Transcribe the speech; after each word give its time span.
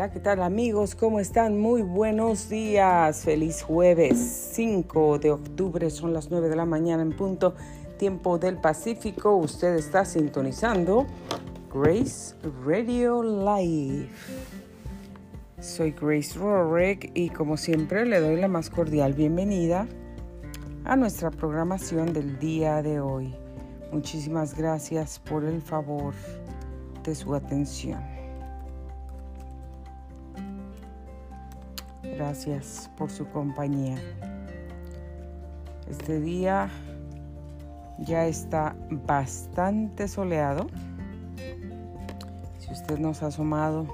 Hola, 0.00 0.12
¿qué 0.12 0.20
tal 0.20 0.42
amigos? 0.42 0.94
¿Cómo 0.94 1.20
están? 1.20 1.60
Muy 1.60 1.82
buenos 1.82 2.48
días. 2.48 3.22
Feliz 3.22 3.60
jueves 3.60 4.16
5 4.54 5.18
de 5.18 5.30
octubre. 5.30 5.90
Son 5.90 6.14
las 6.14 6.30
9 6.30 6.48
de 6.48 6.56
la 6.56 6.64
mañana 6.64 7.02
en 7.02 7.12
punto. 7.12 7.54
Tiempo 7.98 8.38
del 8.38 8.56
Pacífico. 8.56 9.36
Usted 9.36 9.74
está 9.74 10.06
sintonizando 10.06 11.06
Grace 11.70 12.34
Radio 12.64 13.22
Live. 13.22 14.08
Soy 15.60 15.90
Grace 15.90 16.38
Rorick 16.38 17.10
y 17.12 17.28
como 17.28 17.58
siempre 17.58 18.06
le 18.06 18.20
doy 18.20 18.40
la 18.40 18.48
más 18.48 18.70
cordial 18.70 19.12
bienvenida 19.12 19.86
a 20.86 20.96
nuestra 20.96 21.30
programación 21.30 22.14
del 22.14 22.38
día 22.38 22.80
de 22.80 23.00
hoy. 23.00 23.34
Muchísimas 23.92 24.56
gracias 24.56 25.18
por 25.18 25.44
el 25.44 25.60
favor 25.60 26.14
de 27.04 27.14
su 27.14 27.34
atención. 27.34 28.19
Gracias 32.20 32.90
por 32.98 33.10
su 33.10 33.26
compañía. 33.30 33.96
Este 35.88 36.20
día 36.20 36.68
ya 37.98 38.26
está 38.26 38.76
bastante 38.90 40.06
soleado. 40.06 40.66
Si 42.58 42.70
usted 42.70 42.98
nos 42.98 43.22
ha 43.22 43.28
asomado 43.28 43.86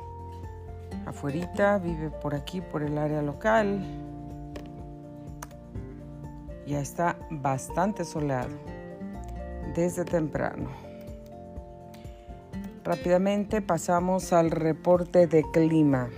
afuera, 1.07 1.79
vive 1.79 2.11
por 2.11 2.35
aquí, 2.35 2.61
por 2.61 2.83
el 2.83 2.99
área 2.99 3.23
local, 3.23 3.81
ya 6.67 6.81
está 6.81 7.17
bastante 7.31 8.05
soleado 8.05 8.57
desde 9.77 10.05
temprano. 10.05 10.69
Rápidamente 12.83 13.63
pasamos 13.63 14.33
al 14.33 14.51
reporte 14.51 15.29
de 15.29 15.45
clima. 15.53 16.09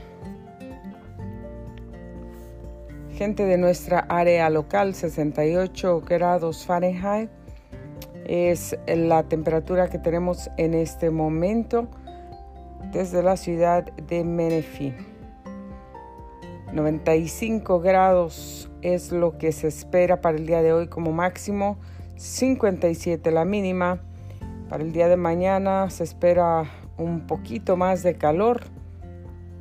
Gente 3.18 3.46
de 3.46 3.58
nuestra 3.58 4.06
área 4.08 4.48
local, 4.48 4.94
68 4.94 6.02
grados 6.06 6.64
Fahrenheit, 6.64 7.28
es 8.24 8.78
la 8.86 9.24
temperatura 9.24 9.88
que 9.88 9.98
tenemos 9.98 10.48
en 10.56 10.72
este 10.72 11.10
momento 11.10 11.88
desde 12.92 13.24
la 13.24 13.36
ciudad 13.36 13.82
de 13.94 14.22
Menifee. 14.22 14.94
95 16.72 17.80
grados 17.80 18.70
es 18.82 19.10
lo 19.10 19.36
que 19.36 19.50
se 19.50 19.66
espera 19.66 20.20
para 20.20 20.38
el 20.38 20.46
día 20.46 20.62
de 20.62 20.72
hoy 20.72 20.86
como 20.86 21.10
máximo, 21.10 21.76
57 22.14 23.32
la 23.32 23.44
mínima. 23.44 24.00
Para 24.68 24.84
el 24.84 24.92
día 24.92 25.08
de 25.08 25.16
mañana 25.16 25.90
se 25.90 26.04
espera 26.04 26.66
un 26.98 27.26
poquito 27.26 27.76
más 27.76 28.04
de 28.04 28.14
calor 28.14 28.60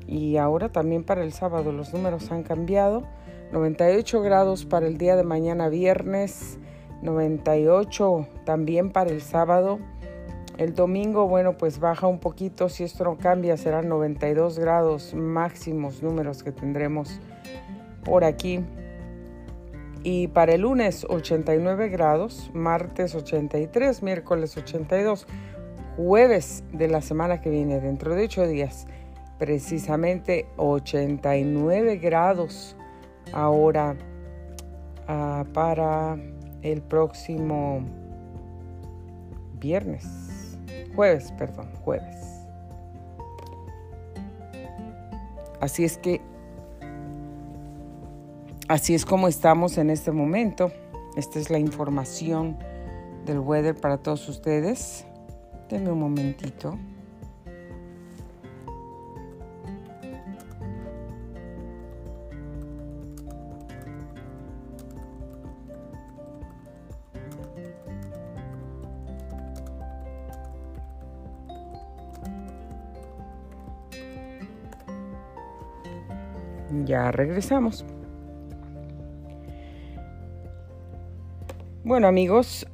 y 0.05 0.38
ahora 0.38 0.69
también 0.69 1.03
para 1.03 1.23
el 1.23 1.33
sábado 1.33 1.71
los 1.71 1.92
números 1.92 2.31
han 2.31 2.44
cambiado 2.44 3.17
98 3.52 4.22
grados 4.22 4.66
para 4.66 4.88
el 4.88 4.98
día 4.98 5.16
de 5.16 5.23
mañana 5.23 5.70
viernes, 5.70 6.59
98 7.02 8.28
también 8.45 8.92
para 8.92 9.09
el 9.09 9.22
sábado. 9.22 9.80
El 10.58 10.73
domingo, 10.73 11.28
bueno, 11.28 11.58
pues 11.58 11.80
baja 11.80 12.08
un 12.08 12.20
poquito, 12.20 12.67
si 12.67 12.84
esto 12.84 13.04
no 13.06 13.17
cambia 13.17 13.56
serán 13.58 13.88
92 13.88 14.59
grados 14.59 15.14
máximos 15.14 16.02
números 16.04 16.44
que 16.44 16.52
tendremos 16.52 17.22
por 18.04 18.23
aquí. 18.23 18.66
Y 20.04 20.28
para 20.30 20.54
el 20.54 20.61
lunes 20.61 21.06
89 21.08 21.89
grados, 21.89 22.50
martes 22.54 23.16
83, 23.16 24.04
miércoles 24.04 24.58
82, 24.58 25.28
jueves 25.95 26.64
de 26.73 26.88
la 26.88 27.02
semana 27.02 27.39
que 27.39 27.50
viene, 27.50 27.80
dentro 27.80 28.16
de 28.16 28.23
8 28.23 28.48
días, 28.48 28.88
precisamente 29.38 30.48
89 30.58 31.98
grados 31.98 32.77
ahora 33.33 33.95
ah, 35.08 35.45
para 35.54 36.17
el 36.61 36.82
próximo 36.82 37.82
viernes, 39.60 40.58
jueves, 40.95 41.32
perdón, 41.38 41.70
jueves. 41.83 42.27
Así 45.60 45.83
es 45.83 45.98
que, 45.98 46.21
así 48.67 48.93
es 48.93 49.05
como 49.05 49.27
estamos 49.27 49.77
en 49.77 49.89
este 49.89 50.11
momento. 50.11 50.71
Esta 51.15 51.39
es 51.39 51.49
la 51.49 51.58
información 51.58 52.58
del 53.26 53.39
weather 53.39 53.76
para 53.76 53.98
todos 53.98 54.30
ustedes. 54.30 55.05
Denme 55.70 55.92
un 55.92 55.99
momentito. 55.99 56.77
Ya 76.87 77.11
regresamos. 77.11 77.83
Bueno 81.83 82.08
amigos, 82.08 82.65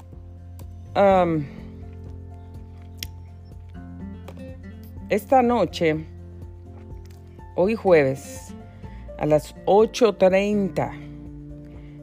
esta 5.09 5.41
noche, 5.41 6.06
hoy 7.56 7.73
jueves, 7.73 8.53
a 9.18 9.25
las 9.25 9.56
8.30, 9.66 10.91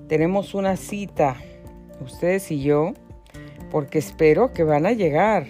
tenemos 0.08 0.54
una 0.54 0.76
cita, 0.76 1.36
ustedes 2.00 2.50
y 2.50 2.60
yo, 2.62 2.94
porque 3.70 4.00
espero 4.00 4.52
que 4.52 4.64
van 4.64 4.84
a 4.84 4.92
llegar, 4.92 5.46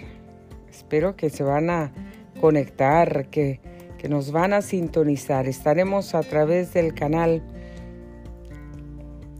espero 0.69 1.15
que 1.15 1.31
se 1.31 1.43
van 1.43 1.71
a 1.71 1.91
conectar, 2.39 3.27
que 3.31 3.59
que 4.01 4.09
nos 4.09 4.31
van 4.31 4.51
a 4.51 4.63
sintonizar. 4.63 5.47
Estaremos 5.47 6.15
a 6.15 6.23
través 6.23 6.73
del 6.73 6.95
canal, 6.95 7.43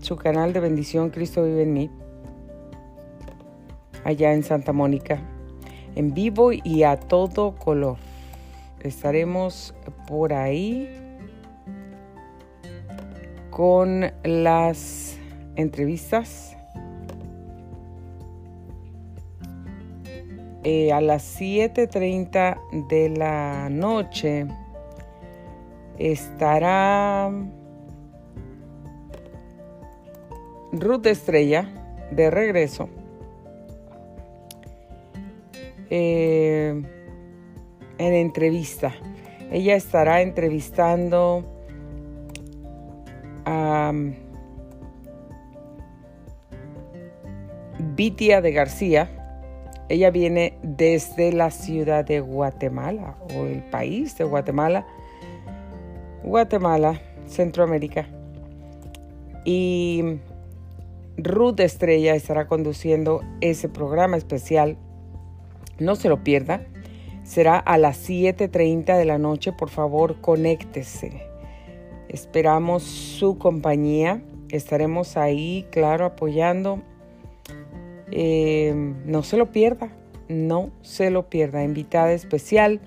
su 0.02 0.18
canal 0.18 0.54
de 0.54 0.60
bendición 0.60 1.10
Cristo 1.10 1.44
vive 1.44 1.64
en 1.64 1.74
mí, 1.74 1.90
allá 4.04 4.34
en 4.34 4.44
Santa 4.44 4.72
Mónica, 4.72 5.20
en 5.96 6.14
vivo 6.14 6.52
y 6.54 6.84
a 6.84 7.00
todo 7.00 7.56
color. 7.56 7.98
Estaremos 8.82 9.74
por 10.08 10.32
ahí 10.32 10.88
con 13.50 14.12
las 14.24 15.18
entrevistas. 15.56 16.51
Eh, 20.64 20.94
a 20.94 21.02
las 21.02 21.42
7.30 21.42 22.88
de 22.88 23.10
la 23.10 23.68
noche 23.70 24.46
estará 25.98 27.32
Ruth 30.72 31.08
Estrella 31.08 31.68
de 32.12 32.30
regreso. 32.30 32.90
Eh, 35.90 36.80
en 37.98 38.14
entrevista. 38.14 38.94
Ella 39.52 39.76
estará 39.76 40.22
entrevistando 40.22 41.44
a 43.46 43.92
Vitia 47.96 48.42
de 48.42 48.52
García 48.52 49.21
ella 49.92 50.10
viene 50.10 50.58
desde 50.64 51.34
la 51.34 51.52
ciudad 51.52 52.06
de 52.06 52.22
Guatemala 52.22 53.18
o 53.36 53.44
el 53.44 53.62
país 53.62 54.18
de 54.18 54.24
Guatemala. 54.24 54.88
Guatemala, 56.24 57.02
Centroamérica. 57.28 58.08
Y 59.44 60.20
Ruth 61.18 61.60
Estrella 61.60 62.16
estará 62.16 62.48
conduciendo 62.48 63.22
ese 63.42 63.68
programa 63.68 64.16
especial. 64.16 64.78
No 65.78 65.96
se 65.96 66.08
lo 66.08 66.24
pierda. 66.24 66.66
Será 67.26 67.58
a 67.58 67.78
las 67.78 68.10
7.30 68.10 68.98
de 68.98 69.04
la 69.04 69.18
noche. 69.18 69.52
Por 69.52 69.70
favor, 69.70 70.22
conéctese. 70.22 71.22
Esperamos 72.08 72.84
su 72.84 73.38
compañía. 73.38 74.22
Estaremos 74.48 75.18
ahí, 75.18 75.68
claro, 75.70 76.06
apoyando 76.06 76.82
eh, 78.12 78.74
no 79.06 79.24
se 79.24 79.38
lo 79.38 79.52
pierda, 79.52 79.90
no 80.28 80.72
se 80.82 81.10
lo 81.10 81.30
pierda. 81.30 81.64
Invitada 81.64 82.12
especial, 82.12 82.80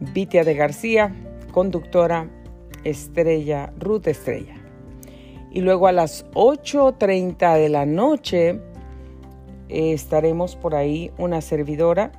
Vitia 0.00 0.44
de 0.44 0.54
García, 0.54 1.14
conductora 1.52 2.28
Estrella, 2.84 3.72
Ruth 3.78 4.06
Estrella. 4.06 4.54
Y 5.50 5.62
luego 5.62 5.86
a 5.86 5.92
las 5.92 6.26
8.30 6.32 7.56
de 7.56 7.68
la 7.68 7.86
noche 7.86 8.60
eh, 9.68 9.92
estaremos 9.92 10.56
por 10.56 10.74
ahí, 10.74 11.10
una 11.18 11.40
servidora 11.40 12.12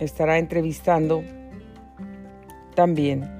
estará 0.00 0.38
entrevistando 0.38 1.22
también 2.74 3.30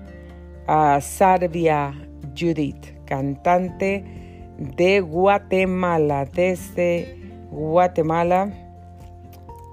a 0.67 1.00
Sarvia 1.00 1.93
Judith, 2.38 2.94
cantante 3.06 4.19
de 4.61 5.01
Guatemala, 5.01 6.27
desde 6.27 7.17
Guatemala, 7.51 8.53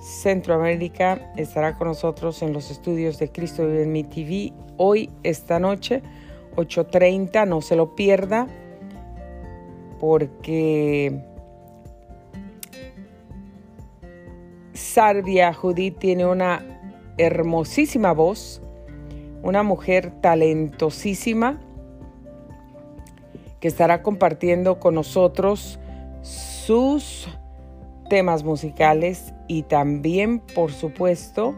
Centroamérica. 0.02 1.34
Estará 1.36 1.78
con 1.78 1.90
nosotros 1.90 2.42
en 2.42 2.54
los 2.54 2.72
estudios 2.72 3.20
de 3.20 3.30
Cristo 3.30 3.68
Vive 3.68 3.84
en 3.84 3.92
mi 3.92 4.04
TV 4.06 4.54
hoy, 4.78 5.10
esta 5.24 5.60
noche, 5.60 6.02
8.30, 6.56 7.48
no 7.48 7.62
se 7.62 7.76
lo 7.76 7.96
pierda, 7.96 8.48
porque 10.00 11.22
Sarvia 14.74 15.54
Judith 15.54 15.98
tiene 16.00 16.26
una 16.26 16.64
hermosísima 17.18 18.14
voz, 18.14 18.62
una 19.44 19.64
mujer 19.64 20.12
talentosísima 20.22 21.60
que 23.60 23.68
estará 23.68 24.04
compartiendo 24.04 24.80
con 24.80 24.96
nosotros 24.96 25.80
sus 26.22 27.28
temas 28.10 28.44
musicales 28.44 29.34
y 29.48 29.64
también, 29.64 30.40
por 30.40 30.72
supuesto, 30.72 31.56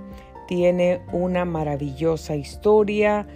tiene 0.48 1.02
una 1.12 1.46
maravillosa 1.46 2.36
historia 2.36 3.28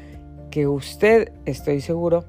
que 0.50 0.68
usted, 0.68 1.32
estoy 1.46 1.82
seguro, 1.82 2.26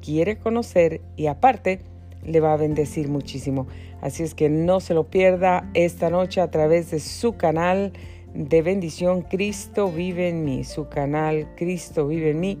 quiere 0.00 0.38
conocer 0.38 1.00
y 1.16 1.26
aparte 1.26 1.80
le 2.24 2.40
va 2.40 2.52
a 2.52 2.56
bendecir 2.56 3.08
muchísimo. 3.08 3.66
Así 4.00 4.22
es 4.22 4.34
que 4.34 4.48
no 4.48 4.80
se 4.80 4.94
lo 4.94 5.04
pierda 5.04 5.68
esta 5.74 6.10
noche 6.10 6.40
a 6.40 6.50
través 6.50 6.90
de 6.90 7.00
su 7.00 7.36
canal 7.36 7.92
de 8.34 8.62
bendición 8.62 9.22
Cristo 9.22 9.90
vive 9.90 10.28
en 10.28 10.44
mí, 10.44 10.64
su 10.64 10.88
canal 10.88 11.48
Cristo 11.56 12.06
vive 12.06 12.30
en 12.30 12.40
mí, 12.40 12.58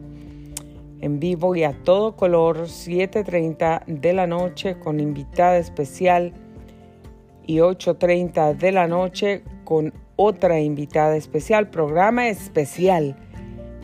en 1.00 1.20
vivo 1.20 1.54
y 1.54 1.64
a 1.64 1.72
todo 1.84 2.16
color, 2.16 2.62
7.30 2.62 3.84
de 3.86 4.12
la 4.12 4.26
noche 4.26 4.78
con 4.78 5.00
invitada 5.00 5.58
especial 5.58 6.32
y 7.46 7.58
8.30 7.58 8.56
de 8.56 8.72
la 8.72 8.86
noche 8.86 9.42
con 9.64 9.92
otra 10.16 10.60
invitada 10.60 11.16
especial, 11.16 11.70
programa 11.70 12.28
especial 12.28 13.16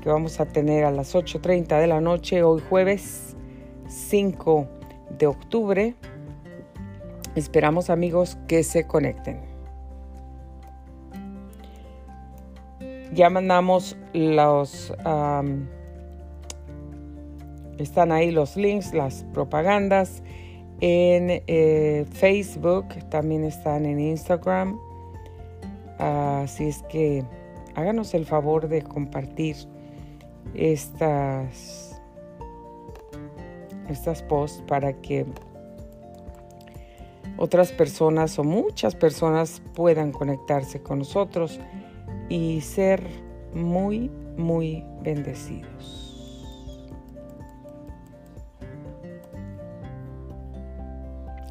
que 0.02 0.11
vamos 0.11 0.38
a 0.38 0.46
tener 0.46 0.84
a 0.84 0.90
las 0.90 1.14
8.30 1.14 1.81
de 1.81 1.87
la 1.87 2.00
noche 2.00 2.43
hoy 2.43 2.61
jueves 2.69 3.37
5 3.88 4.69
de 5.19 5.26
octubre. 5.26 5.94
Esperamos 7.34 7.88
amigos 7.88 8.37
que 8.46 8.62
se 8.62 8.87
conecten. 8.87 9.40
Ya 13.14 13.31
mandamos 13.31 13.96
los... 14.12 14.93
están 17.79 18.12
ahí 18.12 18.31
los 18.31 18.56
links, 18.56 18.94
las 18.94 19.25
propagandas 19.32 20.23
en 20.81 21.43
eh, 21.47 22.05
Facebook, 22.12 22.87
también 23.11 23.44
están 23.44 23.87
en 23.87 24.00
Instagram. 24.00 24.79
Así 25.99 26.65
es 26.65 26.82
que 26.85 27.25
háganos 27.75 28.15
el 28.15 28.26
favor 28.26 28.69
de 28.69 28.82
compartir 28.82 29.56
estas, 30.55 32.00
estas 33.88 34.23
posts 34.23 34.62
para 34.67 34.93
que 35.00 35.26
otras 37.37 37.73
personas 37.73 38.38
o 38.38 38.44
muchas 38.44 38.94
personas 38.94 39.62
puedan 39.75 40.12
conectarse 40.12 40.81
con 40.81 41.00
nosotros 41.00 41.59
y 42.29 42.61
ser 42.61 43.03
muy, 43.53 44.11
muy 44.37 44.85
bendecidos. 45.03 46.03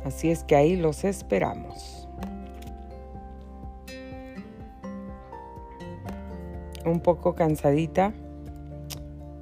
Así 0.05 0.29
es 0.29 0.44
que 0.44 0.55
ahí 0.55 0.75
los 0.75 1.03
esperamos. 1.03 2.07
Un 6.85 7.00
poco 7.00 7.35
cansadita. 7.35 8.13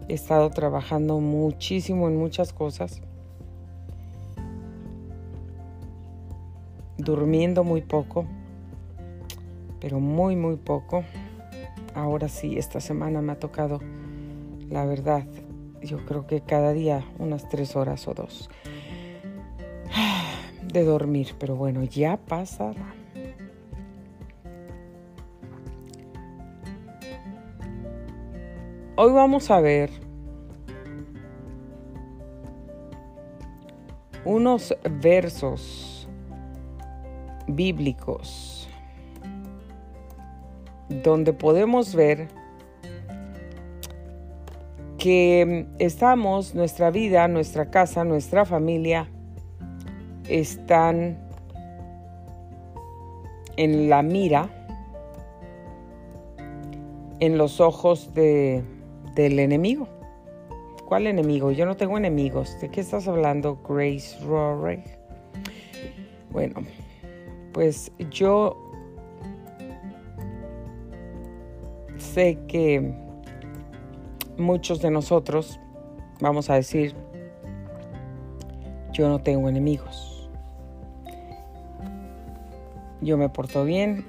He 0.08 0.14
estado 0.14 0.50
trabajando 0.50 1.20
muchísimo 1.20 2.08
en 2.08 2.18
muchas 2.18 2.54
cosas. 2.54 3.02
Durmiendo 6.98 7.64
muy 7.64 7.82
poco 7.82 8.28
pero 9.82 10.00
muy, 10.00 10.38
muy 10.38 10.56
poco. 10.56 11.04
Ahora 11.94 12.30
sí, 12.30 12.58
esta 12.58 12.80
semana 12.80 13.22
me 13.22 13.34
ha 13.34 13.40
tocado, 13.40 13.82
la 14.70 14.86
verdad, 14.86 15.26
yo 15.82 16.06
creo 16.06 16.26
que 16.28 16.40
cada 16.40 16.72
día 16.72 17.04
unas 17.20 17.50
tres 17.50 17.76
horas 17.76 18.08
o 18.08 18.14
dos 18.14 18.50
de 20.72 20.84
dormir, 20.84 21.36
pero 21.40 21.56
bueno, 21.56 21.84
ya 21.84 22.18
pasará. 22.18 22.96
Hoy 28.96 29.12
vamos 29.14 29.50
a 29.50 29.60
ver 29.60 29.90
unos 34.26 34.76
versos 35.02 36.08
bíblicos 37.48 38.70
donde 40.90 41.34
podemos 41.34 41.96
ver 41.96 42.28
que 44.98 45.66
estamos, 45.80 46.54
nuestra 46.54 46.92
vida, 46.92 47.28
nuestra 47.28 47.72
casa, 47.72 48.04
nuestra 48.04 48.46
familia, 48.46 49.10
están 50.40 51.18
en 53.58 53.90
la 53.90 54.02
mira, 54.02 54.50
en 57.20 57.38
los 57.38 57.60
ojos 57.60 58.14
de, 58.14 58.64
del 59.16 59.40
enemigo. 59.40 59.88
¿Cuál 60.86 61.08
enemigo? 61.08 61.52
Yo 61.52 61.66
no 61.66 61.76
tengo 61.78 61.98
enemigos. 61.98 62.60
¿De 62.60 62.70
qué 62.70 62.82
estás 62.82 63.08
hablando, 63.08 63.60
Grace 63.68 64.18
Rory? 64.26 64.84
Bueno, 66.32 66.62
pues 67.54 67.92
yo 68.10 68.58
sé 71.98 72.40
que 72.48 72.94
muchos 74.38 74.82
de 74.82 74.92
nosotros 74.92 75.60
vamos 76.20 76.50
a 76.50 76.56
decir, 76.56 76.96
yo 78.92 79.08
no 79.08 79.20
tengo 79.20 79.48
enemigos. 79.50 80.11
Yo 83.02 83.18
me 83.18 83.30
porto 83.30 83.66
bien, 83.66 84.06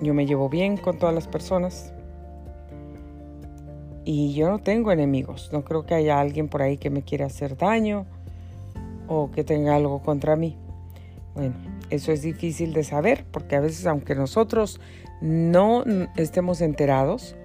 yo 0.00 0.14
me 0.14 0.26
llevo 0.26 0.48
bien 0.48 0.76
con 0.76 0.98
todas 0.98 1.14
las 1.14 1.26
personas. 1.26 1.92
Y 4.04 4.34
yo 4.34 4.48
no 4.50 4.58
tengo 4.60 4.92
enemigos. 4.92 5.50
No 5.52 5.64
creo 5.64 5.84
que 5.84 5.94
haya 5.94 6.20
alguien 6.20 6.48
por 6.48 6.62
ahí 6.62 6.76
que 6.76 6.90
me 6.90 7.02
quiera 7.02 7.26
hacer 7.26 7.56
daño 7.56 8.06
o 9.08 9.30
que 9.30 9.42
tenga 9.42 9.74
algo 9.74 10.00
contra 10.02 10.36
mí. 10.36 10.56
Bueno, 11.34 11.54
eso 11.90 12.12
es 12.12 12.22
difícil 12.22 12.72
de 12.72 12.84
saber 12.84 13.24
porque 13.30 13.56
a 13.56 13.60
veces 13.60 13.86
aunque 13.86 14.14
nosotros 14.14 14.80
no 15.20 15.84
estemos 16.16 16.60
enterados, 16.60 17.36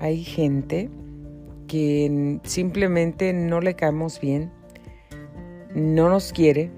hay 0.00 0.22
gente 0.22 0.90
que 1.66 2.40
simplemente 2.44 3.32
no 3.32 3.60
le 3.60 3.74
caemos 3.74 4.20
bien, 4.20 4.50
no 5.74 6.08
nos 6.08 6.32
quiere, 6.32 6.70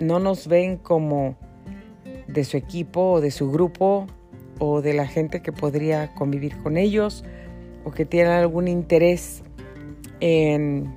no 0.00 0.18
nos 0.18 0.48
ven 0.48 0.76
como 0.76 1.36
de 2.28 2.44
su 2.44 2.56
equipo 2.56 3.12
o 3.12 3.20
de 3.20 3.30
su 3.30 3.50
grupo 3.50 4.06
o 4.58 4.82
de 4.82 4.94
la 4.94 5.06
gente 5.06 5.40
que 5.40 5.52
podría 5.52 6.14
convivir 6.14 6.56
con 6.58 6.76
ellos 6.76 7.24
o 7.84 7.90
que 7.90 8.04
tienen 8.04 8.32
algún 8.32 8.68
interés 8.68 9.42
en, 10.20 10.92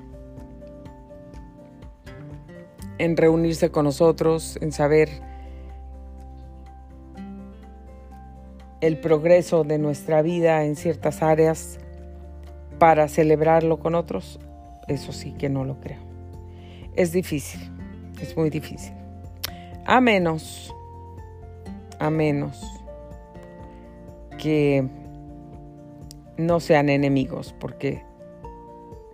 en 2.98 3.18
reunirse 3.18 3.72
con 3.72 3.86
nosotros, 3.86 4.58
en 4.62 4.72
saber 4.72 5.10
el 8.82 8.98
progreso 8.98 9.64
de 9.64 9.78
nuestra 9.78 10.22
vida 10.22 10.66
en 10.66 10.76
ciertas 10.76 11.22
áreas 11.22 11.80
para 12.80 13.08
celebrarlo 13.08 13.80
con 13.80 13.94
otros, 13.94 14.40
eso 14.88 15.14
sí 15.14 15.34
que 15.34 15.50
no 15.50 15.64
lo 15.64 15.80
creo. 15.80 16.00
Es 16.96 17.12
difícil, 17.12 17.62
es 18.20 18.36
muy 18.36 18.50
difícil. 18.50 18.94
A 19.86 20.02
menos, 20.02 20.74
a 22.01 22.10
menos 22.10 22.60
que 24.39 24.84
no 26.36 26.60
sean 26.60 26.89
enemigos, 26.89 27.53
porque 27.60 28.03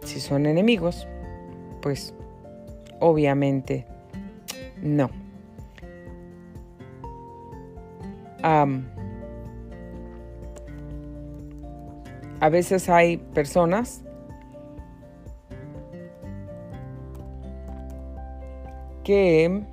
si 0.04 0.22
son 0.22 0.46
enemigos, 0.46 1.06
pues 1.82 2.14
obviamente 3.02 3.86
no. 4.82 5.10
Um, 8.42 8.86
a 12.40 12.48
veces 12.48 12.88
hay 12.88 13.18
personas 13.18 14.02
que 19.04 19.66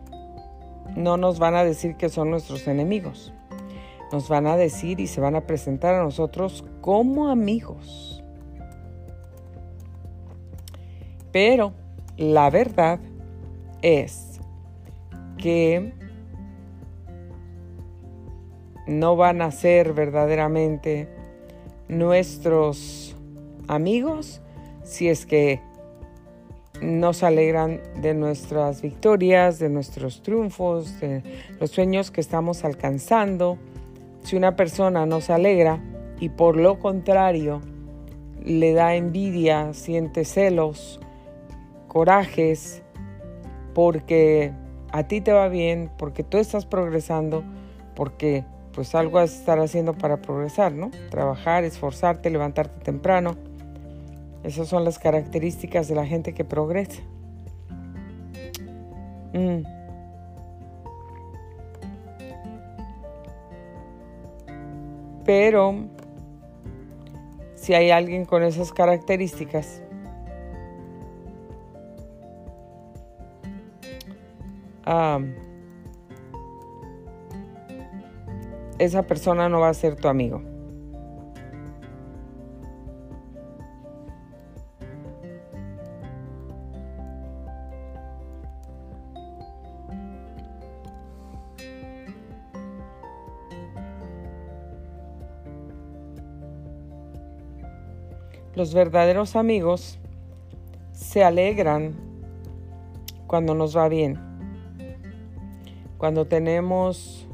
no 0.96 1.16
nos 1.16 1.38
van 1.38 1.54
a 1.54 1.64
decir 1.64 1.96
que 1.96 2.08
son 2.08 2.30
nuestros 2.30 2.66
enemigos. 2.66 3.32
Nos 4.12 4.28
van 4.28 4.46
a 4.46 4.56
decir 4.56 5.00
y 5.00 5.06
se 5.06 5.20
van 5.20 5.34
a 5.34 5.42
presentar 5.42 5.94
a 5.94 6.02
nosotros 6.02 6.64
como 6.80 7.28
amigos. 7.28 8.22
Pero 11.32 11.72
la 12.16 12.48
verdad 12.50 13.00
es 13.82 14.40
que 15.36 15.92
no 18.86 19.16
van 19.16 19.42
a 19.42 19.50
ser 19.50 19.94
verdaderamente 19.94 21.08
nuestros 21.88 23.16
amigos 23.66 24.40
si 24.84 25.08
es 25.08 25.26
que 25.26 25.60
nos 26.80 27.22
alegran 27.22 27.80
de 28.00 28.14
nuestras 28.14 28.82
victorias, 28.82 29.58
de 29.58 29.68
nuestros 29.68 30.22
triunfos, 30.22 31.00
de 31.00 31.22
los 31.60 31.70
sueños 31.70 32.10
que 32.10 32.20
estamos 32.20 32.64
alcanzando. 32.64 33.58
Si 34.22 34.36
una 34.36 34.56
persona 34.56 35.06
nos 35.06 35.30
alegra 35.30 35.80
y 36.20 36.30
por 36.30 36.56
lo 36.56 36.78
contrario 36.78 37.60
le 38.44 38.72
da 38.74 38.94
envidia, 38.94 39.72
siente 39.72 40.24
celos, 40.24 41.00
corajes, 41.88 42.82
porque 43.72 44.52
a 44.92 45.04
ti 45.04 45.20
te 45.20 45.32
va 45.32 45.48
bien, 45.48 45.90
porque 45.98 46.22
tú 46.22 46.38
estás 46.38 46.66
progresando, 46.66 47.42
porque 47.94 48.44
pues 48.72 48.94
algo 48.94 49.14
vas 49.14 49.32
a 49.32 49.38
estar 49.38 49.58
haciendo 49.60 49.94
para 49.94 50.20
progresar, 50.20 50.72
¿no? 50.72 50.90
Trabajar, 51.10 51.64
esforzarte, 51.64 52.28
levantarte 52.28 52.80
temprano 52.84 53.36
esas 54.44 54.68
son 54.68 54.84
las 54.84 54.98
características 54.98 55.88
de 55.88 55.94
la 55.94 56.06
gente 56.06 56.34
que 56.34 56.44
progresa. 56.44 57.00
Mm. 59.32 59.62
Pero 65.24 65.86
si 67.54 67.72
hay 67.72 67.90
alguien 67.90 68.26
con 68.26 68.42
esas 68.42 68.70
características, 68.72 69.80
esa 78.78 79.06
persona 79.06 79.48
no 79.48 79.60
va 79.60 79.70
a 79.70 79.74
ser 79.74 79.96
tu 79.96 80.08
amigo. 80.08 80.53
Los 98.56 98.72
verdaderos 98.72 99.34
amigos 99.34 99.98
se 100.92 101.24
alegran 101.24 101.94
cuando 103.26 103.54
nos 103.54 103.76
va 103.76 103.88
bien, 103.88 104.16
cuando 105.98 106.26
tenemos 106.26 107.26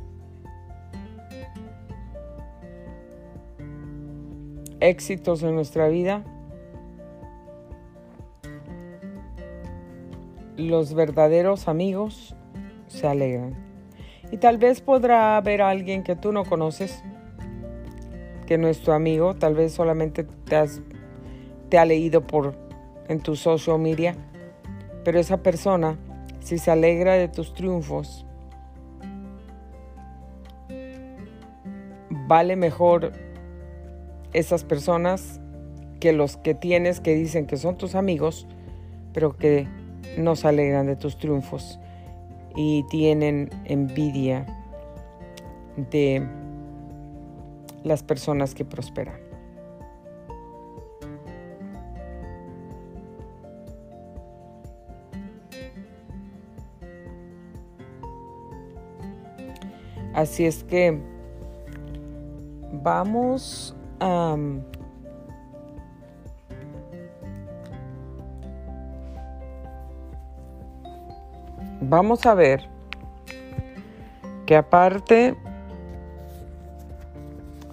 éxitos 4.80 5.42
en 5.42 5.54
nuestra 5.54 5.88
vida. 5.88 6.24
Los 10.56 10.94
verdaderos 10.94 11.68
amigos 11.68 12.34
se 12.88 13.06
alegran. 13.06 13.54
Y 14.32 14.38
tal 14.38 14.56
vez 14.56 14.80
podrá 14.80 15.36
haber 15.36 15.60
alguien 15.60 16.02
que 16.02 16.16
tú 16.16 16.32
no 16.32 16.46
conoces, 16.46 17.02
que 18.46 18.56
no 18.56 18.68
es 18.68 18.80
tu 18.80 18.92
amigo, 18.92 19.34
tal 19.34 19.54
vez 19.54 19.72
solamente 19.72 20.24
te 20.24 20.56
has 20.56 20.80
te 21.70 21.78
ha 21.78 21.84
leído 21.84 22.26
por 22.26 22.54
en 23.08 23.20
tu 23.20 23.36
social 23.36 23.78
media, 23.78 24.14
pero 25.04 25.18
esa 25.18 25.38
persona, 25.38 25.96
si 26.40 26.58
se 26.58 26.70
alegra 26.70 27.14
de 27.14 27.28
tus 27.28 27.54
triunfos, 27.54 28.26
vale 32.10 32.56
mejor 32.56 33.12
esas 34.32 34.64
personas 34.64 35.40
que 35.98 36.12
los 36.12 36.36
que 36.36 36.54
tienes 36.54 37.00
que 37.00 37.14
dicen 37.14 37.46
que 37.46 37.56
son 37.56 37.76
tus 37.76 37.94
amigos, 37.94 38.46
pero 39.12 39.36
que 39.36 39.66
no 40.16 40.36
se 40.36 40.48
alegran 40.48 40.86
de 40.86 40.96
tus 40.96 41.18
triunfos 41.18 41.78
y 42.56 42.84
tienen 42.90 43.50
envidia 43.64 44.46
de 45.90 46.26
las 47.84 48.02
personas 48.02 48.54
que 48.54 48.64
prosperan. 48.64 49.29
Así 60.20 60.44
es 60.44 60.64
que 60.64 61.00
vamos 62.82 63.74
a... 64.00 64.36
vamos 71.80 72.26
a 72.26 72.34
ver 72.34 72.68
que 74.44 74.56
aparte 74.56 75.38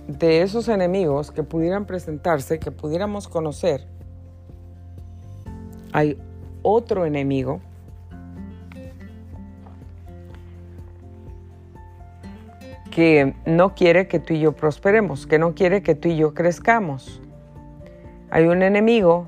de 0.08 0.42
esos 0.42 0.70
enemigos 0.70 1.32
que 1.32 1.44
pudieran 1.44 1.84
presentarse, 1.86 2.60
que 2.60 2.72
pudiéramos 2.72 3.28
conocer, 3.28 3.86
hay 5.92 6.18
otro 6.62 7.06
enemigo 7.06 7.60
que 12.98 13.36
no 13.46 13.76
quiere 13.76 14.08
que 14.08 14.20
tú 14.20 14.34
y 14.34 14.40
yo 14.40 14.54
prosperemos, 14.54 15.28
que 15.28 15.38
no 15.38 15.54
quiere 15.54 15.84
que 15.84 15.94
tú 15.94 16.08
y 16.08 16.18
yo 16.18 16.34
crezcamos. 16.34 17.22
Hay 18.32 18.48
un 18.48 18.64
enemigo 18.64 19.28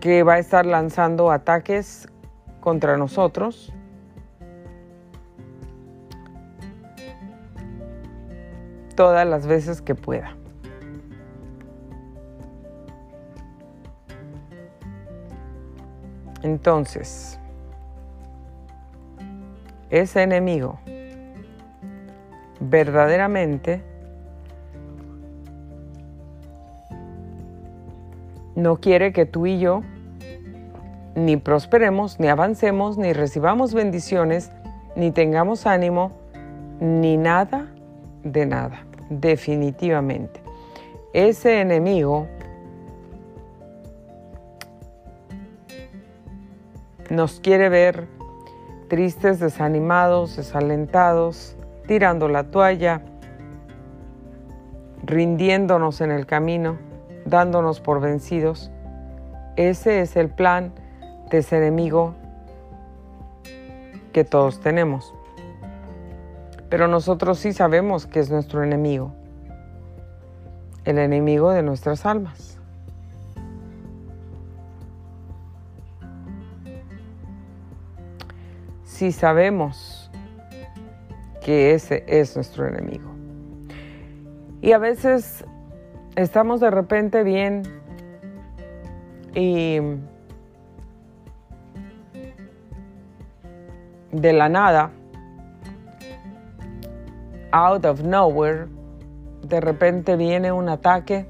que 0.00 0.22
va 0.22 0.36
a 0.36 0.38
estar 0.38 0.64
lanzando 0.64 1.30
ataques 1.30 2.08
contra 2.60 2.96
nosotros. 2.96 3.70
todas 8.94 9.26
las 9.26 9.46
veces 9.46 9.82
que 9.82 9.94
pueda. 9.94 10.36
Entonces, 16.42 17.40
ese 19.90 20.22
enemigo 20.22 20.78
verdaderamente 22.68 23.82
no 28.56 28.76
quiere 28.76 29.12
que 29.12 29.26
tú 29.26 29.46
y 29.46 29.58
yo 29.58 29.82
ni 31.14 31.36
prosperemos, 31.36 32.18
ni 32.18 32.28
avancemos, 32.28 32.98
ni 32.98 33.12
recibamos 33.12 33.74
bendiciones, 33.74 34.50
ni 34.96 35.10
tengamos 35.10 35.66
ánimo, 35.66 36.12
ni 36.80 37.16
nada 37.16 37.68
de 38.24 38.46
nada, 38.46 38.84
definitivamente. 39.10 40.40
Ese 41.12 41.60
enemigo 41.60 42.26
nos 47.10 47.38
quiere 47.38 47.68
ver 47.68 48.08
tristes, 48.88 49.38
desanimados, 49.38 50.36
desalentados, 50.36 51.56
tirando 51.86 52.28
la 52.28 52.44
toalla, 52.44 53.02
rindiéndonos 55.02 56.00
en 56.00 56.10
el 56.10 56.26
camino, 56.26 56.78
dándonos 57.26 57.80
por 57.80 58.00
vencidos. 58.00 58.70
Ese 59.56 60.00
es 60.00 60.16
el 60.16 60.30
plan 60.30 60.72
de 61.30 61.38
ese 61.38 61.58
enemigo 61.58 62.14
que 64.12 64.24
todos 64.24 64.60
tenemos. 64.60 65.14
Pero 66.70 66.88
nosotros 66.88 67.38
sí 67.38 67.52
sabemos 67.52 68.06
que 68.06 68.20
es 68.20 68.30
nuestro 68.30 68.62
enemigo, 68.64 69.12
el 70.84 70.98
enemigo 70.98 71.50
de 71.50 71.62
nuestras 71.62 72.06
almas. 72.06 72.58
Si 78.84 79.12
sabemos 79.12 80.03
que 81.44 81.74
ese 81.74 82.04
es 82.08 82.34
nuestro 82.34 82.66
enemigo. 82.66 83.10
Y 84.62 84.72
a 84.72 84.78
veces 84.78 85.44
estamos 86.16 86.60
de 86.60 86.70
repente 86.70 87.22
bien 87.22 87.62
y 89.34 89.78
de 94.10 94.32
la 94.32 94.48
nada, 94.48 94.90
out 97.52 97.84
of 97.84 98.00
nowhere, 98.02 98.66
de 99.42 99.60
repente 99.60 100.16
viene 100.16 100.50
un 100.50 100.70
ataque 100.70 101.26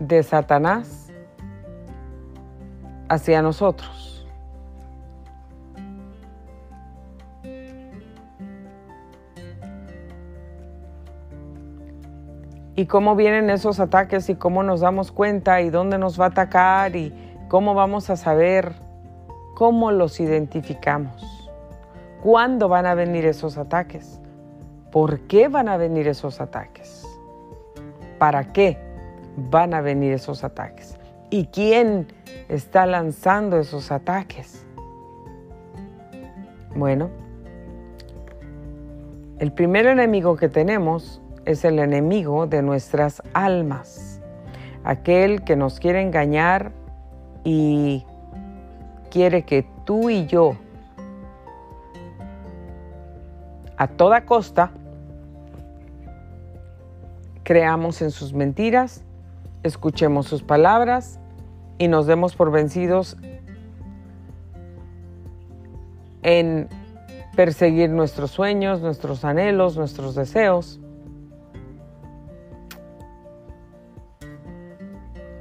de 0.00 0.24
Satanás 0.24 1.12
hacia 3.08 3.42
nosotros. 3.42 4.07
Y 12.78 12.86
cómo 12.86 13.16
vienen 13.16 13.50
esos 13.50 13.80
ataques 13.80 14.30
y 14.30 14.36
cómo 14.36 14.62
nos 14.62 14.80
damos 14.80 15.10
cuenta 15.10 15.60
y 15.60 15.70
dónde 15.70 15.98
nos 15.98 16.18
va 16.18 16.26
a 16.26 16.28
atacar 16.28 16.94
y 16.94 17.12
cómo 17.48 17.74
vamos 17.74 18.08
a 18.08 18.16
saber 18.16 18.72
cómo 19.54 19.90
los 19.90 20.20
identificamos. 20.20 21.50
¿Cuándo 22.22 22.68
van 22.68 22.86
a 22.86 22.94
venir 22.94 23.26
esos 23.26 23.58
ataques? 23.58 24.20
¿Por 24.92 25.20
qué 25.26 25.48
van 25.48 25.68
a 25.68 25.76
venir 25.76 26.06
esos 26.06 26.40
ataques? 26.40 27.04
¿Para 28.18 28.52
qué? 28.52 28.78
van 29.50 29.74
a 29.74 29.80
venir 29.80 30.12
esos 30.12 30.44
ataques. 30.44 30.96
¿Y 31.30 31.46
quién 31.46 32.08
está 32.48 32.86
lanzando 32.86 33.58
esos 33.58 33.90
ataques? 33.92 34.64
Bueno, 36.74 37.10
el 39.38 39.52
primer 39.52 39.86
enemigo 39.86 40.36
que 40.36 40.48
tenemos 40.48 41.20
es 41.48 41.64
el 41.64 41.78
enemigo 41.78 42.46
de 42.46 42.60
nuestras 42.60 43.22
almas, 43.32 44.20
aquel 44.84 45.42
que 45.44 45.56
nos 45.56 45.80
quiere 45.80 46.02
engañar 46.02 46.72
y 47.42 48.04
quiere 49.10 49.44
que 49.44 49.66
tú 49.86 50.10
y 50.10 50.26
yo 50.26 50.56
a 53.78 53.88
toda 53.88 54.26
costa 54.26 54.72
creamos 57.44 58.02
en 58.02 58.10
sus 58.10 58.34
mentiras 58.34 59.02
escuchemos 59.62 60.26
sus 60.26 60.42
palabras 60.42 61.18
y 61.78 61.88
nos 61.88 62.06
demos 62.06 62.36
por 62.36 62.50
vencidos 62.50 63.16
en 66.22 66.68
perseguir 67.34 67.88
nuestros 67.88 68.32
sueños, 68.32 68.82
nuestros 68.82 69.24
anhelos, 69.24 69.78
nuestros 69.78 70.14
deseos. 70.14 70.78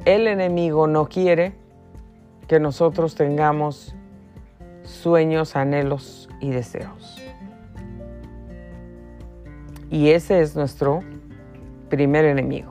El 0.07 0.27
enemigo 0.27 0.87
no 0.87 1.09
quiere 1.09 1.51
que 2.47 2.61
nosotros 2.61 3.15
tengamos 3.15 3.93
sueños, 4.83 5.57
anhelos 5.57 6.29
y 6.39 6.51
deseos. 6.51 7.21
Y 9.89 10.11
ese 10.11 10.39
es 10.39 10.55
nuestro 10.55 11.01
primer 11.89 12.23
enemigo 12.23 12.69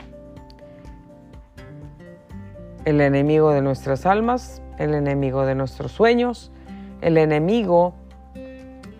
el 2.87 3.01
enemigo 3.01 3.51
de 3.51 3.61
nuestras 3.63 4.07
almas, 4.07 4.63
el 4.79 4.95
enemigo 4.95 5.45
de 5.45 5.57
nuestros 5.57 5.91
sueños, 5.91 6.53
el 7.01 7.19
enemigo 7.19 7.95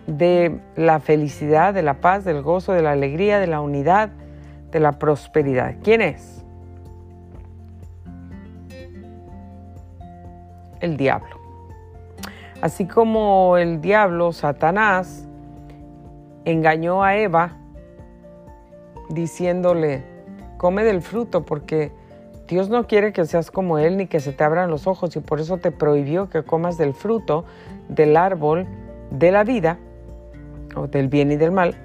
de 0.05 0.59
la 0.75 0.99
felicidad, 0.99 1.73
de 1.73 1.83
la 1.83 1.95
paz, 2.01 2.25
del 2.25 2.41
gozo, 2.41 2.73
de 2.73 2.81
la 2.81 2.91
alegría, 2.91 3.39
de 3.39 3.47
la 3.47 3.61
unidad, 3.61 4.09
de 4.71 4.81
la 4.81 4.99
prosperidad. 4.99 5.75
¿Quién 5.83 6.01
es? 6.01 6.36
El 10.79 10.97
diablo. 10.97 11.37
Así 12.61 12.87
como 12.87 13.57
el 13.57 13.81
diablo, 13.81 14.31
Satanás, 14.31 15.27
engañó 16.45 17.03
a 17.03 17.15
Eva 17.15 17.57
diciéndole, 19.09 20.03
come 20.57 20.83
del 20.83 21.01
fruto 21.01 21.45
porque 21.45 21.91
Dios 22.47 22.69
no 22.69 22.87
quiere 22.87 23.11
que 23.11 23.25
seas 23.25 23.51
como 23.51 23.77
Él 23.77 23.97
ni 23.97 24.07
que 24.07 24.19
se 24.19 24.31
te 24.31 24.43
abran 24.43 24.71
los 24.71 24.87
ojos 24.87 25.15
y 25.15 25.19
por 25.19 25.39
eso 25.39 25.57
te 25.57 25.71
prohibió 25.71 26.29
que 26.29 26.43
comas 26.43 26.77
del 26.77 26.93
fruto 26.93 27.45
del 27.89 28.15
árbol 28.15 28.65
de 29.11 29.31
la 29.31 29.43
vida 29.43 29.77
o 30.75 30.87
del 30.87 31.09
bien 31.09 31.31
y 31.31 31.35
del 31.35 31.51
mal. 31.51 31.75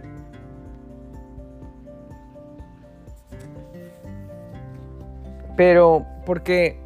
Pero 5.57 6.07
porque 6.24 6.82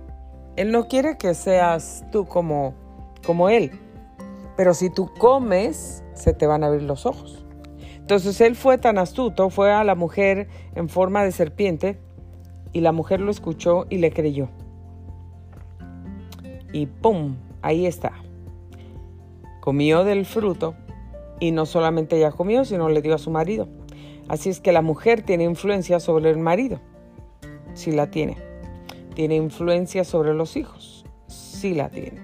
Él 0.56 0.72
no 0.72 0.88
quiere 0.88 1.18
que 1.18 1.34
seas 1.34 2.04
tú 2.10 2.26
como, 2.26 2.74
como 3.24 3.48
Él. 3.48 3.72
Pero 4.56 4.72
si 4.72 4.88
tú 4.90 5.10
comes, 5.18 6.02
se 6.14 6.32
te 6.32 6.46
van 6.46 6.64
a 6.64 6.68
abrir 6.68 6.82
los 6.82 7.04
ojos. 7.04 7.44
Entonces 7.96 8.40
Él 8.40 8.56
fue 8.56 8.78
tan 8.78 8.98
astuto, 8.98 9.50
fue 9.50 9.72
a 9.72 9.84
la 9.84 9.94
mujer 9.94 10.48
en 10.74 10.88
forma 10.88 11.24
de 11.24 11.32
serpiente 11.32 12.00
y 12.72 12.80
la 12.80 12.92
mujer 12.92 13.20
lo 13.20 13.30
escuchó 13.30 13.86
y 13.90 13.98
le 13.98 14.12
creyó. 14.12 14.48
Y 16.72 16.86
¡pum! 16.86 17.36
Ahí 17.62 17.86
está. 17.86 18.12
Comió 19.60 20.04
del 20.04 20.24
fruto 20.24 20.74
y 21.40 21.50
no 21.50 21.66
solamente 21.66 22.16
ella 22.16 22.30
comió, 22.30 22.64
sino 22.64 22.88
le 22.88 23.02
dio 23.02 23.14
a 23.14 23.18
su 23.18 23.30
marido. 23.30 23.68
Así 24.28 24.48
es 24.48 24.60
que 24.60 24.72
la 24.72 24.82
mujer 24.82 25.22
tiene 25.22 25.44
influencia 25.44 26.00
sobre 26.00 26.30
el 26.30 26.38
marido. 26.38 26.80
Sí 27.74 27.92
la 27.92 28.10
tiene. 28.10 28.45
Tiene 29.16 29.34
influencia 29.34 30.04
sobre 30.04 30.32
los 30.32 30.56
hijos. 30.56 31.04
Sí 31.26 31.74
la 31.74 31.88
tiene. 31.88 32.20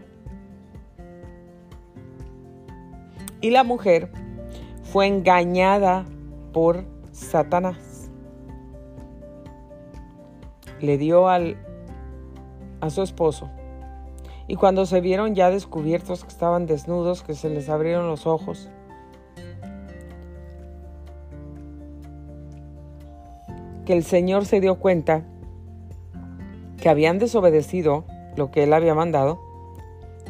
Y 3.41 3.51
la 3.51 3.65
mujer 3.65 4.13
fue 4.85 5.09
engañada 5.09 6.05
por 6.53 6.85
Satanás 7.11 7.93
le 10.83 10.99
dio 10.99 11.29
al, 11.29 11.57
a 12.81 12.91
su 12.91 13.03
esposo. 13.03 13.49
Y 14.49 14.57
cuando 14.57 14.85
se 14.85 15.01
vieron 15.01 15.35
ya 15.35 15.51
descubiertos 15.51 16.25
que 16.25 16.29
estaban 16.29 16.67
desnudos, 16.67 17.23
que 17.23 17.35
se 17.35 17.49
les 17.49 17.69
abrieron 17.69 18.09
los 18.09 18.27
ojos, 18.27 18.69
que 23.87 23.93
el 23.95 24.03
Señor 24.05 24.45
se 24.45 24.61
dio 24.61 24.79
cuenta 24.79 25.23
que 26.83 26.89
habían 26.89 27.21
desobedecido 27.21 28.05
lo 28.35 28.51
que 28.51 28.65
Él 28.65 28.73
había 28.73 28.93
mandado, 28.93 29.41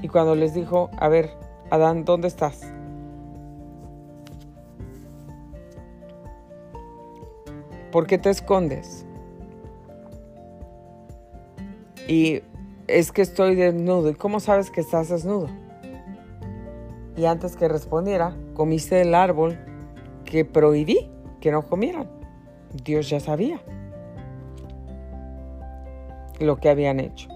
y 0.02 0.08
cuando 0.08 0.34
les 0.34 0.52
dijo, 0.52 0.90
a 0.98 1.08
ver, 1.08 1.30
Adán, 1.70 2.04
¿dónde 2.04 2.28
estás? 2.28 2.60
¿Por 7.90 8.06
qué 8.06 8.18
te 8.18 8.28
escondes? 8.28 9.06
Y 12.06 12.42
es 12.86 13.12
que 13.12 13.22
estoy 13.22 13.54
desnudo. 13.54 14.10
¿Y 14.10 14.14
cómo 14.14 14.38
sabes 14.38 14.70
que 14.70 14.82
estás 14.82 15.08
desnudo? 15.08 15.48
Y 17.16 17.24
antes 17.24 17.56
que 17.56 17.66
respondiera, 17.66 18.36
comiste 18.52 19.00
el 19.00 19.14
árbol 19.14 19.58
que 20.26 20.44
prohibí 20.44 21.10
que 21.40 21.50
no 21.50 21.62
comieran. 21.62 22.10
Dios 22.84 23.08
ya 23.08 23.20
sabía 23.20 23.62
lo 26.42 26.57
que 26.57 26.68
habían 26.68 27.00
hecho. 27.00 27.28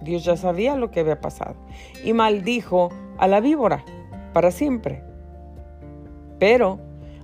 Dios 0.00 0.24
ya 0.24 0.36
sabía 0.36 0.76
lo 0.76 0.90
que 0.90 1.00
había 1.00 1.20
pasado. 1.20 1.56
Y 2.04 2.12
maldijo 2.12 2.90
a 3.18 3.26
la 3.28 3.40
víbora 3.40 3.84
para 4.32 4.50
siempre. 4.50 5.02
Pero 6.38 6.80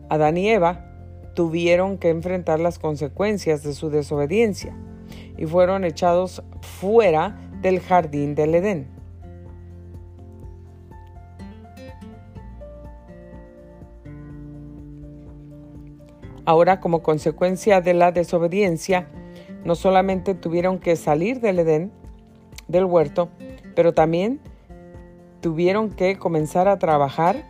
Adán 0.09 0.37
y 0.37 0.49
Eva 0.49 0.87
tuvieron 1.35 1.99
que 1.99 2.09
enfrentar 2.09 2.61
las 2.61 2.79
consecuencias 2.79 3.63
de 3.63 3.75
su 3.75 3.91
desobediencia 3.91 4.77
y 5.37 5.47
fueron 5.47 5.85
echados 5.85 6.43
fuera 6.61 7.39
del 7.61 7.81
jardín 7.81 8.35
del 8.35 8.55
Edén. 8.55 9.01
Ahora, 16.45 16.81
como 16.81 17.03
consecuencia 17.03 17.81
de 17.81 17.95
la 17.95 18.11
desobediencia, 18.11 19.09
no 19.65 19.75
solamente 19.75 20.35
tuvieron 20.35 20.79
que 20.79 20.97
salir 20.97 21.41
del 21.41 21.59
Edén, 21.59 21.93
del 22.69 22.85
huerto, 22.85 23.29
pero 23.75 23.93
también 23.93 24.41
tuvieron 25.41 25.91
que 25.91 26.19
comenzar 26.19 26.69
a 26.69 26.79
trabajar 26.79 27.45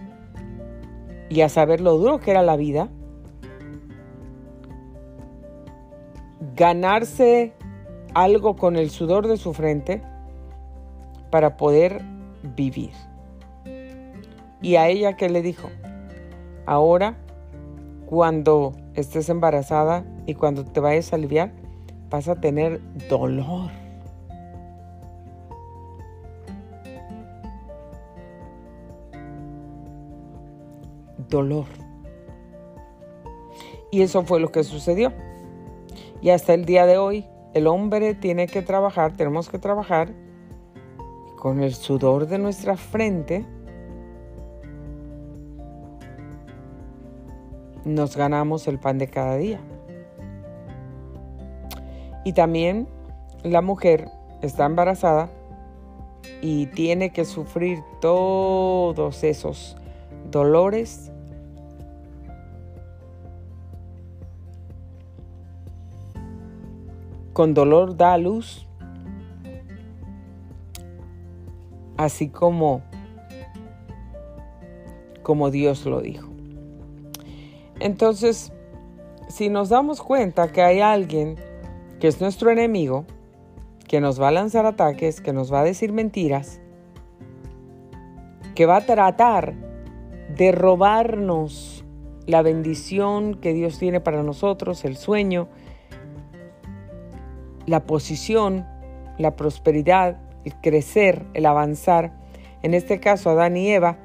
y 1.29 1.43
a 1.43 1.49
saber 1.49 1.81
lo 1.81 1.97
duro 1.97 2.19
que 2.19 2.31
era 2.31 2.43
la 2.43 2.57
vida, 2.57 2.89
ganarse 6.57 7.53
algo 8.15 8.57
con 8.57 8.77
el 8.77 8.91
sudor 8.91 9.29
de 9.29 9.37
su 9.37 9.53
frente 9.53 10.03
para 11.31 11.57
poder 11.57 12.03
vivir. 12.57 12.93
Y 14.63 14.77
a 14.77 14.89
ella 14.89 15.17
que 15.17 15.29
le 15.31 15.43
dijo, 15.43 15.71
ahora 16.67 17.17
cuando 18.07 18.73
estés 18.95 19.29
embarazada 19.29 20.05
y 20.27 20.35
cuando 20.35 20.65
te 20.65 20.81
vayas 20.81 21.13
a 21.13 21.17
aliviar, 21.17 21.53
vas 22.11 22.29
a 22.29 22.41
tener 22.41 22.81
dolor. 23.09 23.71
dolor. 31.29 31.67
Y 33.93 34.03
eso 34.03 34.25
fue 34.25 34.41
lo 34.41 34.51
que 34.51 34.65
sucedió. 34.65 35.13
Y 36.21 36.31
hasta 36.31 36.55
el 36.55 36.65
día 36.65 36.87
de 36.87 36.99
hoy, 36.99 37.27
el 37.55 37.67
hombre 37.67 38.15
tiene 38.15 38.47
que 38.47 38.63
trabajar, 38.63 39.17
tenemos 39.17 39.49
que 39.49 39.59
trabajar 39.59 40.13
con 41.39 41.63
el 41.63 41.75
sudor 41.75 42.27
de 42.27 42.39
nuestra 42.39 42.77
frente. 42.77 43.47
Nos 47.85 48.17
ganamos 48.17 48.69
el 48.69 48.79
pan 48.79 48.99
de 48.99 49.09
cada 49.09 49.37
día. 49.37 49.61
Y 52.25 52.33
también 52.33 52.89
la 53.43 53.63
mujer 53.63 54.09
está 54.43 54.67
embarazada 54.67 55.31
y 56.43 56.67
tiene 56.67 57.11
que 57.11 57.25
sufrir 57.25 57.83
todos 58.01 59.25
esos 59.25 59.77
dolores 60.31 61.11
con 67.33 67.55
dolor 67.55 67.97
da 67.97 68.19
luz, 68.19 68.67
así 71.97 72.29
como, 72.29 72.83
como 75.23 75.51
Dios 75.51 75.87
lo 75.87 76.01
dijo. 76.01 76.29
Entonces, 77.79 78.53
si 79.29 79.49
nos 79.49 79.71
damos 79.71 80.03
cuenta 80.03 80.53
que 80.53 80.61
hay 80.61 80.81
alguien 80.81 81.37
que 82.01 82.09
es 82.09 82.21
nuestro 82.21 82.51
enemigo, 82.51 83.05
que 83.87 84.01
nos 84.01 84.21
va 84.21 84.29
a 84.29 84.33
lanzar 84.33 84.65
ataques, 84.65 85.21
que 85.21 85.33
nos 85.33 85.53
va 85.53 85.61
a 85.61 85.65
decir 85.65 85.93
mentiras, 85.93 86.61
que 88.55 88.65
va 88.67 88.77
a 88.77 88.87
tratar 88.87 89.55
de 90.35 90.51
robarnos 90.53 91.85
la 92.27 92.43
bendición 92.43 93.35
que 93.35 93.53
Dios 93.53 93.79
tiene 93.79 94.01
para 94.01 94.23
nosotros, 94.23 94.85
el 94.85 94.97
sueño, 94.97 95.49
la 97.67 97.85
posición, 97.85 98.67
la 99.19 99.37
prosperidad, 99.37 100.19
el 100.45 100.55
crecer, 100.61 101.27
el 101.35 101.45
avanzar. 101.45 102.13
En 102.63 102.73
este 102.73 102.99
caso, 103.01 103.31
Adán 103.31 103.57
y 103.57 103.71
Eva 103.71 103.99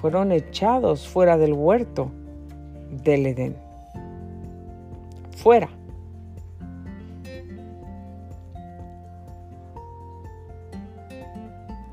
fueron 0.00 0.32
echados 0.32 1.06
fuera 1.06 1.36
del 1.36 1.52
huerto 1.52 2.10
del 2.90 3.26
Edén. 3.26 3.56
Fuera. 5.36 5.81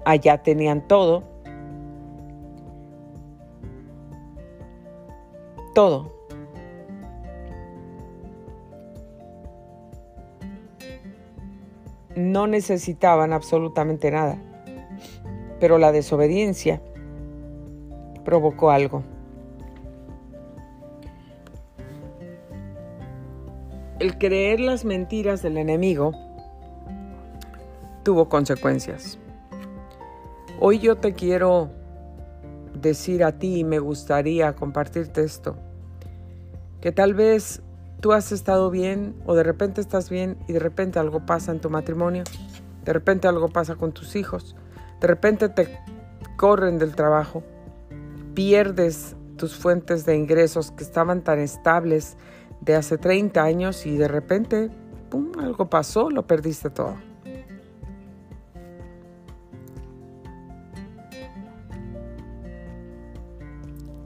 Allá 0.09 0.41
tenían 0.41 0.87
todo. 0.87 1.23
Todo. 5.75 6.19
no 12.15 12.47
necesitaban 12.47 13.31
absolutamente 13.31 14.11
nada, 14.11 14.37
pero 15.59 15.77
la 15.77 15.91
desobediencia 15.91 16.81
provocó 18.25 18.71
algo. 18.71 19.03
El 23.99 24.17
creer 24.17 24.59
las 24.59 24.85
mentiras 24.85 25.41
del 25.41 25.57
enemigo 25.57 26.13
tuvo 28.03 28.29
consecuencias. 28.29 29.18
Hoy 30.61 30.79
yo 30.79 30.97
te 30.97 31.13
quiero 31.13 31.69
decir 32.73 33.23
a 33.23 33.39
ti 33.39 33.59
y 33.59 33.63
me 33.63 33.79
gustaría 33.79 34.57
compartirte 34.57 35.23
esto, 35.23 35.55
que 36.81 36.91
tal 36.91 37.13
vez 37.13 37.61
tú 38.01 38.11
has 38.11 38.33
estado 38.33 38.69
bien 38.69 39.15
o 39.25 39.35
de 39.35 39.43
repente 39.43 39.79
estás 39.79 40.09
bien 40.09 40.37
y 40.49 40.53
de 40.53 40.59
repente 40.59 40.99
algo 40.99 41.25
pasa 41.25 41.53
en 41.53 41.61
tu 41.61 41.69
matrimonio, 41.69 42.25
de 42.83 42.91
repente 42.91 43.29
algo 43.29 43.47
pasa 43.47 43.75
con 43.75 43.93
tus 43.93 44.17
hijos, 44.17 44.57
de 44.99 45.07
repente 45.07 45.47
te 45.47 45.79
corren 46.35 46.77
del 46.77 46.93
trabajo, 46.93 47.41
pierdes 48.33 49.15
tus 49.37 49.55
fuentes 49.55 50.05
de 50.05 50.17
ingresos 50.17 50.71
que 50.71 50.83
estaban 50.83 51.23
tan 51.23 51.39
estables 51.39 52.17
de 52.59 52.75
hace 52.75 52.97
30 52.97 53.41
años 53.41 53.85
y 53.85 53.95
de 53.95 54.09
repente, 54.09 54.69
¡pum!, 55.09 55.31
algo 55.39 55.69
pasó, 55.69 56.09
lo 56.09 56.27
perdiste 56.27 56.69
todo. 56.69 56.95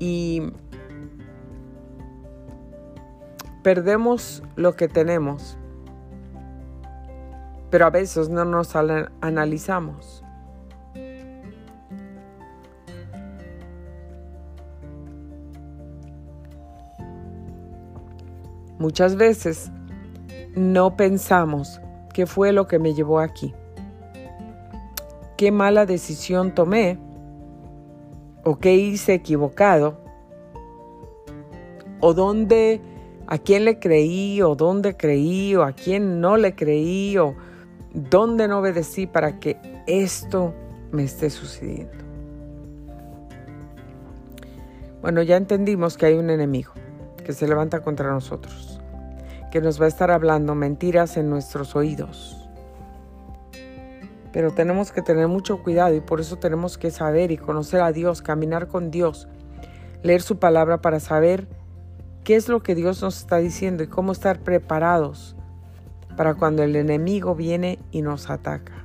Y 0.05 0.41
perdemos 3.63 4.43
lo 4.57 4.75
que 4.75 4.89
tenemos, 4.89 5.57
pero 7.69 7.85
a 7.85 7.89
veces 7.89 8.27
no 8.27 8.43
nos 8.43 8.75
analizamos. 8.75 10.25
Muchas 18.77 19.15
veces 19.15 19.71
no 20.53 20.97
pensamos 20.97 21.79
qué 22.13 22.25
fue 22.25 22.51
lo 22.51 22.67
que 22.67 22.77
me 22.77 22.93
llevó 22.93 23.21
aquí, 23.21 23.53
qué 25.37 25.49
mala 25.53 25.85
decisión 25.85 26.53
tomé 26.53 26.99
o 28.43 28.57
qué 28.59 28.75
hice 28.75 29.13
equivocado 29.13 29.97
o 31.99 32.13
dónde 32.13 32.81
a 33.27 33.37
quién 33.37 33.65
le 33.65 33.79
creí 33.79 34.41
o 34.41 34.55
dónde 34.55 34.97
creí 34.97 35.55
o 35.55 35.63
a 35.63 35.71
quién 35.71 36.19
no 36.19 36.37
le 36.37 36.55
creí 36.55 37.17
o 37.17 37.35
dónde 37.93 38.47
no 38.47 38.59
obedecí 38.59 39.07
para 39.07 39.39
que 39.39 39.57
esto 39.87 40.53
me 40.91 41.03
esté 41.03 41.29
sucediendo. 41.29 42.03
Bueno, 45.01 45.21
ya 45.21 45.37
entendimos 45.37 45.97
que 45.97 46.05
hay 46.05 46.13
un 46.15 46.29
enemigo 46.29 46.71
que 47.23 47.33
se 47.33 47.47
levanta 47.47 47.81
contra 47.81 48.11
nosotros, 48.11 48.79
que 49.51 49.61
nos 49.61 49.79
va 49.79 49.85
a 49.85 49.89
estar 49.89 50.11
hablando 50.11 50.55
mentiras 50.55 51.17
en 51.17 51.29
nuestros 51.29 51.75
oídos. 51.75 52.42
Pero 54.33 54.51
tenemos 54.51 54.91
que 54.91 55.01
tener 55.01 55.27
mucho 55.27 55.63
cuidado 55.63 55.93
y 55.95 56.01
por 56.01 56.19
eso 56.19 56.37
tenemos 56.37 56.77
que 56.77 56.91
saber 56.91 57.31
y 57.31 57.37
conocer 57.37 57.81
a 57.81 57.93
Dios, 57.93 58.21
caminar 58.21 58.67
con 58.67 58.91
Dios, 58.91 59.29
leer 60.01 60.21
su 60.21 60.39
palabra 60.39 60.81
para 60.81 60.99
saber 60.99 61.47
qué 62.23 62.35
es 62.35 62.49
lo 62.49 62.63
que 62.63 62.75
Dios 62.75 63.01
nos 63.01 63.19
está 63.19 63.37
diciendo 63.37 63.83
y 63.83 63.87
cómo 63.87 64.11
estar 64.11 64.39
preparados 64.39 65.35
para 66.17 66.33
cuando 66.33 66.63
el 66.63 66.75
enemigo 66.75 67.35
viene 67.35 67.79
y 67.91 68.01
nos 68.01 68.29
ataca. 68.29 68.83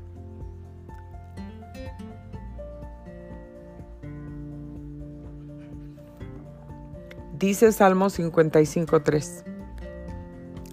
Dice 7.38 7.70
Salmo 7.70 8.06
55.3, 8.06 9.44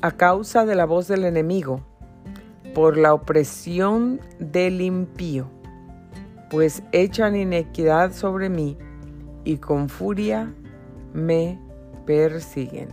a 0.02 0.12
causa 0.12 0.66
de 0.66 0.74
la 0.74 0.86
voz 0.86 1.08
del 1.08 1.24
enemigo, 1.24 1.86
por 2.76 2.98
la 2.98 3.14
opresión 3.14 4.20
del 4.38 4.82
impío, 4.82 5.48
pues 6.50 6.84
echan 6.92 7.38
inequidad 7.38 8.12
sobre 8.12 8.50
mí 8.50 8.78
y 9.46 9.58
con 9.58 9.88
furia 9.88 10.54
me 11.14 11.58
persiguen. 12.06 12.90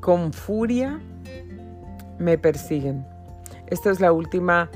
Con 0.00 0.32
furia 0.32 1.00
me 2.18 2.36
persiguen. 2.38 3.15
Esta 3.68 3.90
es 3.90 3.98
la 4.00 4.12
última 4.12 4.70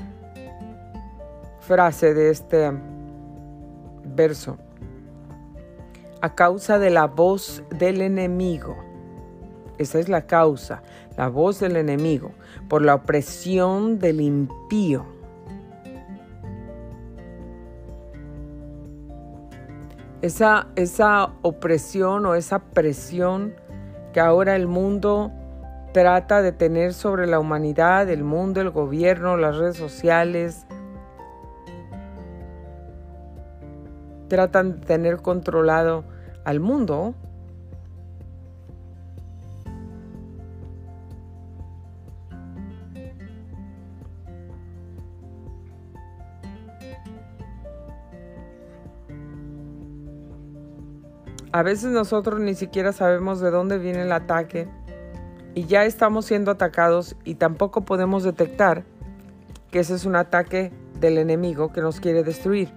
frase 1.61 2.13
de 2.13 2.29
este 2.29 2.71
verso 4.03 4.57
a 6.21 6.35
causa 6.35 6.77
de 6.77 6.89
la 6.89 7.07
voz 7.07 7.63
del 7.69 8.01
enemigo. 8.01 8.77
Esa 9.77 9.99
es 9.99 10.09
la 10.09 10.27
causa, 10.27 10.83
la 11.17 11.29
voz 11.29 11.59
del 11.59 11.77
enemigo, 11.77 12.31
por 12.67 12.83
la 12.83 12.95
opresión 12.95 13.97
del 13.97 14.21
impío. 14.21 15.05
Esa, 20.21 20.67
esa 20.75 21.33
opresión 21.41 22.25
o 22.27 22.35
esa 22.35 22.59
presión 22.59 23.55
que 24.13 24.19
ahora 24.19 24.55
el 24.55 24.67
mundo 24.67 25.31
trata 25.91 26.41
de 26.41 26.51
tener 26.51 26.93
sobre 26.93 27.27
la 27.27 27.39
humanidad, 27.39 28.09
el 28.09 28.23
mundo, 28.23 28.61
el 28.61 28.69
gobierno, 28.69 29.37
las 29.37 29.57
redes 29.57 29.77
sociales. 29.77 30.65
Tratan 34.29 34.79
de 34.79 34.85
tener 34.85 35.17
controlado 35.21 36.05
al 36.45 36.59
mundo. 36.61 37.13
A 51.53 51.63
veces 51.63 51.91
nosotros 51.91 52.39
ni 52.39 52.55
siquiera 52.55 52.93
sabemos 52.93 53.41
de 53.41 53.51
dónde 53.51 53.77
viene 53.77 54.03
el 54.03 54.13
ataque 54.13 54.69
y 55.53 55.65
ya 55.65 55.85
estamos 55.85 56.25
siendo 56.25 56.51
atacados 56.51 57.15
y 57.25 57.35
tampoco 57.35 57.81
podemos 57.81 58.23
detectar 58.23 58.83
que 59.69 59.79
ese 59.79 59.95
es 59.95 60.05
un 60.05 60.15
ataque 60.15 60.71
del 60.99 61.17
enemigo 61.17 61.71
que 61.71 61.81
nos 61.81 61.99
quiere 61.99 62.23
destruir. 62.23 62.69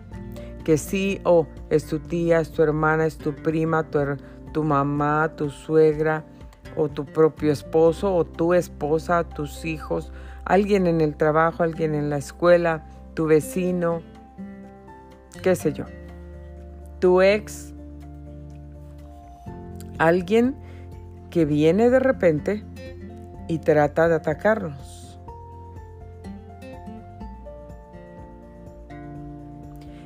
Que 0.65 0.79
sí 0.79 1.21
o 1.25 1.47
es 1.71 1.87
tu 1.87 1.99
tía, 1.99 2.41
es 2.41 2.51
tu 2.51 2.63
hermana, 2.63 3.07
es 3.07 3.19
tu 3.19 3.35
prima, 3.35 3.85
tu, 3.91 3.99
tu 4.53 4.65
mamá, 4.65 5.33
tu 5.37 5.51
suegra 5.51 6.25
o 6.77 6.89
tu 6.89 7.05
propio 7.05 7.53
esposo 7.53 8.15
o 8.15 8.25
tu 8.25 8.55
esposa, 8.55 9.25
tus 9.25 9.65
hijos, 9.65 10.13
alguien 10.45 10.87
en 10.87 11.01
el 11.01 11.17
trabajo, 11.17 11.63
alguien 11.63 11.95
en 11.95 12.11
la 12.11 12.17
escuela, 12.17 12.87
tu 13.15 13.27
vecino, 13.27 14.01
qué 15.43 15.55
sé 15.55 15.73
yo, 15.73 15.85
tu 16.99 17.21
ex, 17.23 17.75
alguien 19.99 20.57
que 21.35 21.45
viene 21.47 21.91
de 21.91 21.99
repente 21.99 22.63
y 23.49 23.59
trata 23.59 24.09
de 24.09 24.15
atacarnos. 24.15 25.19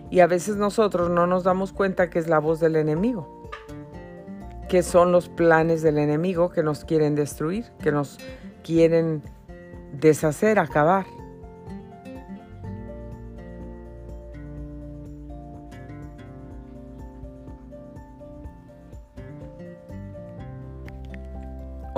Y 0.08 0.20
a 0.20 0.26
veces 0.26 0.56
nosotros 0.56 1.10
no 1.10 1.26
nos 1.26 1.44
damos 1.44 1.74
cuenta 1.74 2.08
que 2.08 2.18
es 2.18 2.28
la 2.28 2.38
voz 2.38 2.60
del 2.60 2.76
enemigo, 2.76 3.46
que 4.70 4.82
son 4.82 5.12
los 5.12 5.28
planes 5.28 5.82
del 5.82 5.98
enemigo 5.98 6.48
que 6.48 6.62
nos 6.62 6.86
quieren 6.86 7.14
destruir, 7.14 7.66
que 7.82 7.92
nos 7.92 8.16
quieren 8.64 9.22
deshacer, 9.92 10.58
acabar. 10.58 11.04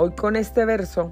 Hoy 0.03 0.13
con 0.13 0.35
este 0.35 0.65
verso 0.65 1.11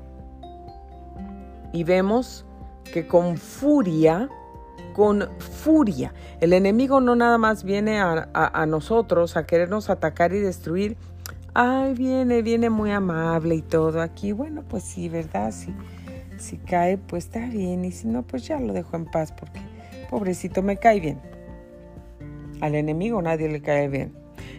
y 1.71 1.84
vemos 1.84 2.43
que 2.91 3.06
con 3.06 3.38
furia, 3.38 4.30
con 4.93 5.30
furia, 5.38 6.12
el 6.39 6.54
enemigo 6.54 6.99
no 6.99 7.15
nada 7.15 7.38
más 7.38 7.63
viene 7.63 7.99
a, 7.99 8.65
nosotros 8.65 9.38
a 9.38 9.45
querernos 9.45 9.91
atacar 9.91 10.34
y 10.34 10.39
destruir. 10.39 10.97
Ay, 11.54 11.93
viene, 11.93 12.41
viene 12.41 12.71
muy 12.71 12.89
amable 12.89 13.54
y 13.54 13.62
todo 13.62 14.02
aquí. 14.02 14.32
Bueno, 14.32 14.63
pues 14.67 14.86
sí, 14.86 15.08
¿verdad? 15.08 15.52
Sí 15.52 15.71
si 16.39 16.58
cae, 16.58 16.97
pues 16.97 17.25
está 17.25 17.41
bien. 17.45 17.86
Y 17.86 17.91
si 17.91 18.08
no, 18.08 18.23
pues 18.23 18.47
ya 18.47 18.60
lo 18.60 18.73
dejo 18.73 18.95
en 18.95 19.06
paz 19.06 19.32
porque 19.32 19.60
pobrecito 20.10 20.63
me 20.63 20.78
cae 20.78 20.99
bien. 20.99 21.21
Al 22.60 22.73
enemigo 22.73 23.21
nadie 23.21 23.49
le 23.49 23.62
cae 23.62 23.88
bien. 23.88 24.15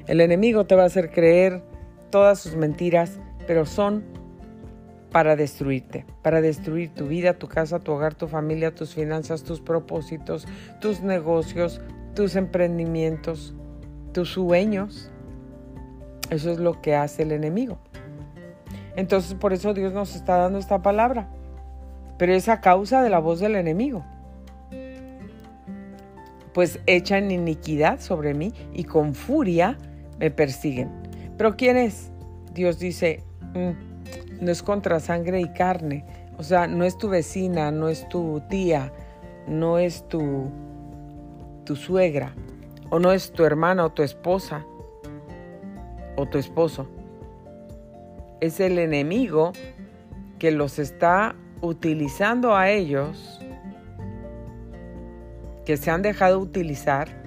El 0.06 0.20
enemigo 0.20 0.66
te 0.66 0.76
va 0.76 0.84
a 0.84 0.86
hacer 0.86 1.10
creer 1.10 1.64
todas 2.10 2.38
sus 2.38 2.54
mentiras, 2.54 3.18
pero 3.48 3.66
son 3.66 4.19
para 5.10 5.36
destruirte, 5.36 6.06
para 6.22 6.40
destruir 6.40 6.94
tu 6.94 7.06
vida, 7.06 7.34
tu 7.34 7.48
casa, 7.48 7.80
tu 7.80 7.92
hogar, 7.92 8.14
tu 8.14 8.28
familia, 8.28 8.74
tus 8.74 8.94
finanzas, 8.94 9.42
tus 9.42 9.60
propósitos, 9.60 10.46
tus 10.80 11.00
negocios, 11.00 11.80
tus 12.14 12.36
emprendimientos, 12.36 13.54
tus 14.12 14.32
sueños. 14.32 15.10
Eso 16.30 16.50
es 16.50 16.58
lo 16.58 16.80
que 16.80 16.94
hace 16.94 17.22
el 17.22 17.32
enemigo. 17.32 17.78
Entonces 18.96 19.34
por 19.34 19.52
eso 19.52 19.74
Dios 19.74 19.92
nos 19.92 20.14
está 20.14 20.36
dando 20.36 20.58
esta 20.58 20.82
palabra 20.82 21.28
pero 22.20 22.34
es 22.34 22.50
a 22.50 22.60
causa 22.60 23.02
de 23.02 23.08
la 23.08 23.18
voz 23.18 23.40
del 23.40 23.56
enemigo. 23.56 24.04
Pues 26.52 26.78
echan 26.84 27.30
iniquidad 27.30 27.98
sobre 27.98 28.34
mí 28.34 28.52
y 28.74 28.84
con 28.84 29.14
furia 29.14 29.78
me 30.18 30.30
persiguen. 30.30 30.90
¿Pero 31.38 31.56
quién 31.56 31.78
es? 31.78 32.12
Dios 32.52 32.78
dice, 32.78 33.24
mm, 33.54 33.70
no 34.40 34.50
es 34.50 34.62
contra 34.62 35.00
sangre 35.00 35.40
y 35.40 35.48
carne. 35.48 36.04
O 36.38 36.42
sea, 36.42 36.66
no 36.66 36.84
es 36.84 36.96
tu 36.96 37.08
vecina, 37.08 37.70
no 37.70 37.88
es 37.88 38.08
tu 38.08 38.40
tía, 38.48 38.92
no 39.46 39.78
es 39.78 40.06
tu, 40.08 40.50
tu 41.64 41.76
suegra, 41.76 42.34
o 42.88 42.98
no 42.98 43.12
es 43.12 43.32
tu 43.32 43.44
hermana 43.44 43.84
o 43.84 43.90
tu 43.90 44.02
esposa, 44.02 44.64
o 46.16 46.26
tu 46.26 46.38
esposo. 46.38 46.88
Es 48.40 48.58
el 48.60 48.78
enemigo 48.78 49.52
que 50.38 50.50
los 50.50 50.78
está 50.78 51.36
utilizando 51.60 52.56
a 52.56 52.70
ellos 52.70 53.38
que 55.66 55.76
se 55.76 55.90
han 55.90 56.00
dejado 56.00 56.38
utilizar 56.38 57.19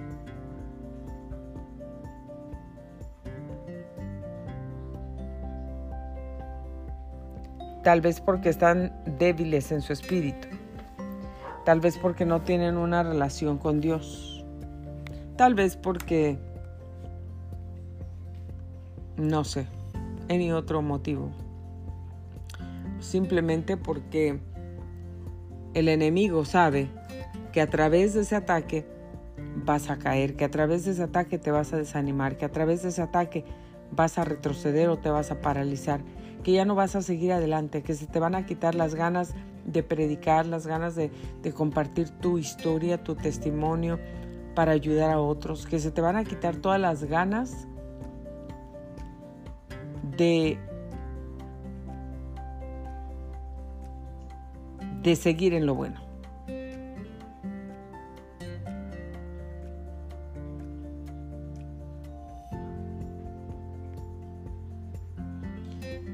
tal 7.83 8.01
vez 8.01 8.21
porque 8.21 8.49
están 8.49 8.93
débiles 9.19 9.71
en 9.71 9.81
su 9.81 9.93
espíritu, 9.93 10.47
tal 11.65 11.79
vez 11.79 11.97
porque 11.97 12.25
no 12.25 12.41
tienen 12.41 12.77
una 12.77 13.03
relación 13.03 13.57
con 13.57 13.81
Dios, 13.81 14.45
tal 15.35 15.53
vez 15.53 15.75
porque, 15.75 16.37
no 19.17 19.43
sé, 19.43 19.67
any 20.29 20.51
otro 20.51 20.81
motivo. 20.81 21.31
Simplemente 22.99 23.75
porque 23.75 24.39
el 25.73 25.89
enemigo 25.89 26.45
sabe 26.45 26.87
que 27.51 27.59
a 27.59 27.69
través 27.69 28.13
de 28.13 28.21
ese 28.21 28.37
ataque 28.37 28.85
vas 29.65 29.89
a 29.89 29.97
caer, 29.97 30.35
que 30.35 30.45
a 30.45 30.51
través 30.51 30.85
de 30.85 30.91
ese 30.91 31.03
ataque 31.03 31.37
te 31.37 31.51
vas 31.51 31.73
a 31.73 31.77
desanimar, 31.77 32.37
que 32.37 32.45
a 32.45 32.51
través 32.51 32.81
de 32.81 32.89
ese 32.89 33.01
ataque 33.01 33.43
vas 33.91 34.17
a 34.17 34.23
retroceder 34.23 34.87
o 34.89 34.97
te 34.97 35.09
vas 35.09 35.31
a 35.31 35.41
paralizar, 35.41 36.01
que 36.43 36.51
ya 36.51 36.65
no 36.65 36.75
vas 36.75 36.95
a 36.95 37.01
seguir 37.01 37.31
adelante, 37.31 37.81
que 37.81 37.93
se 37.93 38.05
te 38.05 38.19
van 38.19 38.35
a 38.35 38.45
quitar 38.45 38.75
las 38.75 38.95
ganas 38.95 39.33
de 39.65 39.81
predicar, 39.81 40.45
las 40.45 40.67
ganas 40.67 40.95
de, 40.95 41.09
compartir 41.53 42.09
tu 42.09 42.37
historia, 42.37 43.03
tu 43.03 43.15
testimonio 43.15 43.99
para 44.55 44.73
ayudar 44.73 45.09
a 45.09 45.19
otros, 45.19 45.65
que 45.65 45.79
se 45.79 45.91
te 45.91 46.01
van 46.01 46.17
a 46.17 46.23
quitar 46.23 46.57
todas 46.57 46.79
las 46.79 47.05
ganas 47.05 47.67
de 50.17 50.59
de 55.01 55.17
seguir 55.17 55.53
en 55.53 55.65
lo 55.65 55.75
bueno. 55.75 56.02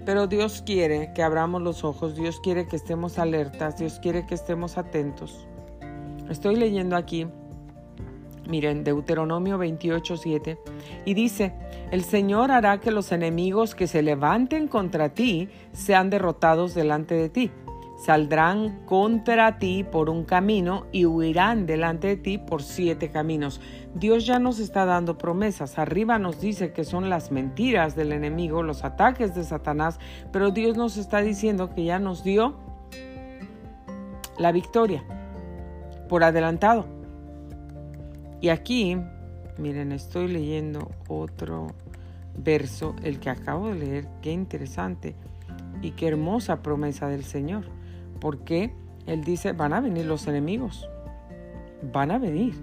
Pero 0.09 0.25
Dios 0.25 0.63
quiere 0.65 1.13
que 1.13 1.21
abramos 1.21 1.61
los 1.61 1.83
ojos, 1.83 2.15
Dios 2.15 2.39
quiere 2.39 2.65
que 2.65 2.75
estemos 2.75 3.19
alertas, 3.19 3.77
Dios 3.77 3.99
quiere 3.99 4.25
que 4.25 4.33
estemos 4.33 4.79
atentos. 4.79 5.47
Estoy 6.31 6.55
leyendo 6.55 6.95
aquí, 6.95 7.27
miren, 8.47 8.83
Deuteronomio 8.83 9.59
28, 9.59 10.17
7, 10.17 10.57
y 11.05 11.13
dice, 11.13 11.53
el 11.91 12.03
Señor 12.03 12.49
hará 12.49 12.79
que 12.79 12.89
los 12.89 13.11
enemigos 13.11 13.75
que 13.75 13.85
se 13.85 14.01
levanten 14.01 14.67
contra 14.67 15.09
ti 15.09 15.47
sean 15.73 16.09
derrotados 16.09 16.73
delante 16.73 17.13
de 17.13 17.29
ti 17.29 17.51
saldrán 17.99 18.85
contra 18.85 19.59
ti 19.59 19.83
por 19.83 20.09
un 20.09 20.23
camino 20.23 20.85
y 20.93 21.05
huirán 21.05 21.65
delante 21.65 22.07
de 22.07 22.15
ti 22.15 22.37
por 22.37 22.63
siete 22.63 23.09
caminos. 23.11 23.59
Dios 23.93 24.25
ya 24.25 24.39
nos 24.39 24.59
está 24.59 24.85
dando 24.85 25.17
promesas. 25.17 25.77
Arriba 25.77 26.17
nos 26.17 26.39
dice 26.39 26.71
que 26.71 26.85
son 26.85 27.09
las 27.09 27.31
mentiras 27.31 27.95
del 27.97 28.13
enemigo, 28.13 28.63
los 28.63 28.85
ataques 28.85 29.35
de 29.35 29.43
Satanás, 29.43 29.99
pero 30.31 30.51
Dios 30.51 30.77
nos 30.77 30.95
está 30.95 31.19
diciendo 31.19 31.73
que 31.73 31.83
ya 31.83 31.99
nos 31.99 32.23
dio 32.23 32.55
la 34.37 34.53
victoria 34.53 35.03
por 36.07 36.23
adelantado. 36.23 36.85
Y 38.39 38.47
aquí, 38.47 38.97
miren, 39.57 39.91
estoy 39.91 40.29
leyendo 40.29 40.89
otro 41.09 41.67
verso, 42.37 42.95
el 43.03 43.19
que 43.19 43.29
acabo 43.29 43.67
de 43.67 43.75
leer, 43.75 44.07
qué 44.21 44.31
interesante 44.31 45.15
y 45.81 45.91
qué 45.91 46.07
hermosa 46.07 46.61
promesa 46.61 47.09
del 47.09 47.25
Señor. 47.25 47.78
Porque 48.19 48.73
Él 49.05 49.23
dice, 49.23 49.53
van 49.53 49.73
a 49.73 49.81
venir 49.81 50.05
los 50.05 50.27
enemigos, 50.27 50.89
van 51.93 52.11
a 52.11 52.17
venir, 52.17 52.53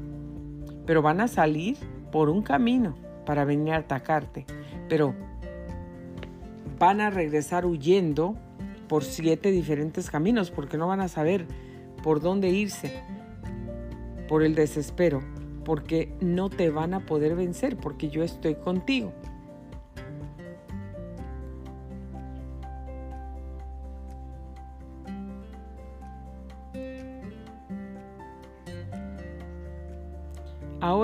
pero 0.86 1.02
van 1.02 1.20
a 1.20 1.28
salir 1.28 1.76
por 2.12 2.28
un 2.28 2.42
camino 2.42 2.94
para 3.24 3.44
venir 3.44 3.74
a 3.74 3.78
atacarte, 3.78 4.46
pero 4.88 5.14
van 6.78 7.00
a 7.00 7.10
regresar 7.10 7.66
huyendo 7.66 8.36
por 8.88 9.04
siete 9.04 9.50
diferentes 9.50 10.10
caminos 10.10 10.50
porque 10.50 10.78
no 10.78 10.86
van 10.86 11.00
a 11.00 11.08
saber 11.08 11.46
por 12.02 12.20
dónde 12.20 12.50
irse, 12.50 13.02
por 14.28 14.42
el 14.42 14.54
desespero, 14.54 15.22
porque 15.64 16.14
no 16.20 16.50
te 16.50 16.70
van 16.70 16.94
a 16.94 17.00
poder 17.00 17.34
vencer, 17.34 17.76
porque 17.76 18.08
yo 18.08 18.22
estoy 18.22 18.54
contigo. 18.54 19.12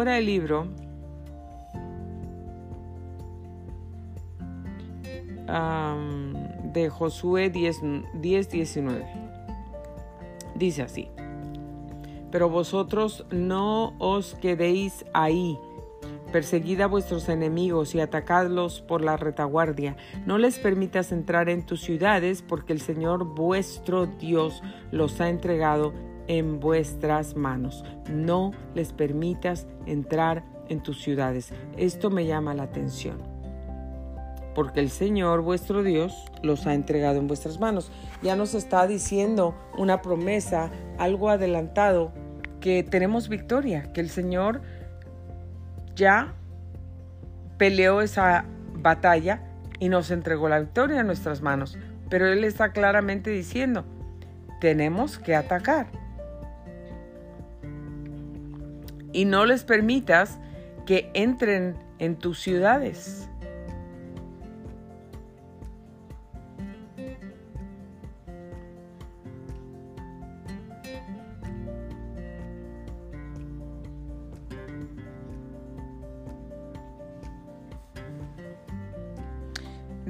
Ahora 0.02 0.18
el 0.18 0.26
libro 0.26 0.66
de 6.72 6.88
Josué 6.88 7.50
10, 7.50 7.76
10, 8.14 8.50
19. 8.50 9.06
Dice 10.56 10.82
así, 10.82 11.08
pero 12.32 12.48
vosotros 12.48 13.26
no 13.30 13.94
os 14.00 14.34
quedéis 14.34 15.04
ahí 15.14 15.56
Perseguid 16.32 16.80
a 16.80 16.86
vuestros 16.86 17.28
enemigos 17.28 17.94
y 17.94 18.00
atacadlos 18.00 18.80
por 18.80 19.02
la 19.02 19.18
retaguardia. 19.18 19.96
No 20.24 20.38
les 20.38 20.58
permitas 20.58 21.12
entrar 21.12 21.50
en 21.50 21.66
tus 21.66 21.82
ciudades, 21.82 22.40
porque 22.40 22.72
el 22.72 22.80
Señor 22.80 23.24
vuestro 23.34 24.06
Dios 24.06 24.62
los 24.90 25.20
ha 25.20 25.28
entregado 25.28 25.92
en 26.28 26.60
vuestras 26.60 27.36
manos. 27.36 27.84
No 28.10 28.52
les 28.74 28.92
permitas 28.92 29.66
entrar 29.86 30.44
en 30.68 30.82
tus 30.82 31.02
ciudades. 31.02 31.52
Esto 31.76 32.10
me 32.10 32.26
llama 32.26 32.54
la 32.54 32.64
atención. 32.64 33.18
Porque 34.54 34.80
el 34.80 34.90
Señor 34.90 35.40
vuestro 35.40 35.82
Dios 35.82 36.14
los 36.42 36.66
ha 36.66 36.74
entregado 36.74 37.18
en 37.18 37.26
vuestras 37.26 37.58
manos. 37.58 37.90
Ya 38.22 38.36
nos 38.36 38.54
está 38.54 38.86
diciendo 38.86 39.54
una 39.78 40.02
promesa, 40.02 40.70
algo 40.98 41.30
adelantado, 41.30 42.12
que 42.60 42.82
tenemos 42.82 43.28
victoria, 43.28 43.92
que 43.92 44.00
el 44.00 44.10
Señor 44.10 44.60
ya 45.96 46.34
peleó 47.58 48.00
esa 48.00 48.44
batalla 48.74 49.42
y 49.78 49.88
nos 49.88 50.10
entregó 50.10 50.48
la 50.48 50.60
victoria 50.60 51.00
en 51.00 51.06
nuestras 51.06 51.42
manos. 51.42 51.78
Pero 52.08 52.28
Él 52.28 52.44
está 52.44 52.72
claramente 52.72 53.30
diciendo, 53.30 53.84
tenemos 54.60 55.18
que 55.18 55.34
atacar. 55.34 56.01
Y 59.12 59.24
no 59.24 59.46
les 59.46 59.64
permitas 59.64 60.38
que 60.86 61.10
entren 61.14 61.76
en 61.98 62.16
tus 62.16 62.40
ciudades. 62.40 63.28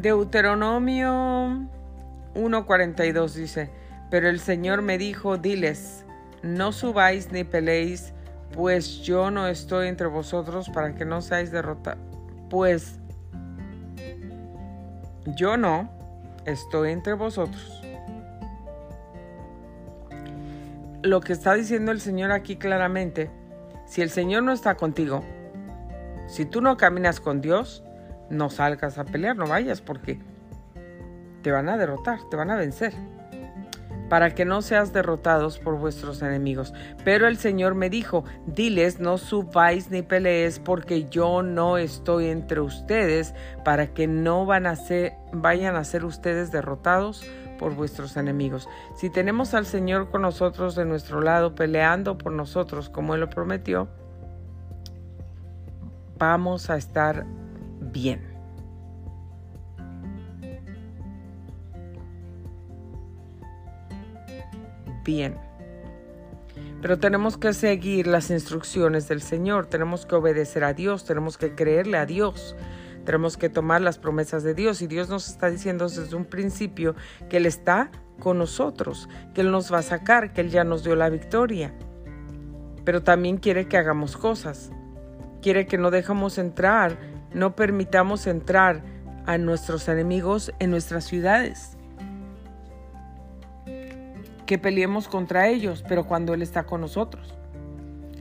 Deuteronomio 0.03 1.69
1.42 2.35 3.35
dice, 3.35 3.71
pero 4.11 4.29
el 4.29 4.41
Señor 4.41 4.83
me 4.83 4.99
dijo, 4.99 5.39
diles, 5.39 6.05
no 6.43 6.73
subáis 6.73 7.31
ni 7.31 7.45
peleéis, 7.45 8.13
pues 8.53 9.01
yo 9.03 9.31
no 9.31 9.47
estoy 9.47 9.89
entre 9.89 10.07
vosotros 10.07 10.69
para 10.69 10.95
que 10.95 11.05
no 11.05 11.23
seáis 11.23 11.51
derrotados. 11.51 12.01
Pues 12.51 12.99
yo 15.37 15.57
no 15.57 15.91
estoy 16.45 16.93
entre 16.93 17.15
vosotros. 17.15 17.83
Lo 21.03 21.21
que 21.21 21.33
está 21.33 21.55
diciendo 21.55 21.91
el 21.91 22.01
Señor 22.01 22.31
aquí 22.31 22.57
claramente, 22.57 23.31
si 23.87 24.03
el 24.03 24.11
Señor 24.11 24.43
no 24.43 24.53
está 24.53 24.77
contigo, 24.77 25.25
si 26.29 26.45
tú 26.45 26.61
no 26.61 26.77
caminas 26.77 27.21
con 27.21 27.41
Dios, 27.41 27.83
no 28.31 28.51
salgas 28.51 28.99
a 28.99 29.05
pelear, 29.05 29.37
no 29.37 29.47
vayas 29.47 29.81
porque 29.81 30.21
te 31.43 31.51
van 31.51 31.69
a 31.69 31.77
derrotar, 31.77 32.21
te 32.31 32.37
van 32.37 32.51
a 32.51 32.57
vencer, 32.57 32.95
para 34.13 34.35
que 34.35 34.45
no 34.45 34.61
seas 34.61 34.93
derrotados 34.93 35.59
por 35.59 35.79
vuestros 35.79 36.21
enemigos. 36.21 36.75
Pero 37.03 37.27
el 37.27 37.39
Señor 37.39 37.75
me 37.75 37.89
dijo, 37.89 38.25
diles, 38.45 39.01
no 39.01 39.17
subáis 39.17 39.91
ni 39.91 40.03
pelees, 40.03 40.59
porque 40.59 41.09
yo 41.09 41.43
no 41.43 41.79
estoy 41.79 42.27
entre 42.27 42.61
ustedes, 42.61 43.35
para 43.65 43.95
que 43.95 44.07
no 44.07 44.45
van 44.45 44.67
a 44.67 44.75
vayan 45.33 45.77
a 45.77 45.85
ser 45.85 46.05
ustedes 46.05 46.53
derrotados 46.53 47.25
por 47.59 47.75
vuestros 47.75 48.19
enemigos. 48.19 48.69
Si 48.97 49.09
tenemos 49.09 49.55
al 49.55 49.65
Señor 49.65 50.11
con 50.11 50.21
nosotros 50.21 50.75
de 50.75 50.85
nuestro 50.85 51.23
lado, 51.23 51.55
peleando 51.55 52.19
por 52.19 52.33
nosotros 52.33 52.91
como 52.91 53.15
Él 53.15 53.23
lo 53.23 53.31
prometió, 53.31 53.89
vamos 56.19 56.69
a 56.69 56.77
estar 56.77 57.25
bien. 57.81 58.32
Bien. 65.05 65.37
Pero 66.81 66.99
tenemos 66.99 67.39
que 67.39 67.53
seguir 67.53 68.07
las 68.07 68.31
instrucciones 68.31 69.09
del 69.09 69.23
Señor, 69.23 69.67
tenemos 69.67 70.05
que 70.05 70.17
obedecer 70.17 70.65
a 70.65 70.75
Dios, 70.75 71.05
tenemos 71.05 71.39
que 71.39 71.55
creerle 71.55 71.97
a 71.97 72.07
Dios, 72.07 72.57
tenemos 73.05 73.37
que 73.37 73.49
tomar 73.49 73.81
las 73.81 73.99
promesas 73.99 74.43
de 74.43 74.55
Dios 74.55 74.83
y 74.83 74.87
Dios 74.87 75.09
nos 75.09 75.29
está 75.29 75.49
diciendo 75.49 75.89
desde 75.89 76.17
un 76.17 76.25
principio 76.25 76.97
que 77.29 77.37
Él 77.37 77.47
está 77.47 77.91
con 78.19 78.39
nosotros, 78.39 79.09
que 79.35 79.43
Él 79.43 79.51
nos 79.51 79.73
va 79.73 79.79
a 79.79 79.83
sacar, 79.83 80.33
que 80.33 80.41
Él 80.41 80.51
ya 80.51 80.65
nos 80.65 80.83
dio 80.83 80.97
la 80.97 81.09
victoria. 81.09 81.73
Pero 82.85 83.03
también 83.03 83.37
quiere 83.37 83.69
que 83.69 83.77
hagamos 83.77 84.17
cosas, 84.17 84.73
quiere 85.41 85.67
que 85.67 85.79
no 85.79 85.91
dejamos 85.93 86.39
entrar 86.39 86.99
no 87.35 87.57
permitamos 87.57 88.27
entrar 88.27 88.83
a 89.27 89.39
nuestros 89.39 89.89
enemigos 89.89 90.53
en 90.59 90.71
nuestras 90.71 91.05
ciudades. 91.05 91.72
Que 94.53 94.59
peleemos 94.59 95.09
contra 95.09 95.49
ellos, 95.49 95.83
pero 95.89 96.07
cuando 96.07 96.35
Él 96.35 96.43
está 96.43 96.65
con 96.65 96.83
nosotros. 96.83 97.33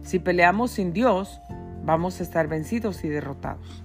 Si 0.01 0.17
peleamos 0.17 0.71
sin 0.71 0.93
Dios, 0.93 1.41
vamos 1.83 2.21
a 2.21 2.23
estar 2.23 2.47
vencidos 2.47 3.03
y 3.03 3.09
derrotados. 3.09 3.83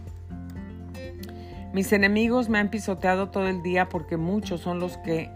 Mis 1.72 1.92
enemigos 1.92 2.48
me 2.48 2.60
han 2.60 2.70
pisoteado 2.70 3.30
todo 3.30 3.48
el 3.48 3.64
día 3.64 3.88
porque 3.88 4.16
muchos 4.16 4.60
son 4.60 4.78
los 4.78 4.96
que 4.98 5.28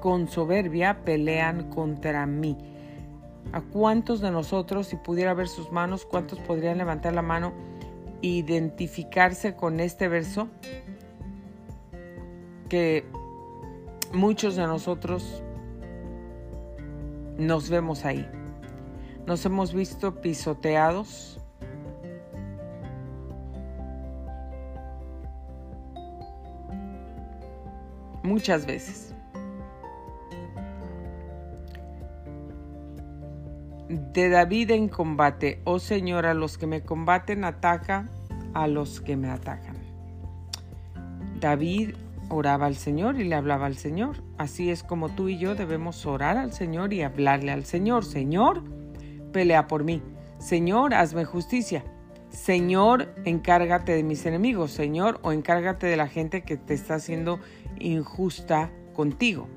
con 0.00 0.26
soberbia 0.26 1.04
pelean 1.04 1.70
contra 1.70 2.26
mí. 2.26 2.58
¿A 3.52 3.60
cuántos 3.60 4.20
de 4.20 4.32
nosotros, 4.32 4.88
si 4.88 4.96
pudiera 4.96 5.34
ver 5.34 5.46
sus 5.46 5.70
manos, 5.70 6.04
cuántos 6.04 6.40
podrían 6.40 6.78
levantar 6.78 7.14
la 7.14 7.22
mano? 7.22 7.52
identificarse 8.22 9.54
con 9.54 9.78
este 9.78 10.08
verso 10.08 10.48
que 12.68 13.04
muchos 14.12 14.56
de 14.56 14.66
nosotros 14.66 15.44
nos 17.38 17.68
vemos 17.70 18.04
ahí. 18.04 18.28
Nos 19.26 19.44
hemos 19.44 19.74
visto 19.74 20.20
pisoteados. 20.20 21.40
Muchas 28.22 28.66
veces. 28.66 29.06
de 33.88 34.30
David 34.30 34.70
en 34.70 34.88
combate. 34.88 35.60
Oh 35.64 35.78
Señor, 35.78 36.26
a 36.26 36.34
los 36.34 36.58
que 36.58 36.66
me 36.66 36.82
combaten 36.82 37.44
ataca 37.44 38.08
a 38.54 38.66
los 38.66 39.00
que 39.00 39.16
me 39.16 39.28
atacan. 39.28 39.76
David 41.38 41.94
oraba 42.28 42.66
al 42.66 42.76
Señor 42.76 43.20
y 43.20 43.24
le 43.24 43.34
hablaba 43.34 43.66
al 43.66 43.76
Señor. 43.76 44.22
Así 44.38 44.70
es 44.70 44.82
como 44.82 45.08
tú 45.08 45.28
y 45.28 45.38
yo 45.38 45.54
debemos 45.54 46.06
orar 46.06 46.36
al 46.36 46.52
Señor 46.52 46.92
y 46.92 47.02
hablarle 47.02 47.52
al 47.52 47.64
Señor. 47.64 48.04
Señor, 48.04 48.62
pelea 49.32 49.66
por 49.66 49.84
mí. 49.84 50.02
Señor, 50.38 50.94
hazme 50.94 51.24
justicia. 51.24 51.84
Señor, 52.30 53.14
encárgate 53.24 53.92
de 53.92 54.02
mis 54.02 54.26
enemigos. 54.26 54.70
Señor, 54.70 55.20
o 55.22 55.32
encárgate 55.32 55.86
de 55.86 55.96
la 55.96 56.08
gente 56.08 56.42
que 56.42 56.56
te 56.56 56.74
está 56.74 56.96
haciendo 56.96 57.40
injusta 57.78 58.70
contigo 58.94 59.48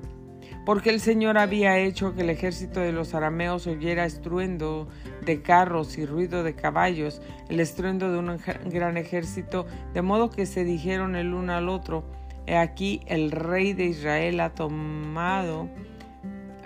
porque 0.64 0.90
el 0.90 1.00
Señor 1.00 1.38
había 1.38 1.78
hecho 1.78 2.14
que 2.14 2.20
el 2.20 2.30
ejército 2.30 2.80
de 2.80 2.92
los 2.92 3.14
arameos 3.14 3.66
oyera 3.66 4.04
estruendo 4.04 4.88
de 5.24 5.42
carros 5.42 5.98
y 5.98 6.06
ruido 6.06 6.42
de 6.42 6.54
caballos, 6.54 7.22
el 7.48 7.60
estruendo 7.60 8.12
de 8.12 8.18
un 8.18 8.38
gran 8.66 8.96
ejército, 8.96 9.66
de 9.94 10.02
modo 10.02 10.30
que 10.30 10.46
se 10.46 10.64
dijeron 10.64 11.16
el 11.16 11.34
uno 11.34 11.54
al 11.54 11.68
otro, 11.68 12.04
aquí 12.48 13.00
el 13.06 13.30
rey 13.30 13.72
de 13.72 13.84
Israel 13.86 14.40
ha 14.40 14.50
tomado 14.50 15.68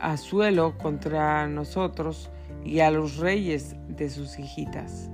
a 0.00 0.16
suelo 0.16 0.76
contra 0.78 1.46
nosotros 1.46 2.30
y 2.64 2.80
a 2.80 2.90
los 2.90 3.16
reyes 3.16 3.76
de 3.88 4.10
sus 4.10 4.38
hijitas 4.38 5.10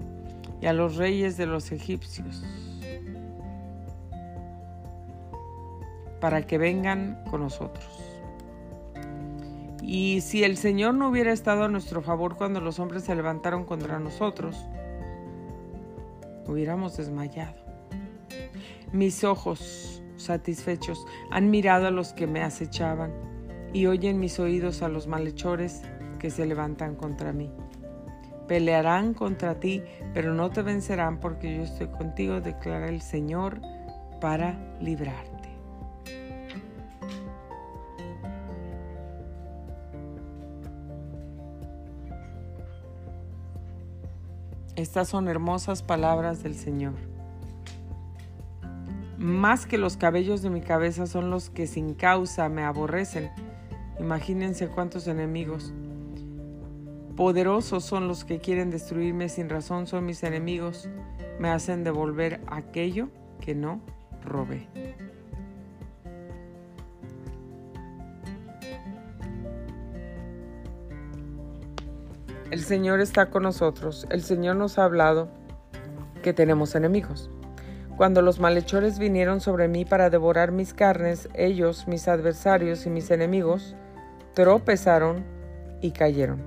y 0.61 0.67
a 0.67 0.73
los 0.73 0.97
reyes 0.97 1.37
de 1.37 1.47
los 1.47 1.73
egipcios, 1.73 2.45
para 6.21 6.47
que 6.47 6.59
vengan 6.59 7.23
con 7.31 7.41
nosotros. 7.41 7.89
Y 9.83 10.21
si 10.21 10.45
el 10.45 10.57
Señor 10.57 10.95
no 10.95 11.09
hubiera 11.09 11.33
estado 11.33 11.65
a 11.65 11.69
nuestro 11.69 12.03
favor 12.03 12.37
cuando 12.37 12.61
los 12.61 12.79
hombres 12.79 13.05
se 13.05 13.15
levantaron 13.15 13.65
contra 13.65 13.99
nosotros, 13.99 14.57
hubiéramos 16.47 16.97
desmayado. 16.97 17.57
Mis 18.93 19.25
ojos 19.25 20.00
satisfechos, 20.23 21.07
han 21.31 21.51
mirado 21.51 21.87
a 21.87 21.91
los 21.91 22.13
que 22.13 22.27
me 22.27 22.43
acechaban 22.43 23.13
y 23.73 23.87
oyen 23.87 24.19
mis 24.19 24.39
oídos 24.39 24.83
a 24.83 24.89
los 24.89 25.07
malhechores 25.07 25.83
que 26.19 26.31
se 26.31 26.47
levantan 26.47 26.97
contra 26.97 27.33
mí. 27.33 27.51
Pelearán 28.47 29.15
contra 29.15 29.61
ti, 29.61 29.83
pero 30.13 30.35
no 30.35 30.51
te 30.51 30.63
vencerán 30.63 31.21
porque 31.21 31.57
yo 31.57 31.63
estoy 31.63 31.87
contigo, 31.89 32.41
declara 32.41 32.89
el 32.89 33.01
Señor, 33.01 33.61
para 34.21 34.77
librarte. 34.81 35.41
Estas 44.77 45.09
son 45.09 45.29
hermosas 45.29 45.83
palabras 45.83 46.43
del 46.43 46.55
Señor. 46.55 47.10
Más 49.21 49.67
que 49.67 49.77
los 49.77 49.99
cabellos 49.99 50.41
de 50.41 50.49
mi 50.49 50.63
cabeza 50.63 51.07
son 51.07 51.29
los 51.29 51.51
que 51.51 51.67
sin 51.67 51.93
causa 51.93 52.49
me 52.49 52.63
aborrecen. 52.63 53.31
Imagínense 53.99 54.69
cuántos 54.69 55.07
enemigos. 55.09 55.75
Poderosos 57.19 57.85
son 57.85 58.09
los 58.09 58.25
que 58.25 58.39
quieren 58.39 58.71
destruirme 58.71 59.29
sin 59.29 59.51
razón, 59.51 59.87
son 59.87 60.07
mis 60.07 60.23
enemigos. 60.23 60.89
Me 61.39 61.51
hacen 61.51 61.85
devolver 61.85 62.41
aquello 62.47 63.11
que 63.43 63.55
no 63.55 63.83
robé. 64.25 64.67
El 72.51 72.61
Señor 72.61 73.01
está 73.01 73.29
con 73.29 73.43
nosotros. 73.43 74.07
El 74.09 74.23
Señor 74.23 74.57
nos 74.57 74.79
ha 74.79 74.85
hablado 74.85 75.29
que 76.23 76.33
tenemos 76.33 76.75
enemigos. 76.75 77.31
Cuando 78.01 78.23
los 78.23 78.41
malhechores 78.41 78.99
vinieron 78.99 79.43
sobre 79.43 79.69
mí 79.69 79.85
para 79.85 80.09
devorar 80.09 80.53
mis 80.53 80.73
carnes, 80.73 81.29
ellos, 81.35 81.87
mis 81.87 82.09
adversarios 82.09 82.87
y 82.87 82.89
mis 82.89 83.11
enemigos, 83.11 83.77
tropezaron 84.33 85.23
y 85.83 85.91
cayeron. 85.91 86.41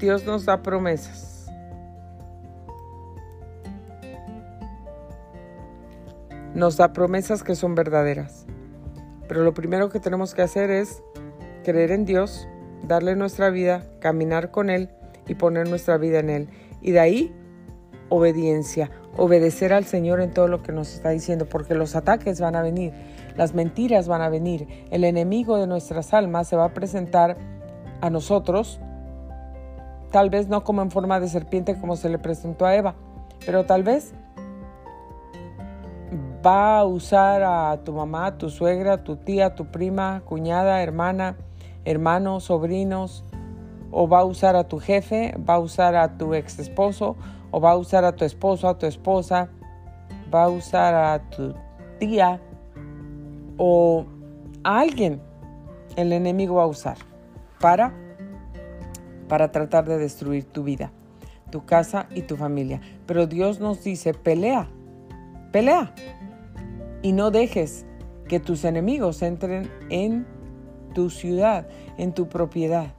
Dios 0.00 0.24
nos 0.24 0.46
da 0.46 0.62
promesas. 0.62 1.50
Nos 6.54 6.78
da 6.78 6.94
promesas 6.94 7.42
que 7.42 7.54
son 7.54 7.74
verdaderas. 7.74 8.46
Pero 9.28 9.44
lo 9.44 9.52
primero 9.52 9.90
que 9.90 10.00
tenemos 10.00 10.32
que 10.32 10.40
hacer 10.40 10.70
es 10.70 11.02
creer 11.62 11.90
en 11.90 12.06
Dios, 12.06 12.48
darle 12.88 13.16
nuestra 13.16 13.50
vida, 13.50 13.84
caminar 14.00 14.50
con 14.50 14.70
Él 14.70 14.88
y 15.26 15.34
poner 15.34 15.68
nuestra 15.68 15.96
vida 15.98 16.18
en 16.20 16.30
Él. 16.30 16.48
Y 16.80 16.92
de 16.92 17.00
ahí, 17.00 17.34
obediencia, 18.08 18.90
obedecer 19.16 19.72
al 19.72 19.84
Señor 19.84 20.20
en 20.20 20.32
todo 20.32 20.48
lo 20.48 20.62
que 20.62 20.72
nos 20.72 20.92
está 20.92 21.10
diciendo, 21.10 21.46
porque 21.46 21.74
los 21.74 21.96
ataques 21.96 22.40
van 22.40 22.56
a 22.56 22.62
venir, 22.62 22.92
las 23.36 23.54
mentiras 23.54 24.08
van 24.08 24.22
a 24.22 24.28
venir, 24.28 24.66
el 24.90 25.04
enemigo 25.04 25.58
de 25.58 25.66
nuestras 25.66 26.12
almas 26.14 26.48
se 26.48 26.56
va 26.56 26.66
a 26.66 26.74
presentar 26.74 27.36
a 28.00 28.10
nosotros, 28.10 28.80
tal 30.10 30.30
vez 30.30 30.48
no 30.48 30.64
como 30.64 30.82
en 30.82 30.90
forma 30.90 31.20
de 31.20 31.28
serpiente 31.28 31.78
como 31.78 31.96
se 31.96 32.08
le 32.08 32.18
presentó 32.18 32.66
a 32.66 32.74
Eva, 32.74 32.94
pero 33.46 33.64
tal 33.64 33.82
vez 33.82 34.14
va 36.44 36.78
a 36.78 36.84
usar 36.84 37.42
a 37.42 37.82
tu 37.84 37.92
mamá, 37.92 38.36
tu 38.36 38.50
suegra, 38.50 39.04
tu 39.04 39.16
tía, 39.16 39.54
tu 39.54 39.66
prima, 39.66 40.22
cuñada, 40.24 40.82
hermana, 40.82 41.36
hermanos, 41.84 42.44
sobrinos, 42.44 43.24
o 43.92 44.08
va 44.08 44.20
a 44.20 44.24
usar 44.24 44.56
a 44.56 44.64
tu 44.64 44.80
jefe, 44.80 45.34
va 45.48 45.54
a 45.54 45.58
usar 45.60 45.94
a 45.94 46.16
tu 46.16 46.34
ex 46.34 46.58
esposo, 46.58 47.16
o 47.50 47.60
va 47.60 47.72
a 47.72 47.76
usar 47.76 48.04
a 48.04 48.16
tu 48.16 48.24
esposo, 48.24 48.68
a 48.68 48.78
tu 48.78 48.86
esposa, 48.86 49.50
va 50.34 50.44
a 50.44 50.48
usar 50.48 50.94
a 50.94 51.30
tu 51.30 51.54
tía, 51.98 52.40
o 53.58 54.06
a 54.64 54.80
alguien 54.80 55.20
el 55.96 56.12
enemigo 56.12 56.56
va 56.56 56.64
a 56.64 56.66
usar 56.66 56.96
para, 57.60 57.92
para 59.28 59.52
tratar 59.52 59.84
de 59.84 59.98
destruir 59.98 60.44
tu 60.44 60.64
vida, 60.64 60.90
tu 61.50 61.64
casa 61.66 62.06
y 62.14 62.22
tu 62.22 62.36
familia. 62.36 62.80
Pero 63.06 63.26
Dios 63.26 63.60
nos 63.60 63.84
dice, 63.84 64.14
pelea, 64.14 64.68
pelea. 65.52 65.94
Y 67.02 67.12
no 67.12 67.30
dejes 67.30 67.84
que 68.26 68.40
tus 68.40 68.64
enemigos 68.64 69.20
entren 69.20 69.70
en 69.90 70.26
tu 70.94 71.10
ciudad, 71.10 71.66
en 71.98 72.12
tu 72.12 72.28
propiedad. 72.28 72.94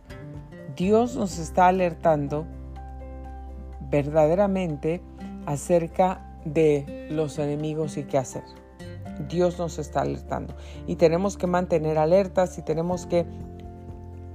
Dios 0.76 1.16
nos 1.16 1.38
está 1.38 1.68
alertando 1.68 2.46
verdaderamente 3.90 5.02
acerca 5.46 6.36
de 6.46 7.08
los 7.12 7.38
enemigos 7.38 7.98
y 7.98 8.04
qué 8.04 8.18
hacer. 8.18 8.44
Dios 9.30 9.60
nos 9.60 9.78
está 9.78 10.02
alertando 10.02 10.56
y 10.88 10.96
tenemos 10.96 11.38
que 11.38 11.46
mantener 11.46 12.00
alertas 12.00 12.58
y 12.58 12.64
tenemos 12.64 13.06
que 13.06 13.26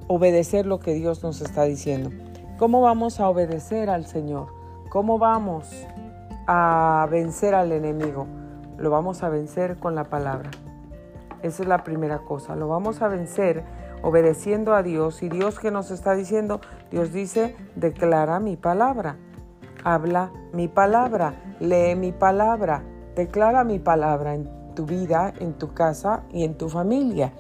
obedecer 0.07 0.64
lo 0.66 0.78
que 0.78 0.95
Dios 0.95 1.22
nos 1.24 1.41
está 1.41 1.64
diciendo. 1.64 2.11
¿Cómo 2.59 2.80
vamos 2.80 3.18
a 3.18 3.28
obedecer 3.28 3.91
al 3.91 4.07
Señor? 4.07 4.49
¿Cómo 4.91 5.18
vamos 5.18 5.68
a 6.47 7.07
vencer 7.11 7.55
al 7.55 7.72
enemigo? 7.72 8.26
Lo 8.78 8.91
vamos 8.91 9.24
a 9.24 9.28
vencer 9.28 9.76
con 9.76 9.97
la 9.97 10.05
palabra. 10.05 10.51
Esa 11.43 11.62
es 11.62 11.68
la 11.68 11.84
primera 11.84 12.18
cosa. 12.20 12.57
Lo 12.57 12.68
vamos 12.68 13.03
a 13.03 13.09
vencer 13.09 13.64
obedeciendo 14.03 14.75
a 14.75 14.83
Dios. 14.83 15.23
Y 15.23 15.29
Dios 15.29 15.59
que 15.59 15.71
nos 15.71 15.91
está 15.91 16.15
diciendo, 16.15 16.61
Dios 16.91 17.13
dice, 17.13 17.57
declara 17.75 18.41
mi 18.41 18.57
palabra, 18.57 19.17
habla 19.85 20.33
mi 20.53 20.69
palabra, 20.69 21.35
lee 21.61 21.95
mi 21.95 22.13
palabra, 22.13 22.83
declara 23.15 23.65
mi 23.65 23.79
palabra 23.79 24.35
en 24.35 24.49
tu 24.75 24.87
vida, 24.87 25.33
en 25.41 25.55
tu 25.55 25.75
casa 25.75 26.23
y 26.33 26.45
en 26.45 26.57
tu 26.57 26.69
familia. 26.69 27.33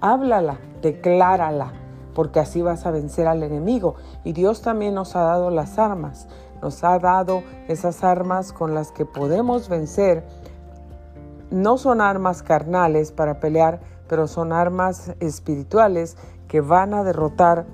Háblala, 0.00 0.58
declárala, 0.82 1.72
porque 2.14 2.40
así 2.40 2.62
vas 2.62 2.86
a 2.86 2.90
vencer 2.90 3.26
al 3.26 3.42
enemigo. 3.42 3.96
Y 4.24 4.32
Dios 4.32 4.62
también 4.62 4.94
nos 4.94 5.16
ha 5.16 5.20
dado 5.20 5.50
las 5.50 5.78
armas, 5.78 6.28
nos 6.62 6.82
ha 6.84 6.98
dado 6.98 7.42
esas 7.68 8.02
armas 8.02 8.52
con 8.52 8.74
las 8.74 8.92
que 8.92 9.04
podemos 9.04 9.68
vencer. 9.68 10.24
No 11.50 11.78
son 11.78 12.00
armas 12.00 12.42
carnales 12.42 13.12
para 13.12 13.38
pelear, 13.40 13.80
pero 14.08 14.26
son 14.26 14.52
armas 14.52 15.12
espirituales 15.20 16.16
que 16.48 16.60
van 16.60 16.94
a 16.94 17.04
derrotar 17.04 17.66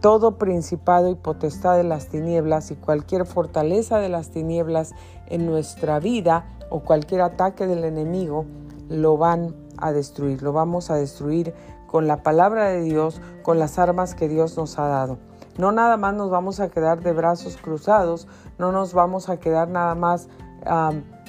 todo 0.00 0.38
principado 0.38 1.10
y 1.10 1.14
potestad 1.14 1.76
de 1.76 1.84
las 1.84 2.08
tinieblas 2.08 2.70
y 2.70 2.76
cualquier 2.76 3.26
fortaleza 3.26 3.98
de 3.98 4.08
las 4.08 4.30
tinieblas 4.30 4.94
en 5.26 5.46
nuestra 5.46 5.98
vida 5.98 6.46
o 6.70 6.80
cualquier 6.80 7.22
ataque 7.22 7.66
del 7.66 7.84
enemigo 7.84 8.44
lo 8.88 9.16
van 9.16 9.54
a 9.76 9.92
destruir, 9.92 10.42
lo 10.42 10.52
vamos 10.52 10.90
a 10.90 10.94
destruir 10.94 11.54
con 11.86 12.06
la 12.06 12.22
palabra 12.22 12.68
de 12.68 12.82
Dios, 12.82 13.20
con 13.42 13.58
las 13.58 13.78
armas 13.78 14.14
que 14.14 14.28
Dios 14.28 14.56
nos 14.56 14.78
ha 14.78 14.86
dado. 14.86 15.18
No 15.56 15.72
nada 15.72 15.96
más 15.96 16.14
nos 16.14 16.30
vamos 16.30 16.60
a 16.60 16.68
quedar 16.68 17.02
de 17.02 17.12
brazos 17.12 17.56
cruzados, 17.56 18.28
no 18.58 18.70
nos 18.70 18.94
vamos 18.94 19.28
a 19.28 19.38
quedar 19.38 19.68
nada 19.68 19.94
más 19.94 20.28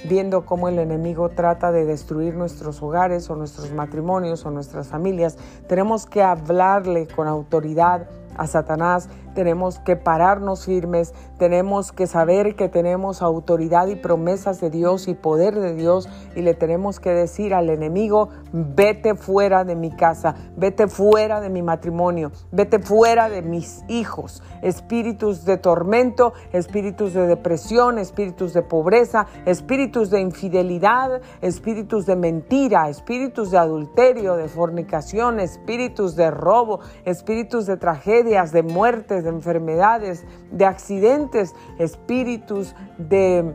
viendo 0.06 0.46
cómo 0.46 0.70
el 0.70 0.80
enemigo 0.80 1.30
trata 1.30 1.72
de 1.72 1.86
destruir 1.86 2.36
nuestros 2.36 2.82
hogares 2.82 3.30
o 3.30 3.36
nuestros 3.36 3.72
matrimonios 3.72 4.46
o 4.46 4.52
nuestras 4.52 4.88
familias. 4.88 5.38
Tenemos 5.68 6.06
que 6.06 6.24
hablarle 6.24 7.08
con 7.08 7.28
autoridad 7.28 8.08
a 8.38 8.48
Satanás, 8.48 9.10
tenemos 9.34 9.80
que 9.80 9.96
pararnos 9.96 10.66
firmes, 10.66 11.14
tenemos 11.38 11.92
que 11.92 12.08
saber 12.08 12.56
que 12.56 12.70
tenemos 12.70 13.22
autoridad 13.22 13.88
y 13.88 13.96
promesas 13.96 14.60
de 14.60 14.70
Dios 14.70 15.08
y 15.08 15.14
poder 15.14 15.56
de 15.56 15.74
Dios 15.74 16.10
y 16.36 16.42
le 16.42 16.54
tenemos 16.54 17.00
que 17.00 17.12
decir 17.12 17.54
al 17.54 17.70
enemigo, 17.70 18.30
vete 18.52 19.16
fuera 19.16 19.64
de 19.64 19.76
mi 19.76 19.92
casa, 19.92 20.36
vete 20.58 20.88
fuera 20.88 21.42
de 21.42 21.50
mi 21.50 21.62
matrimonio, 21.62 22.32
vete 22.52 22.80
fuera 22.80 23.30
de 23.30 23.42
mis 23.42 23.84
hijos, 23.88 24.44
espíritus 24.62 25.46
de 25.46 25.58
tormento, 25.58 26.34
espíritus 26.52 27.14
de 27.14 27.28
depresión, 27.28 28.00
espíritus 28.00 28.54
de 28.54 28.62
pobreza, 28.62 29.28
espíritus 29.46 30.10
de 30.10 30.22
infidelidad, 30.22 31.22
espíritus 31.42 32.06
de 32.06 32.16
mentira, 32.16 32.90
espíritus 32.90 33.52
de 33.52 33.58
adulterio, 33.58 34.36
de 34.36 34.48
fornicación, 34.48 35.40
espíritus 35.40 36.16
de 36.16 36.32
robo, 36.32 36.80
espíritus 37.06 37.66
de 37.66 37.78
tragedias, 37.78 38.52
de 38.52 38.64
muertes, 38.64 39.24
enfermedades, 39.30 40.26
de 40.52 40.66
accidentes, 40.66 41.56
espíritus 41.78 42.76
de, 42.98 43.54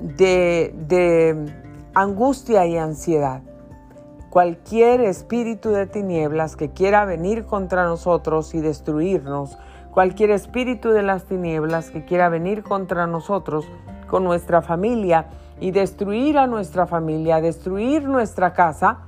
de, 0.00 1.52
angustia 1.94 2.66
y 2.66 2.76
ansiedad. 2.76 3.42
Cualquier 4.30 5.00
espíritu 5.02 5.70
de 5.70 5.86
tinieblas 5.86 6.56
que 6.56 6.70
quiera 6.70 7.04
venir 7.04 7.44
contra 7.44 7.84
nosotros 7.84 8.54
y 8.54 8.60
destruirnos, 8.60 9.56
cualquier 9.92 10.30
espíritu 10.30 10.90
de 10.90 11.02
las 11.02 11.24
tinieblas 11.24 11.90
que 11.90 12.04
quiera 12.04 12.28
venir 12.28 12.64
contra 12.64 13.06
nosotros, 13.06 13.64
con 14.08 14.24
nuestra 14.24 14.60
familia 14.60 15.26
y 15.60 15.70
destruir 15.70 16.38
a 16.38 16.46
nuestra 16.48 16.86
familia, 16.86 17.40
destruir 17.40 18.08
nuestra 18.08 18.52
casa, 18.52 19.02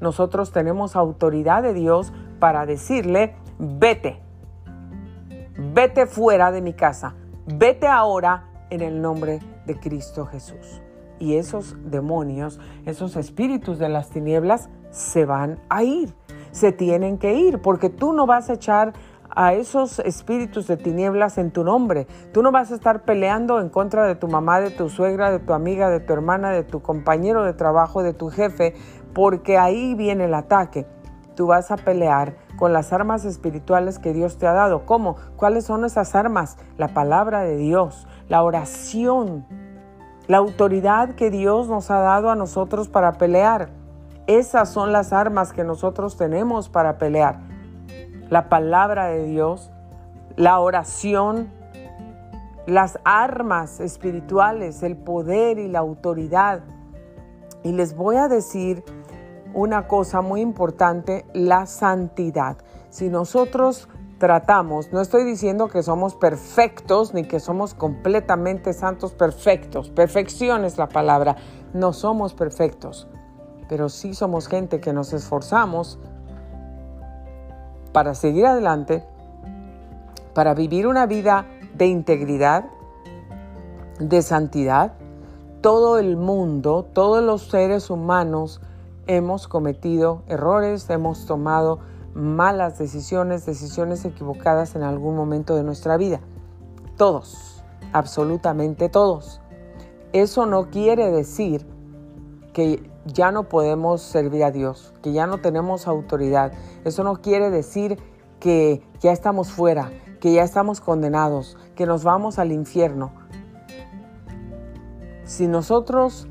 nosotros 0.00 0.50
tenemos 0.50 0.96
autoridad 0.96 1.62
de 1.62 1.72
Dios 1.72 2.12
para 2.40 2.66
decirle, 2.66 3.36
vete, 3.58 4.23
vete 5.74 6.06
fuera 6.06 6.52
de 6.52 6.62
mi 6.62 6.72
casa, 6.72 7.16
vete 7.46 7.88
ahora 7.88 8.44
en 8.70 8.80
el 8.80 9.02
nombre 9.02 9.40
de 9.66 9.76
Cristo 9.76 10.24
Jesús. 10.24 10.80
Y 11.18 11.36
esos 11.36 11.76
demonios, 11.90 12.60
esos 12.86 13.16
espíritus 13.16 13.80
de 13.80 13.88
las 13.88 14.10
tinieblas 14.10 14.68
se 14.90 15.24
van 15.24 15.58
a 15.68 15.82
ir, 15.82 16.14
se 16.52 16.70
tienen 16.70 17.18
que 17.18 17.34
ir, 17.34 17.60
porque 17.60 17.90
tú 17.90 18.12
no 18.12 18.24
vas 18.24 18.50
a 18.50 18.52
echar 18.52 18.92
a 19.30 19.54
esos 19.54 19.98
espíritus 19.98 20.68
de 20.68 20.76
tinieblas 20.76 21.38
en 21.38 21.50
tu 21.50 21.64
nombre. 21.64 22.06
Tú 22.32 22.40
no 22.44 22.52
vas 22.52 22.70
a 22.70 22.76
estar 22.76 23.02
peleando 23.02 23.60
en 23.60 23.68
contra 23.68 24.06
de 24.06 24.14
tu 24.14 24.28
mamá, 24.28 24.60
de 24.60 24.70
tu 24.70 24.88
suegra, 24.88 25.32
de 25.32 25.40
tu 25.40 25.54
amiga, 25.54 25.90
de 25.90 25.98
tu 25.98 26.12
hermana, 26.12 26.52
de 26.52 26.62
tu 26.62 26.82
compañero 26.82 27.42
de 27.42 27.52
trabajo, 27.52 28.04
de 28.04 28.14
tu 28.14 28.28
jefe, 28.28 28.74
porque 29.12 29.58
ahí 29.58 29.96
viene 29.96 30.26
el 30.26 30.34
ataque. 30.34 30.86
Tú 31.34 31.48
vas 31.48 31.72
a 31.72 31.76
pelear 31.76 32.43
con 32.56 32.72
las 32.72 32.92
armas 32.92 33.24
espirituales 33.24 33.98
que 33.98 34.12
Dios 34.12 34.38
te 34.38 34.46
ha 34.46 34.52
dado. 34.52 34.86
¿Cómo? 34.86 35.16
¿Cuáles 35.36 35.64
son 35.64 35.84
esas 35.84 36.14
armas? 36.14 36.56
La 36.78 36.88
palabra 36.88 37.40
de 37.42 37.56
Dios, 37.56 38.06
la 38.28 38.42
oración, 38.42 39.46
la 40.26 40.38
autoridad 40.38 41.14
que 41.14 41.30
Dios 41.30 41.68
nos 41.68 41.90
ha 41.90 41.98
dado 41.98 42.30
a 42.30 42.36
nosotros 42.36 42.88
para 42.88 43.12
pelear. 43.12 43.70
Esas 44.26 44.70
son 44.70 44.92
las 44.92 45.12
armas 45.12 45.52
que 45.52 45.64
nosotros 45.64 46.16
tenemos 46.16 46.68
para 46.68 46.96
pelear. 46.96 47.40
La 48.30 48.48
palabra 48.48 49.06
de 49.08 49.24
Dios, 49.24 49.70
la 50.36 50.58
oración, 50.60 51.50
las 52.66 52.98
armas 53.04 53.80
espirituales, 53.80 54.82
el 54.82 54.96
poder 54.96 55.58
y 55.58 55.68
la 55.68 55.80
autoridad. 55.80 56.62
Y 57.62 57.72
les 57.72 57.94
voy 57.94 58.16
a 58.16 58.28
decir 58.28 58.82
una 59.54 59.86
cosa 59.86 60.20
muy 60.20 60.40
importante, 60.40 61.24
la 61.32 61.66
santidad. 61.66 62.58
Si 62.90 63.08
nosotros 63.08 63.88
tratamos, 64.18 64.92
no 64.92 65.00
estoy 65.00 65.24
diciendo 65.24 65.68
que 65.68 65.82
somos 65.82 66.14
perfectos 66.14 67.14
ni 67.14 67.24
que 67.24 67.40
somos 67.40 67.74
completamente 67.74 68.72
santos 68.72 69.12
perfectos, 69.12 69.90
perfección 69.90 70.64
es 70.64 70.78
la 70.78 70.88
palabra, 70.88 71.36
no 71.72 71.92
somos 71.92 72.34
perfectos, 72.34 73.08
pero 73.68 73.88
sí 73.88 74.14
somos 74.14 74.48
gente 74.48 74.80
que 74.80 74.92
nos 74.92 75.12
esforzamos 75.12 75.98
para 77.92 78.14
seguir 78.14 78.46
adelante, 78.46 79.04
para 80.34 80.54
vivir 80.54 80.86
una 80.86 81.06
vida 81.06 81.46
de 81.74 81.86
integridad, 81.86 82.64
de 84.00 84.20
santidad. 84.22 84.94
Todo 85.60 85.98
el 85.98 86.16
mundo, 86.16 86.84
todos 86.92 87.22
los 87.22 87.48
seres 87.48 87.88
humanos, 87.90 88.60
hemos 89.06 89.48
cometido 89.48 90.22
errores, 90.28 90.88
hemos 90.90 91.26
tomado 91.26 91.80
malas 92.14 92.78
decisiones, 92.78 93.44
decisiones 93.44 94.04
equivocadas 94.04 94.76
en 94.76 94.82
algún 94.82 95.16
momento 95.16 95.56
de 95.56 95.64
nuestra 95.64 95.96
vida. 95.96 96.20
Todos, 96.96 97.64
absolutamente 97.92 98.88
todos. 98.88 99.40
Eso 100.12 100.46
no 100.46 100.70
quiere 100.70 101.10
decir 101.10 101.66
que 102.52 102.88
ya 103.04 103.32
no 103.32 103.48
podemos 103.48 104.00
servir 104.00 104.44
a 104.44 104.50
Dios, 104.50 104.94
que 105.02 105.12
ya 105.12 105.26
no 105.26 105.38
tenemos 105.38 105.86
autoridad. 105.86 106.52
Eso 106.84 107.02
no 107.02 107.20
quiere 107.20 107.50
decir 107.50 107.98
que 108.38 108.82
ya 109.00 109.12
estamos 109.12 109.50
fuera, 109.50 109.90
que 110.20 110.32
ya 110.32 110.42
estamos 110.42 110.80
condenados, 110.80 111.58
que 111.74 111.86
nos 111.86 112.04
vamos 112.04 112.38
al 112.38 112.52
infierno. 112.52 113.12
Si 115.24 115.48
nosotros 115.48 116.28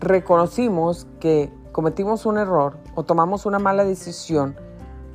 reconocimos 0.00 1.06
que 1.20 1.50
cometimos 1.72 2.26
un 2.26 2.36
error 2.36 2.76
o 2.94 3.02
tomamos 3.02 3.46
una 3.46 3.58
mala 3.58 3.84
decisión, 3.84 4.54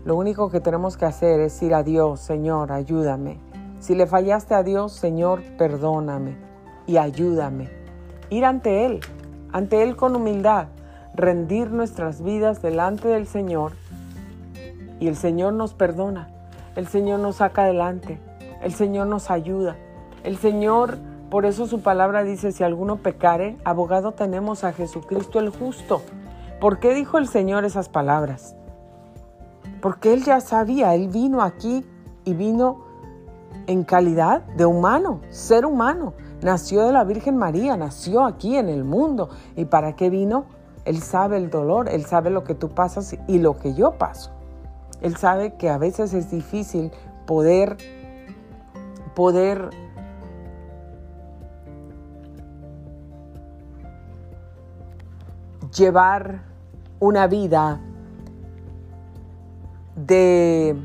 lo 0.05 0.15
único 0.15 0.49
que 0.49 0.59
tenemos 0.59 0.97
que 0.97 1.05
hacer 1.05 1.39
es 1.39 1.61
ir 1.61 1.75
a 1.75 1.83
Dios, 1.83 2.19
Señor, 2.19 2.71
ayúdame. 2.71 3.39
Si 3.79 3.93
le 3.93 4.07
fallaste 4.07 4.55
a 4.55 4.63
Dios, 4.63 4.91
Señor, 4.91 5.43
perdóname 5.57 6.35
y 6.87 6.97
ayúdame. 6.97 7.69
Ir 8.31 8.45
ante 8.45 8.85
Él, 8.85 9.01
ante 9.51 9.83
Él 9.83 9.95
con 9.95 10.15
humildad, 10.15 10.67
rendir 11.13 11.69
nuestras 11.71 12.23
vidas 12.23 12.61
delante 12.61 13.07
del 13.07 13.27
Señor 13.27 13.73
y 14.99 15.07
el 15.07 15.15
Señor 15.15 15.53
nos 15.53 15.73
perdona, 15.73 16.29
el 16.75 16.87
Señor 16.87 17.19
nos 17.19 17.35
saca 17.37 17.63
adelante, 17.63 18.19
el 18.63 18.73
Señor 18.73 19.07
nos 19.07 19.29
ayuda, 19.29 19.75
el 20.23 20.37
Señor, 20.37 20.97
por 21.29 21.45
eso 21.45 21.67
su 21.67 21.81
palabra 21.81 22.23
dice, 22.23 22.51
si 22.51 22.63
alguno 22.63 22.97
pecare, 22.97 23.57
abogado 23.63 24.13
tenemos 24.13 24.63
a 24.63 24.73
Jesucristo 24.73 25.39
el 25.39 25.49
justo 25.49 26.01
¿Por 26.59 26.79
qué 26.79 26.95
dijo 26.95 27.19
el 27.19 27.27
Señor 27.27 27.65
esas 27.65 27.87
palabras? 27.87 28.55
Porque 29.79 30.13
Él 30.13 30.23
ya 30.23 30.41
sabía, 30.41 30.95
Él 30.95 31.07
vino 31.07 31.43
aquí 31.43 31.85
y 32.25 32.33
vino 32.33 32.83
en 33.67 33.83
calidad 33.83 34.41
de 34.55 34.65
humano, 34.65 35.21
ser 35.29 35.65
humano. 35.65 36.13
Nació 36.41 36.85
de 36.85 36.93
la 36.93 37.03
Virgen 37.03 37.37
María, 37.37 37.77
nació 37.77 38.25
aquí 38.25 38.57
en 38.57 38.69
el 38.69 38.83
mundo. 38.83 39.29
¿Y 39.55 39.65
para 39.65 39.95
qué 39.95 40.09
vino? 40.09 40.45
Él 40.85 41.01
sabe 41.03 41.37
el 41.37 41.51
dolor, 41.51 41.89
Él 41.89 42.05
sabe 42.05 42.31
lo 42.31 42.43
que 42.43 42.55
tú 42.55 42.69
pasas 42.69 43.15
y 43.27 43.37
lo 43.37 43.59
que 43.59 43.75
yo 43.75 43.91
paso. 43.99 44.31
Él 45.01 45.15
sabe 45.15 45.55
que 45.55 45.69
a 45.69 45.77
veces 45.77 46.13
es 46.13 46.31
difícil 46.31 46.91
poder, 47.27 47.77
poder 49.13 49.69
llevar 55.75 56.46
una 56.99 57.27
vida 57.27 57.79
de, 59.95 60.75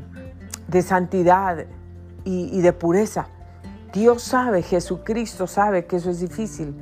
santidad 0.81 1.65
y, 2.23 2.57
y 2.57 2.61
de 2.61 2.73
pureza. 2.73 3.27
Dios 3.93 4.23
sabe, 4.23 4.63
Jesucristo 4.63 5.45
sabe 5.45 5.85
que 5.85 5.97
eso 5.97 6.09
es 6.09 6.19
difícil, 6.19 6.75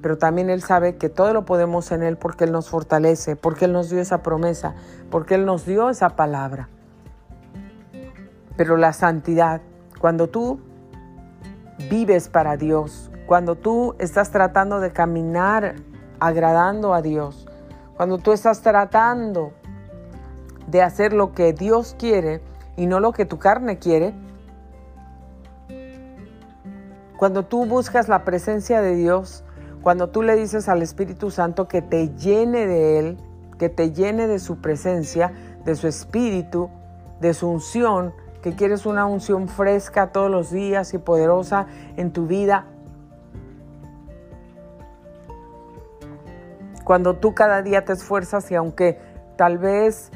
pero 0.00 0.18
también 0.18 0.50
Él 0.50 0.62
sabe 0.62 0.96
que 0.96 1.08
todo 1.08 1.32
lo 1.32 1.44
podemos 1.44 1.90
en 1.92 2.02
Él 2.02 2.16
porque 2.16 2.44
Él 2.44 2.52
nos 2.52 2.68
fortalece, 2.68 3.36
porque 3.36 3.64
Él 3.64 3.72
nos 3.72 3.90
dio 3.90 4.00
esa 4.00 4.22
promesa, 4.22 4.74
porque 5.10 5.34
Él 5.34 5.44
nos 5.44 5.66
dio 5.66 5.90
esa 5.90 6.10
palabra. 6.10 6.68
Pero 8.56 8.76
la 8.76 8.92
santidad, 8.92 9.62
cuando 10.00 10.28
tú 10.28 10.60
vives 11.90 12.28
para 12.28 12.56
Dios, 12.56 13.10
cuando 13.26 13.56
tú 13.56 13.94
estás 13.98 14.30
tratando 14.30 14.80
de 14.80 14.92
caminar 14.92 15.76
agradando 16.20 16.94
a 16.94 17.02
Dios, 17.02 17.48
cuando 18.02 18.18
tú 18.18 18.32
estás 18.32 18.62
tratando 18.62 19.52
de 20.66 20.82
hacer 20.82 21.12
lo 21.12 21.34
que 21.34 21.52
Dios 21.52 21.94
quiere 21.96 22.40
y 22.76 22.86
no 22.86 22.98
lo 22.98 23.12
que 23.12 23.26
tu 23.26 23.38
carne 23.38 23.78
quiere, 23.78 24.12
cuando 27.16 27.44
tú 27.44 27.64
buscas 27.64 28.08
la 28.08 28.24
presencia 28.24 28.80
de 28.80 28.96
Dios, 28.96 29.44
cuando 29.82 30.08
tú 30.08 30.24
le 30.24 30.34
dices 30.34 30.68
al 30.68 30.82
Espíritu 30.82 31.30
Santo 31.30 31.68
que 31.68 31.80
te 31.80 32.08
llene 32.16 32.66
de 32.66 32.98
Él, 32.98 33.18
que 33.56 33.68
te 33.68 33.92
llene 33.92 34.26
de 34.26 34.40
su 34.40 34.60
presencia, 34.60 35.32
de 35.64 35.76
su 35.76 35.86
Espíritu, 35.86 36.70
de 37.20 37.34
su 37.34 37.48
unción, 37.48 38.12
que 38.42 38.56
quieres 38.56 38.84
una 38.84 39.06
unción 39.06 39.46
fresca 39.46 40.08
todos 40.08 40.28
los 40.28 40.50
días 40.50 40.92
y 40.92 40.98
poderosa 40.98 41.68
en 41.96 42.12
tu 42.12 42.26
vida, 42.26 42.66
Cuando 46.92 47.16
tú 47.16 47.32
cada 47.32 47.62
día 47.62 47.86
te 47.86 47.94
esfuerzas 47.94 48.50
y 48.50 48.54
aunque 48.54 48.98
tal 49.36 49.56
vez 49.56 50.10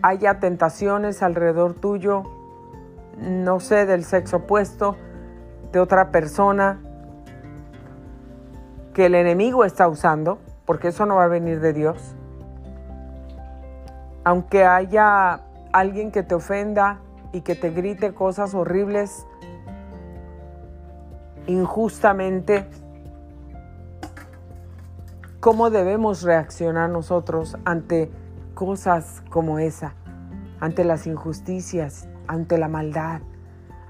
haya 0.00 0.38
tentaciones 0.38 1.24
alrededor 1.24 1.74
tuyo, 1.74 2.22
no 3.18 3.58
sé, 3.58 3.84
del 3.84 4.04
sexo 4.04 4.36
opuesto, 4.36 4.94
de 5.72 5.80
otra 5.80 6.12
persona, 6.12 6.78
que 8.92 9.06
el 9.06 9.16
enemigo 9.16 9.64
está 9.64 9.88
usando, 9.88 10.38
porque 10.66 10.86
eso 10.86 11.04
no 11.04 11.16
va 11.16 11.24
a 11.24 11.26
venir 11.26 11.58
de 11.58 11.72
Dios. 11.72 12.14
Aunque 14.22 14.64
haya 14.64 15.40
alguien 15.72 16.12
que 16.12 16.22
te 16.22 16.36
ofenda 16.36 17.00
y 17.32 17.40
que 17.40 17.56
te 17.56 17.70
grite 17.70 18.14
cosas 18.14 18.54
horribles 18.54 19.26
injustamente, 21.48 22.68
cómo 25.44 25.68
debemos 25.68 26.22
reaccionar 26.22 26.88
nosotros 26.88 27.58
ante 27.66 28.10
cosas 28.54 29.22
como 29.28 29.58
esa, 29.58 29.92
ante 30.58 30.84
las 30.84 31.06
injusticias, 31.06 32.08
ante 32.26 32.56
la 32.56 32.66
maldad, 32.66 33.20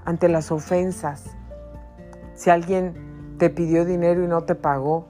ante 0.03 0.27
las 0.27 0.51
ofensas. 0.51 1.37
Si 2.33 2.49
alguien 2.49 3.35
te 3.37 3.49
pidió 3.49 3.85
dinero 3.85 4.21
y 4.21 4.27
no 4.27 4.43
te 4.43 4.55
pagó 4.55 5.07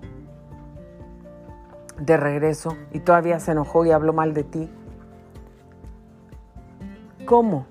de 1.99 2.15
regreso 2.15 2.77
y 2.93 2.99
todavía 2.99 3.39
se 3.39 3.53
enojó 3.53 3.83
y 3.83 3.89
habló 3.89 4.13
mal 4.13 4.35
de 4.35 4.43
ti, 4.43 4.69
¿cómo? 7.25 7.65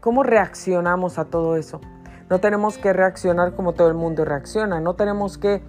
¿Cómo 0.00 0.22
reaccionamos 0.22 1.18
a 1.18 1.26
todo 1.26 1.56
eso? 1.56 1.82
No 2.30 2.40
tenemos 2.40 2.78
que 2.78 2.94
reaccionar 2.94 3.54
como 3.54 3.74
todo 3.74 3.88
el 3.88 3.94
mundo 3.94 4.24
reacciona, 4.24 4.80
no 4.80 4.94
tenemos 4.94 5.36
que 5.36 5.62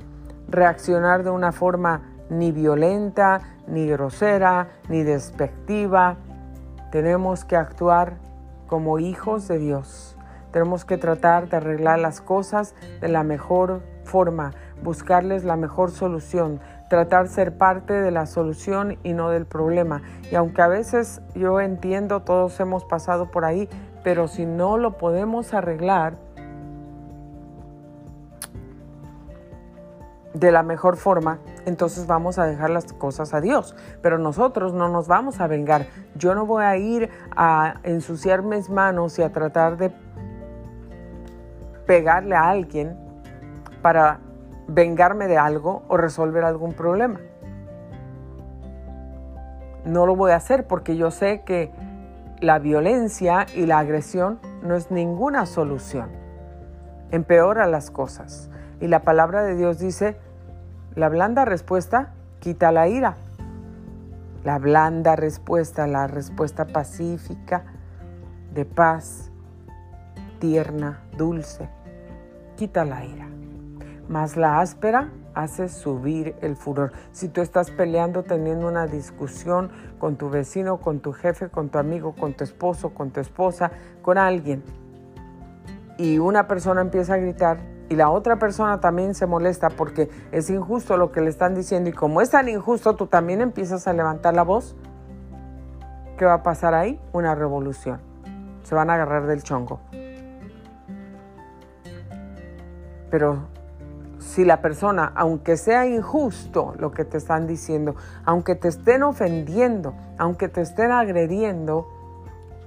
reaccionar 0.47 1.25
de 1.25 1.31
una 1.31 1.51
forma 1.51 2.15
ni 2.29 2.51
violenta, 2.51 3.41
ni 3.67 3.87
grosera, 3.87 4.69
ni 4.87 5.03
despectiva. 5.03 6.17
Tenemos 6.91 7.45
que 7.45 7.55
actuar 7.55 8.17
como 8.67 8.99
hijos 8.99 9.47
de 9.47 9.57
Dios. 9.57 10.15
Tenemos 10.51 10.85
que 10.85 10.97
tratar 10.97 11.49
de 11.49 11.57
arreglar 11.57 11.99
las 11.99 12.21
cosas 12.21 12.73
de 13.01 13.07
la 13.07 13.23
mejor 13.23 13.81
forma, 14.03 14.51
buscarles 14.83 15.43
la 15.43 15.55
mejor 15.55 15.91
solución, 15.91 16.59
tratar 16.89 17.27
ser 17.27 17.57
parte 17.57 17.93
de 17.93 18.09
la 18.09 18.25
solución 18.25 18.97
y 19.03 19.13
no 19.13 19.29
del 19.29 19.45
problema. 19.45 20.01
Y 20.31 20.35
aunque 20.35 20.61
a 20.63 20.67
veces 20.67 21.21
yo 21.35 21.61
entiendo, 21.61 22.21
todos 22.21 22.59
hemos 22.59 22.83
pasado 22.83 23.29
por 23.29 23.45
ahí, 23.45 23.69
pero 24.03 24.27
si 24.27 24.45
no 24.45 24.77
lo 24.77 24.97
podemos 24.97 25.53
arreglar 25.53 26.17
de 30.33 30.51
la 30.51 30.63
mejor 30.63 30.97
forma, 30.97 31.39
entonces 31.69 32.05
vamos 32.05 32.37
a 32.37 32.45
dejar 32.45 32.69
las 32.69 32.91
cosas 32.91 33.33
a 33.33 33.39
Dios. 33.39 33.75
Pero 34.01 34.17
nosotros 34.17 34.73
no 34.73 34.89
nos 34.89 35.07
vamos 35.07 35.39
a 35.39 35.47
vengar. 35.47 35.85
Yo 36.15 36.35
no 36.35 36.45
voy 36.45 36.63
a 36.63 36.75
ir 36.75 37.09
a 37.35 37.75
ensuciar 37.83 38.43
mis 38.43 38.69
manos 38.69 39.17
y 39.17 39.23
a 39.23 39.31
tratar 39.31 39.77
de 39.77 39.93
pegarle 41.85 42.35
a 42.35 42.49
alguien 42.49 42.97
para 43.81 44.19
vengarme 44.67 45.27
de 45.27 45.37
algo 45.37 45.83
o 45.87 45.97
resolver 45.97 46.43
algún 46.43 46.73
problema. 46.73 47.19
No 49.85 50.05
lo 50.05 50.15
voy 50.15 50.31
a 50.31 50.35
hacer 50.35 50.67
porque 50.67 50.97
yo 50.97 51.09
sé 51.09 51.41
que 51.45 51.71
la 52.41 52.59
violencia 52.59 53.45
y 53.55 53.65
la 53.65 53.79
agresión 53.79 54.39
no 54.61 54.75
es 54.75 54.91
ninguna 54.91 55.45
solución. 55.45 56.09
Empeora 57.11 57.65
las 57.65 57.89
cosas. 57.89 58.49
Y 58.81 58.87
la 58.87 59.01
palabra 59.01 59.43
de 59.43 59.55
Dios 59.55 59.79
dice, 59.79 60.17
la 60.95 61.09
blanda 61.09 61.45
respuesta 61.45 62.13
quita 62.39 62.71
la 62.71 62.87
ira. 62.87 63.17
La 64.43 64.57
blanda 64.57 65.15
respuesta, 65.15 65.85
la 65.85 66.07
respuesta 66.07 66.65
pacífica, 66.65 67.63
de 68.53 68.65
paz, 68.65 69.31
tierna, 70.39 71.01
dulce, 71.17 71.69
quita 72.55 72.85
la 72.85 73.05
ira. 73.05 73.27
Más 74.07 74.37
la 74.37 74.59
áspera 74.59 75.09
hace 75.35 75.69
subir 75.69 76.35
el 76.41 76.55
furor. 76.55 76.93
Si 77.11 77.27
tú 77.29 77.41
estás 77.41 77.69
peleando, 77.69 78.23
teniendo 78.23 78.67
una 78.67 78.87
discusión 78.87 79.71
con 79.99 80.15
tu 80.15 80.29
vecino, 80.29 80.77
con 80.77 80.99
tu 80.99 81.11
jefe, 81.11 81.49
con 81.49 81.69
tu 81.69 81.77
amigo, 81.77 82.15
con 82.15 82.33
tu 82.33 82.43
esposo, 82.43 82.93
con 82.93 83.11
tu 83.11 83.19
esposa, 83.19 83.71
con 84.01 84.17
alguien, 84.17 84.63
y 85.97 86.17
una 86.17 86.47
persona 86.47 86.79
empieza 86.81 87.15
a 87.15 87.17
gritar 87.17 87.59
y 87.89 87.95
la 87.95 88.11
otra 88.11 88.37
persona 88.37 88.79
también 88.79 89.15
se 89.15 89.25
molesta 89.25 89.69
porque 89.71 90.09
es 90.31 90.49
injusto 90.51 90.95
lo 90.95 91.11
que 91.11 91.21
le 91.21 91.29
están 91.29 91.55
diciendo 91.55 91.89
y 91.89 91.93
como 91.93 92.21
es 92.21 92.29
tan 92.29 92.47
injusto, 92.47 92.95
tú 92.95 93.07
también 93.07 93.41
empiezas 93.41 93.87
a 93.87 93.93
levantar 93.93 94.35
la 94.35 94.43
voz, 94.43 94.75
¿qué 96.17 96.25
va 96.25 96.35
a 96.35 96.43
pasar 96.43 96.75
ahí? 96.75 97.01
Una 97.13 97.33
revolución. 97.33 97.99
Se 98.63 98.75
van 98.75 98.91
a 98.91 98.93
agarrar 98.93 99.25
del 99.25 99.41
chongo. 99.41 99.79
Pero 103.09 103.47
si 104.19 104.45
la 104.45 104.61
persona, 104.61 105.11
aunque 105.15 105.57
sea 105.57 105.87
injusto 105.87 106.75
lo 106.77 106.91
que 106.91 107.05
te 107.05 107.17
están 107.17 107.47
diciendo, 107.47 107.95
aunque 108.23 108.53
te 108.53 108.67
estén 108.67 109.01
ofendiendo, 109.01 109.95
aunque 110.19 110.47
te 110.47 110.61
estén 110.61 110.91
agrediendo, 110.91 111.87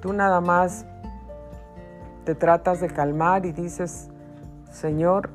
tú 0.00 0.12
nada 0.12 0.40
más 0.40 0.84
te 2.24 2.34
tratas 2.34 2.80
de 2.80 2.88
calmar 2.88 3.46
y 3.46 3.52
dices, 3.52 4.11
Señor, 4.72 5.28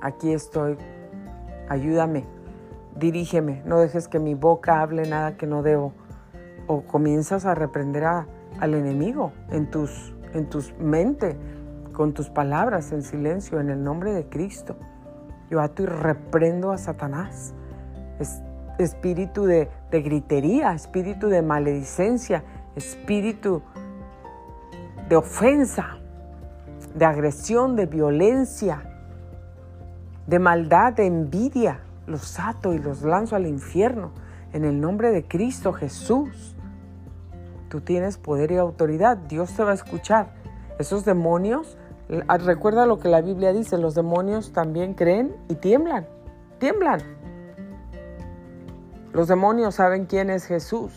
aquí 0.00 0.32
estoy, 0.32 0.78
ayúdame, 1.68 2.24
dirígeme, 2.96 3.62
no 3.66 3.78
dejes 3.78 4.08
que 4.08 4.18
mi 4.18 4.34
boca 4.34 4.80
hable 4.80 5.08
nada 5.08 5.36
que 5.36 5.46
no 5.46 5.62
debo. 5.62 5.92
O 6.66 6.82
comienzas 6.82 7.44
a 7.44 7.54
reprender 7.54 8.04
al 8.04 8.74
enemigo 8.74 9.32
en 9.50 9.70
tus, 9.70 10.14
en 10.32 10.48
tus 10.48 10.76
mente 10.78 11.36
con 11.92 12.14
tus 12.14 12.30
palabras 12.30 12.92
en 12.92 13.02
silencio 13.02 13.60
en 13.60 13.70
el 13.70 13.82
nombre 13.82 14.12
de 14.12 14.28
Cristo. 14.28 14.76
Yo 15.50 15.60
ato 15.60 15.82
y 15.82 15.86
reprendo 15.86 16.72
a 16.72 16.78
Satanás. 16.78 17.54
espíritu 18.78 19.44
de, 19.44 19.68
de 19.90 20.02
gritería, 20.02 20.72
espíritu 20.72 21.28
de 21.28 21.42
maledicencia, 21.42 22.44
espíritu 22.76 23.62
de 25.08 25.16
ofensa, 25.16 25.97
de 26.98 27.04
agresión, 27.04 27.76
de 27.76 27.86
violencia, 27.86 28.82
de 30.26 30.38
maldad, 30.38 30.92
de 30.92 31.06
envidia. 31.06 31.80
Los 32.06 32.38
ato 32.38 32.72
y 32.72 32.78
los 32.78 33.02
lanzo 33.02 33.36
al 33.36 33.46
infierno 33.46 34.12
en 34.52 34.64
el 34.64 34.80
nombre 34.80 35.10
de 35.12 35.24
Cristo 35.24 35.72
Jesús. 35.72 36.56
Tú 37.68 37.80
tienes 37.80 38.16
poder 38.16 38.50
y 38.50 38.56
autoridad. 38.56 39.16
Dios 39.16 39.54
te 39.54 39.62
va 39.62 39.72
a 39.72 39.74
escuchar. 39.74 40.32
Esos 40.78 41.04
demonios 41.04 41.76
Ah, 42.26 42.38
recuerda 42.38 42.86
lo 42.86 42.98
que 42.98 43.08
la 43.08 43.20
Biblia 43.20 43.52
dice, 43.52 43.76
los 43.76 43.94
demonios 43.94 44.52
también 44.52 44.94
creen 44.94 45.36
y 45.48 45.56
tiemblan, 45.56 46.06
tiemblan. 46.58 47.02
Los 49.12 49.28
demonios 49.28 49.74
saben 49.74 50.06
quién 50.06 50.30
es 50.30 50.46
Jesús 50.46 50.92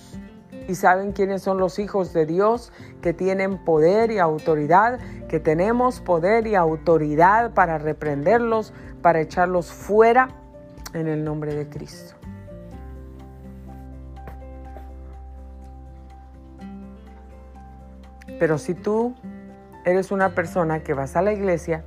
y 0.68 0.76
saben 0.76 1.12
quiénes 1.12 1.42
son 1.42 1.58
los 1.58 1.80
hijos 1.80 2.14
de 2.14 2.26
Dios 2.26 2.72
que 3.02 3.14
tienen 3.14 3.58
poder 3.58 4.12
y 4.12 4.20
autoridad, 4.20 5.00
que 5.28 5.40
tenemos 5.40 6.00
poder 6.02 6.48
y 6.48 6.56
autoridad 6.56 7.54
para 7.54 7.78
reprenderlos, 7.78 8.74
para 9.02 9.22
echarlos 9.22 9.72
fuera 9.72 10.30
en 10.94 11.08
el 11.08 11.24
nombre 11.24 11.56
de 11.56 11.68
Cristo. 11.68 12.16
Pero 18.40 18.58
si 18.58 18.74
tú 18.74 19.14
eres 19.86 20.12
una 20.12 20.34
persona 20.34 20.82
que 20.82 20.94
vas 20.94 21.16
a 21.16 21.22
la 21.22 21.34
iglesia, 21.34 21.84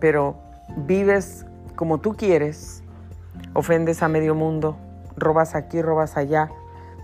pero 0.00 0.36
vives 0.76 1.44
como 1.74 1.98
tú 1.98 2.14
quieres, 2.14 2.82
ofendes 3.54 4.02
a 4.02 4.08
medio 4.08 4.34
mundo, 4.34 4.76
robas 5.16 5.54
aquí, 5.54 5.82
robas 5.82 6.16
allá, 6.16 6.50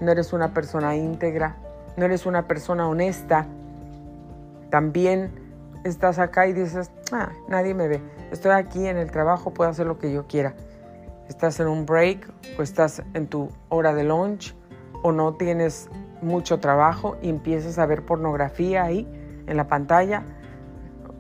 no 0.05 0.13
eres 0.13 0.33
una 0.33 0.55
persona 0.55 0.97
íntegra, 0.97 1.57
no 1.97 2.05
eres 2.05 2.27
una 2.27 2.47
persona 2.47 2.89
honesta, 2.89 3.47
también 4.71 5.31
estás 5.85 6.19
acá 6.19 6.47
y 6.47 6.53
dices, 6.53 6.91
ah, 7.13 7.31
nadie 7.49 7.75
me 7.75 7.89
ve, 7.89 8.03
estoy 8.31 8.53
aquí 8.53 8.87
en 8.87 8.97
el 8.97 9.11
trabajo, 9.11 9.53
puedo 9.53 9.71
hacer 9.71 9.87
lo 9.87 9.99
que 9.99 10.13
yo 10.13 10.27
quiera. 10.27 10.55
Estás 11.29 11.59
en 11.61 11.69
un 11.69 11.87
break 11.87 12.31
o 12.59 12.63
estás 12.63 13.03
en 13.15 13.27
tu 13.29 13.49
hora 13.71 13.95
de 13.95 14.05
lunch 14.05 14.55
o 15.03 15.13
no 15.13 15.35
tienes 15.35 15.89
mucho 16.21 16.61
trabajo 16.61 17.17
y 17.23 17.29
empiezas 17.29 17.79
a 17.79 17.87
ver 17.87 18.05
pornografía 18.05 18.85
ahí 18.85 19.09
en 19.47 19.57
la 19.57 19.69
pantalla, 19.69 20.23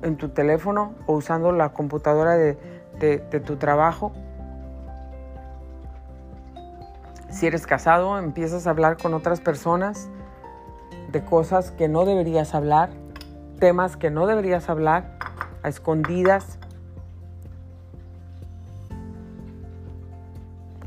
en 0.03 0.16
tu 0.16 0.30
teléfono 0.30 0.95
o 1.07 1.14
usando 1.14 1.53
la 1.53 1.70
computadora 1.72 2.37
de, 2.37 2.57
tu 3.45 3.57
trabajo. 3.57 4.12
Si 7.35 7.49
eres 7.49 7.66
casado, 7.66 8.16
empiezas 8.16 8.68
a 8.68 8.70
hablar 8.70 8.97
con 8.97 9.12
otras 9.12 9.41
personas 9.41 10.09
de 11.11 11.24
cosas 11.24 11.72
que 11.72 11.89
no 11.89 12.05
deberías 12.05 12.55
hablar, 12.55 12.91
temas 13.59 13.97
que 13.97 14.09
no 14.09 14.28
deberías 14.28 14.68
hablar, 14.68 15.18
a 15.64 15.68
escondidas. 15.68 16.61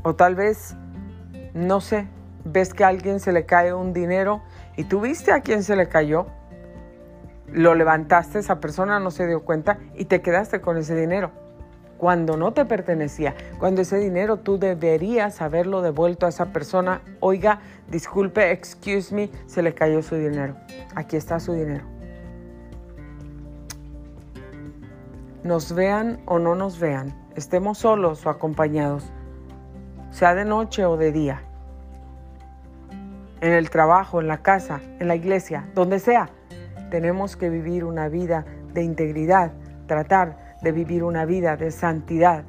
O 0.02 0.14
tal 0.14 0.36
vez, 0.36 0.74
no 1.52 1.82
sé, 1.82 2.08
ves 2.46 2.72
que 2.72 2.82
a 2.82 2.88
alguien 2.88 3.20
se 3.20 3.32
le 3.32 3.44
cae 3.44 3.74
un 3.74 3.92
dinero 3.92 4.40
y 4.74 4.84
tú 4.84 5.02
viste 5.02 5.32
a 5.32 5.42
quién 5.42 5.62
se 5.62 5.76
le 5.76 5.90
cayó. 5.90 6.28
Lo 7.52 7.74
levantaste, 7.74 8.38
esa 8.38 8.58
persona 8.58 8.98
no 9.00 9.10
se 9.10 9.26
dio 9.26 9.44
cuenta 9.44 9.80
y 9.94 10.06
te 10.06 10.22
quedaste 10.22 10.62
con 10.62 10.78
ese 10.78 10.96
dinero. 10.96 11.30
Cuando 11.98 12.36
no 12.36 12.52
te 12.52 12.64
pertenecía, 12.64 13.34
cuando 13.58 13.82
ese 13.82 13.98
dinero 13.98 14.38
tú 14.38 14.58
deberías 14.58 15.42
haberlo 15.42 15.82
devuelto 15.82 16.26
a 16.26 16.28
esa 16.28 16.46
persona. 16.52 17.02
Oiga, 17.20 17.60
disculpe, 17.90 18.52
excuse 18.52 19.12
me, 19.12 19.30
se 19.46 19.62
le 19.62 19.74
cayó 19.74 20.00
su 20.02 20.14
dinero. 20.14 20.54
Aquí 20.94 21.16
está 21.16 21.40
su 21.40 21.52
dinero. 21.52 21.84
Nos 25.42 25.74
vean 25.74 26.20
o 26.26 26.38
no 26.38 26.54
nos 26.54 26.78
vean, 26.78 27.14
estemos 27.34 27.78
solos 27.78 28.24
o 28.26 28.30
acompañados, 28.30 29.04
sea 30.10 30.34
de 30.34 30.44
noche 30.44 30.84
o 30.84 30.96
de 30.96 31.12
día 31.12 31.42
en 33.40 33.52
el 33.52 33.70
trabajo, 33.70 34.20
en 34.20 34.28
la 34.28 34.38
casa, 34.38 34.80
en 34.98 35.08
la 35.08 35.14
iglesia, 35.14 35.68
donde 35.74 35.98
sea. 35.98 36.30
Tenemos 36.90 37.36
que 37.36 37.50
vivir 37.50 37.84
una 37.84 38.08
vida 38.08 38.44
de 38.72 38.82
integridad, 38.82 39.52
tratar 39.86 40.47
de 40.62 40.72
vivir 40.72 41.04
una 41.04 41.24
vida 41.24 41.56
de 41.56 41.70
santidad. 41.70 42.44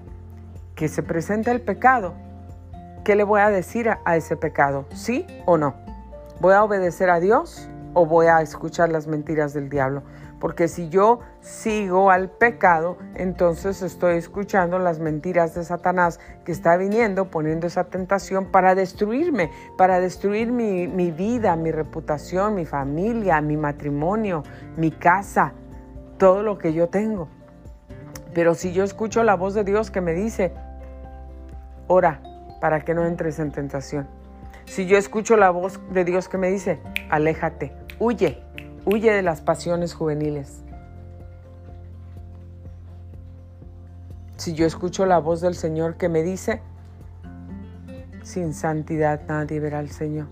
Que 0.75 0.87
se 0.87 1.03
presenta 1.03 1.51
el 1.51 1.61
pecado. 1.61 2.13
¿Qué 3.03 3.15
le 3.15 3.23
voy 3.23 3.41
a 3.41 3.49
decir 3.49 3.89
a, 3.89 4.15
ese 4.15 4.35
pecado? 4.35 4.85
¿Sí 4.93 5.25
o 5.45 5.57
no? 5.57 5.75
¿Voy 6.39 6.53
a 6.53 6.63
obedecer 6.63 7.09
a 7.09 7.19
Dios 7.19 7.69
o 7.93 8.05
voy 8.05 8.27
a 8.27 8.41
escuchar 8.41 8.89
las 8.89 9.07
mentiras 9.07 9.53
del 9.53 9.69
diablo? 9.69 10.03
Porque 10.39 10.69
si 10.69 10.89
yo 10.89 11.19
sigo 11.41 12.11
al 12.11 12.29
pecado, 12.29 12.97
entonces 13.15 13.81
estoy 13.81 14.17
escuchando 14.17 14.79
las 14.79 14.99
mentiras 14.99 15.53
de 15.53 15.63
Satanás 15.65 16.19
que 16.45 16.53
está 16.53 16.77
viniendo, 16.77 17.29
poniendo 17.29 17.67
esa 17.67 17.85
tentación 17.85 18.45
para 18.45 18.73
destruirme, 18.73 19.51
para 19.77 19.99
destruir 19.99 20.51
mi, 20.51 21.11
vida, 21.11 21.55
mi 21.57 21.71
reputación, 21.71 22.55
mi 22.55 22.65
familia, 22.65 23.41
mi 23.41 23.57
matrimonio, 23.57 24.43
mi 24.77 24.91
casa, 24.91 25.53
todo 26.17 26.41
lo 26.41 26.57
que 26.57 26.73
yo 26.73 26.87
tengo. 26.87 27.27
Pero 28.33 28.55
si 28.55 28.73
yo 28.73 28.83
escucho 28.83 29.23
la 29.23 29.35
voz 29.35 29.53
de 29.53 29.63
Dios 29.63 29.91
que 29.91 30.01
me 30.01 30.13
dice, 30.13 30.53
ora 31.87 32.21
para 32.61 32.81
que 32.81 32.93
no 32.93 33.05
entres 33.05 33.39
en 33.39 33.51
tentación. 33.51 34.07
Si 34.65 34.85
yo 34.85 34.97
escucho 34.97 35.37
la 35.37 35.49
voz 35.49 35.79
de 35.91 36.05
Dios 36.05 36.29
que 36.29 36.37
me 36.37 36.49
dice, 36.49 36.79
aléjate, 37.09 37.73
huye, 37.99 38.43
Huye 38.85 39.11
de 39.11 39.21
las 39.21 39.41
pasiones 39.41 39.93
juveniles. 39.93 40.63
Si 44.37 44.53
yo 44.53 44.65
escucho 44.65 45.05
la 45.05 45.19
voz 45.19 45.41
del 45.41 45.53
Señor 45.53 45.95
que 45.97 46.07
me 46.07 46.23
dice, 46.23 46.61
sin 48.23 48.53
santidad 48.53 49.21
nadie 49.27 49.59
verá 49.59 49.79
al 49.79 49.89
Señor. 49.89 50.27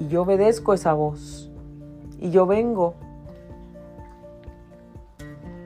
Y 0.00 0.08
yo 0.08 0.22
obedezco 0.22 0.72
esa 0.72 0.94
voz. 0.94 1.50
Y 2.18 2.30
yo 2.30 2.46
vengo 2.46 2.94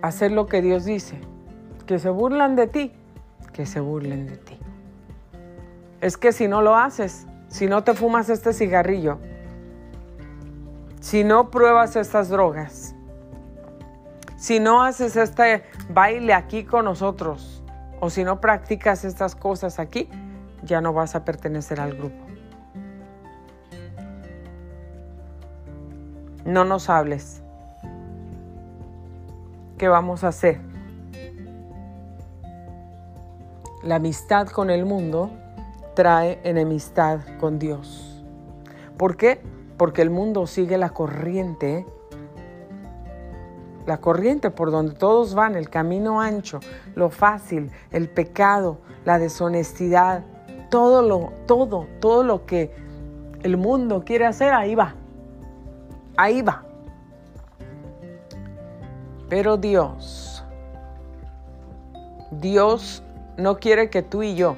hacer 0.07 0.33
lo 0.33 0.47
que 0.47 0.63
Dios 0.63 0.85
dice. 0.85 1.19
Que 1.87 1.99
se 1.99 2.11
burlan 2.11 2.57
de 2.57 2.67
ti, 2.67 2.93
que 3.53 3.67
se 3.67 3.81
burlen 3.81 4.27
de 4.27 4.37
ti. 4.37 4.59
Es 6.01 6.17
que 6.17 6.33
si 6.33 6.49
no 6.49 6.63
lo 6.63 6.77
haces, 6.77 7.27
si 7.49 7.67
no 7.67 7.85
te 7.85 7.95
fumas 7.95 8.29
este 8.29 8.53
cigarrillo, 8.53 9.19
si 11.01 11.25
no 11.25 11.51
pruebas 11.51 11.97
estas 11.97 12.29
drogas, 12.29 12.95
si 14.37 14.61
no 14.61 14.83
haces 14.83 15.17
este 15.17 15.65
baile 15.89 16.35
aquí 16.35 16.65
con 16.65 16.85
nosotros 16.85 17.63
o 18.01 18.11
si 18.11 18.25
no 18.25 18.41
practicas 18.41 19.05
estas 19.05 19.35
cosas 19.35 19.79
aquí, 19.79 20.09
ya 20.63 20.81
no 20.81 20.93
vas 20.93 21.15
a 21.15 21.25
pertenecer 21.25 21.81
al 21.81 21.97
grupo. 21.97 22.27
No 26.45 26.65
nos 26.65 26.91
hables. 26.91 27.43
¿Qué 29.79 29.89
vamos 29.89 30.25
a 30.25 30.29
hacer? 30.29 30.61
La 33.83 33.97
amistad 33.97 34.49
con 34.49 34.71
el 34.71 34.85
mundo 34.85 35.31
trae 35.95 36.41
enemistad 36.45 37.21
con 37.39 37.59
Dios. 37.59 38.25
¿Por 38.97 39.17
qué? 39.17 39.41
Porque 39.77 40.03
el 40.03 40.11
mundo 40.11 40.47
sigue 40.47 40.79
la 40.79 40.91
corriente 40.91 41.87
la 43.87 43.99
corriente 43.99 44.51
por 44.51 44.71
donde 44.71 44.95
todos 44.95 45.35
van, 45.35 45.55
el 45.55 45.71
camino 45.71 46.21
ancho, 46.21 46.61
lo 46.95 47.09
fácil, 47.09 47.71
el 47.93 48.09
pecado, 48.09 48.79
la 49.05 49.19
deshonestidad, 49.19 50.25
todo 50.71 51.03
lo, 51.03 51.33
todo, 51.47 51.87
todo 52.01 52.25
lo 52.25 52.45
que 52.47 52.75
el 53.43 53.57
mundo 53.57 54.03
quiere 54.05 54.27
hacer, 54.27 54.53
ahí 54.53 54.75
va. 54.75 54.95
Ahí 56.17 56.43
va. 56.43 56.66
Pero 59.29 59.57
Dios, 59.57 60.45
Dios 62.31 63.03
no 63.37 63.57
quiere 63.57 63.91
que 63.91 64.03
tú 64.03 64.23
y 64.23 64.35
yo 64.37 64.57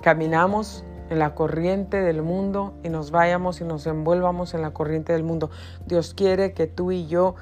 caminamos 0.00 0.84
en 1.10 1.18
la 1.18 1.34
corriente 1.34 2.00
del 2.00 2.22
mundo 2.22 2.72
y 2.82 2.88
nos 2.88 3.10
vayamos 3.10 3.60
y 3.60 3.64
nos 3.64 3.86
envuelvamos 3.86 4.54
en 4.54 4.62
la 4.62 4.70
corriente 4.70 5.12
del 5.12 5.24
mundo. 5.24 5.50
Dios 5.86 6.14
quiere 6.14 6.54
que 6.54 6.66
tú 6.66 6.92
y 6.92 7.06
yo 7.08 7.34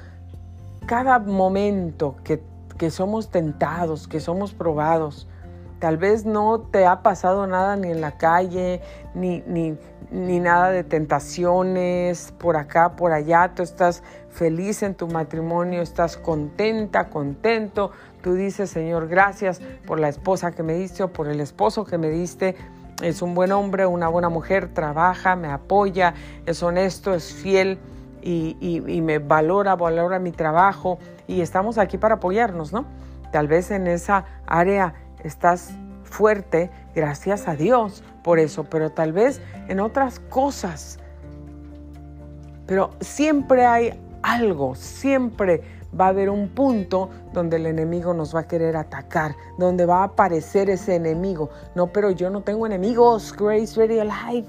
cada 0.85 1.19
momento 1.19 2.15
que, 2.25 2.41
somos 2.89 3.29
tentados, 3.29 4.07
que 4.07 4.19
somos 4.19 4.53
probados, 4.53 5.27
Tal 5.79 5.97
vez 5.97 6.25
no 6.25 6.59
te 6.59 6.85
ha 6.85 7.01
pasado 7.01 7.47
nada 7.47 7.77
ni 7.77 7.89
en 7.89 8.01
la 8.01 8.17
calle, 8.17 8.81
ni, 9.13 9.41
ni, 9.47 9.77
ni, 10.11 10.39
nada 10.39 10.71
de 10.71 10.83
tentaciones 10.83 12.33
por 12.37 12.57
acá, 12.57 12.97
por 12.97 13.13
allá. 13.13 13.53
Tú 13.55 13.63
estás 13.63 14.03
feliz 14.29 14.83
en 14.83 14.93
tu 14.93 15.07
matrimonio, 15.07 15.81
estás 15.81 16.17
contenta, 16.17 17.09
contento. 17.09 17.91
Tú 18.21 18.33
dices, 18.33 18.69
Señor, 18.69 19.07
gracias 19.07 19.61
por 19.87 19.99
la 20.01 20.09
esposa 20.09 20.51
que 20.51 20.63
me 20.63 20.73
diste 20.73 21.03
o 21.03 21.13
por 21.13 21.29
el 21.29 21.39
esposo 21.39 21.85
que 21.85 21.97
me 21.97 22.09
diste. 22.09 22.55
Es 23.01 23.21
un 23.21 23.33
buen 23.33 23.53
hombre, 23.53 23.85
una 23.85 24.09
buena 24.09 24.27
mujer, 24.27 24.73
trabaja, 24.73 25.37
me 25.37 25.47
apoya, 25.47 26.13
es 26.45 26.61
honesto, 26.61 27.13
es 27.13 27.33
fiel 27.33 27.79
y, 28.21 29.01
me 29.01 29.19
valora, 29.19 29.75
valora 29.75 30.19
mi 30.19 30.31
trabajo 30.31 30.99
y 31.27 31.39
estamos 31.39 31.77
aquí 31.77 31.97
para 31.97 32.15
apoyarnos, 32.15 32.73
¿no? 32.73 32.85
Tal 33.31 33.47
vez 33.47 33.71
en 33.71 33.87
esa 33.87 34.25
área 34.45 34.93
estás 35.23 35.71
fuerte, 36.03 36.69
gracias 36.95 37.47
a 37.47 37.55
Dios 37.55 38.03
por 38.23 38.39
eso, 38.39 38.65
pero 38.65 38.91
tal 38.91 39.13
vez 39.13 39.41
en 39.67 39.79
otras 39.79 40.19
cosas. 40.19 40.99
Pero 42.65 42.91
siempre 42.99 43.65
hay 43.65 43.99
algo, 44.21 44.75
siempre 44.75 45.63
va 45.99 46.05
a 46.05 46.09
haber 46.09 46.29
un 46.29 46.49
punto 46.49 47.09
donde 47.33 47.57
el 47.57 47.65
enemigo 47.65 48.13
nos 48.13 48.35
va 48.35 48.41
a 48.41 48.47
querer 48.47 48.75
atacar, 48.75 49.35
donde 49.57 49.85
va 49.85 50.01
a 50.01 50.03
aparecer 50.05 50.69
ese 50.69 50.95
enemigo. 50.95 51.49
No, 51.75 51.87
pero 51.87 52.11
yo 52.11 52.29
no 52.29 52.41
tengo 52.41 52.65
enemigos, 52.65 53.35
Grace 53.35 53.75
Ready 53.75 53.99
Alive. 53.99 54.47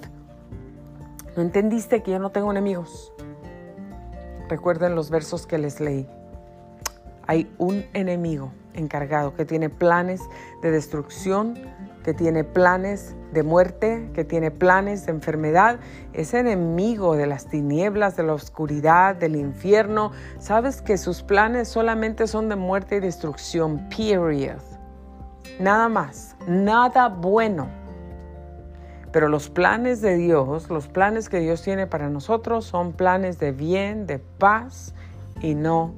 ¿No 1.36 1.42
entendiste 1.42 2.02
que 2.02 2.10
yo 2.10 2.18
no 2.18 2.30
tengo 2.30 2.50
enemigos? 2.50 3.12
Recuerden 4.48 4.94
los 4.94 5.10
versos 5.10 5.46
que 5.46 5.58
les 5.58 5.80
leí. 5.80 6.08
Hay 7.26 7.50
un 7.58 7.84
enemigo 7.94 8.50
encargado 8.74 9.34
que 9.34 9.44
tiene 9.44 9.68
planes 9.68 10.20
de 10.62 10.70
destrucción, 10.70 11.58
que 12.04 12.14
tiene 12.14 12.44
planes 12.44 13.14
de 13.32 13.42
muerte, 13.42 14.10
que 14.14 14.24
tiene 14.24 14.50
planes 14.50 15.06
de 15.06 15.12
enfermedad. 15.12 15.78
Ese 16.12 16.40
enemigo 16.40 17.16
de 17.16 17.26
las 17.26 17.46
tinieblas, 17.46 18.16
de 18.16 18.22
la 18.22 18.34
oscuridad, 18.34 19.16
del 19.16 19.36
infierno. 19.36 20.12
Sabes 20.38 20.82
que 20.82 20.98
sus 20.98 21.22
planes 21.22 21.68
solamente 21.68 22.26
son 22.26 22.48
de 22.48 22.56
muerte 22.56 22.96
y 22.96 23.00
destrucción. 23.00 23.88
Period. 23.88 24.62
Nada 25.58 25.88
más. 25.88 26.36
Nada 26.46 27.08
bueno. 27.08 27.68
Pero 29.12 29.28
los 29.28 29.50
planes 29.50 30.00
de 30.00 30.16
Dios, 30.16 30.70
los 30.70 30.86
planes 30.86 31.28
que 31.28 31.40
Dios 31.40 31.62
tiene 31.62 31.86
para 31.86 32.08
nosotros 32.08 32.64
son 32.64 32.92
planes 32.92 33.38
de 33.40 33.50
bien, 33.50 34.06
de 34.06 34.20
paz 34.20 34.94
y 35.40 35.54
no 35.54 35.94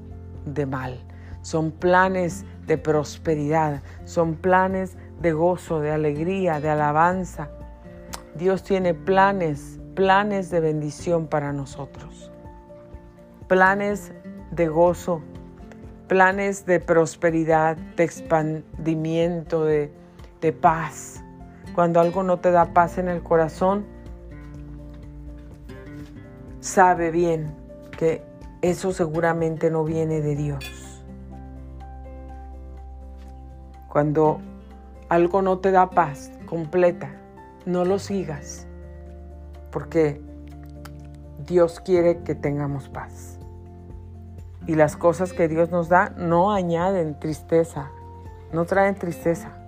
de 0.47 0.65
mal. 0.65 0.99
Son 1.43 1.73
planes 1.73 2.45
de 2.67 2.79
prosperidad, 2.79 3.83
son 4.05 4.35
planes 4.35 4.97
de 5.21 5.33
gozo, 5.33 5.81
de 5.81 5.91
alegría, 5.91 6.61
de 6.61 6.71
alabanza. 6.71 7.51
Dios 8.35 8.63
tiene 8.63 8.95
planes, 8.95 9.81
planes 9.95 10.51
de 10.51 10.61
bendición 10.61 11.27
para 11.27 11.53
nosotros. 11.53 12.31
Planes 13.49 14.13
de 14.51 14.69
gozo, 14.69 15.23
planes 16.09 16.67
de 16.67 16.81
prosperidad, 16.81 17.77
de 17.77 18.05
expandimiento, 18.05 19.65
de, 19.65 19.93
de 20.41 20.53
paz 20.53 21.23
cuando 21.75 22.01
algo 22.01 22.23
no 22.23 22.39
te 22.39 22.51
da 22.51 22.73
paz 22.73 22.99
en 22.99 23.09
el 23.09 23.23
corazón, 23.23 23.85
sabe 26.61 27.11
bien 27.11 27.55
que 27.97 28.23
eso 28.61 28.93
seguramente 28.93 29.71
no 29.71 29.85
viene 29.85 30.21
de 30.21 30.37
Dios. 30.37 30.82
Cuando 33.93 34.41
algo 35.11 35.43
no 35.43 35.59
te 35.59 35.71
da 35.71 35.91
paz 35.91 36.33
completa, 36.47 37.11
no 37.67 37.85
lo 37.85 37.99
sigas, 37.99 38.67
porque 39.71 40.23
Dios 41.47 41.79
quiere 41.81 42.23
que 42.23 42.35
tengamos 42.35 42.89
paz. 42.89 43.39
Y 44.67 44.77
las 44.77 44.97
cosas 44.97 45.35
que 45.35 45.47
Dios 45.47 45.71
nos 45.71 45.91
da 45.91 46.15
no 46.17 46.53
añaden 46.53 47.19
tristeza, 47.21 47.91
no 48.53 48.65
traen 48.65 48.95
tristeza 48.95 49.63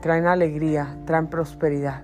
traen 0.00 0.26
alegría, 0.26 0.96
traen 1.04 1.28
prosperidad. 1.28 2.02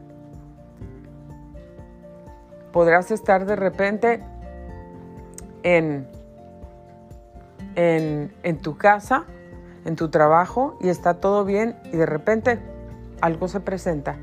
Podrás 2.73 3.11
estar 3.11 3.47
de 3.47 3.57
repente 3.57 4.23
en, 5.63 6.07
en, 7.75 8.33
en 8.43 8.59
tu 8.59 8.77
casa, 8.77 9.25
en 9.87 9.97
tu 9.97 10.11
trabajo 10.11 10.77
y 10.81 10.91
está 10.91 11.15
todo 11.15 11.45
bien 11.45 11.77
y 11.85 11.97
de 11.97 12.05
repente 12.05 12.59
algo 13.23 13.49
se 13.49 13.61
presenta. 13.61 14.17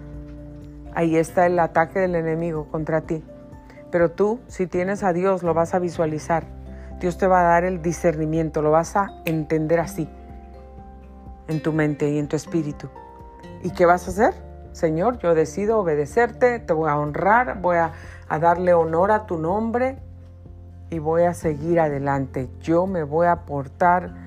Ahí 0.93 1.15
está 1.15 1.47
el 1.47 1.57
ataque 1.57 1.99
del 1.99 2.15
enemigo 2.15 2.67
contra 2.69 3.01
ti. 3.01 3.23
Pero 3.89 4.11
tú, 4.11 4.39
si 4.47 4.67
tienes 4.67 5.03
a 5.03 5.13
Dios, 5.13 5.41
lo 5.41 5.53
vas 5.53 5.73
a 5.73 5.79
visualizar. 5.79 6.43
Dios 6.99 7.17
te 7.17 7.27
va 7.27 7.41
a 7.41 7.43
dar 7.43 7.63
el 7.63 7.81
discernimiento, 7.81 8.61
lo 8.61 8.71
vas 8.71 8.95
a 8.95 9.11
entender 9.25 9.79
así, 9.79 10.07
en 11.47 11.61
tu 11.61 11.73
mente 11.73 12.09
y 12.09 12.17
en 12.17 12.27
tu 12.27 12.35
espíritu. 12.35 12.89
¿Y 13.63 13.71
qué 13.71 13.85
vas 13.85 14.07
a 14.07 14.11
hacer? 14.11 14.33
Señor, 14.73 15.19
yo 15.19 15.35
decido 15.35 15.79
obedecerte, 15.79 16.59
te 16.59 16.73
voy 16.73 16.89
a 16.89 16.97
honrar, 16.97 17.61
voy 17.61 17.77
a, 17.77 17.91
darle 18.39 18.73
honor 18.73 19.11
a 19.11 19.27
tu 19.27 19.37
nombre 19.37 19.99
y 20.89 20.97
voy 20.99 21.23
a 21.23 21.33
seguir 21.33 21.79
adelante. 21.79 22.49
Yo 22.61 22.87
me 22.87 23.03
voy 23.03 23.27
a 23.27 23.45
portar 23.45 24.22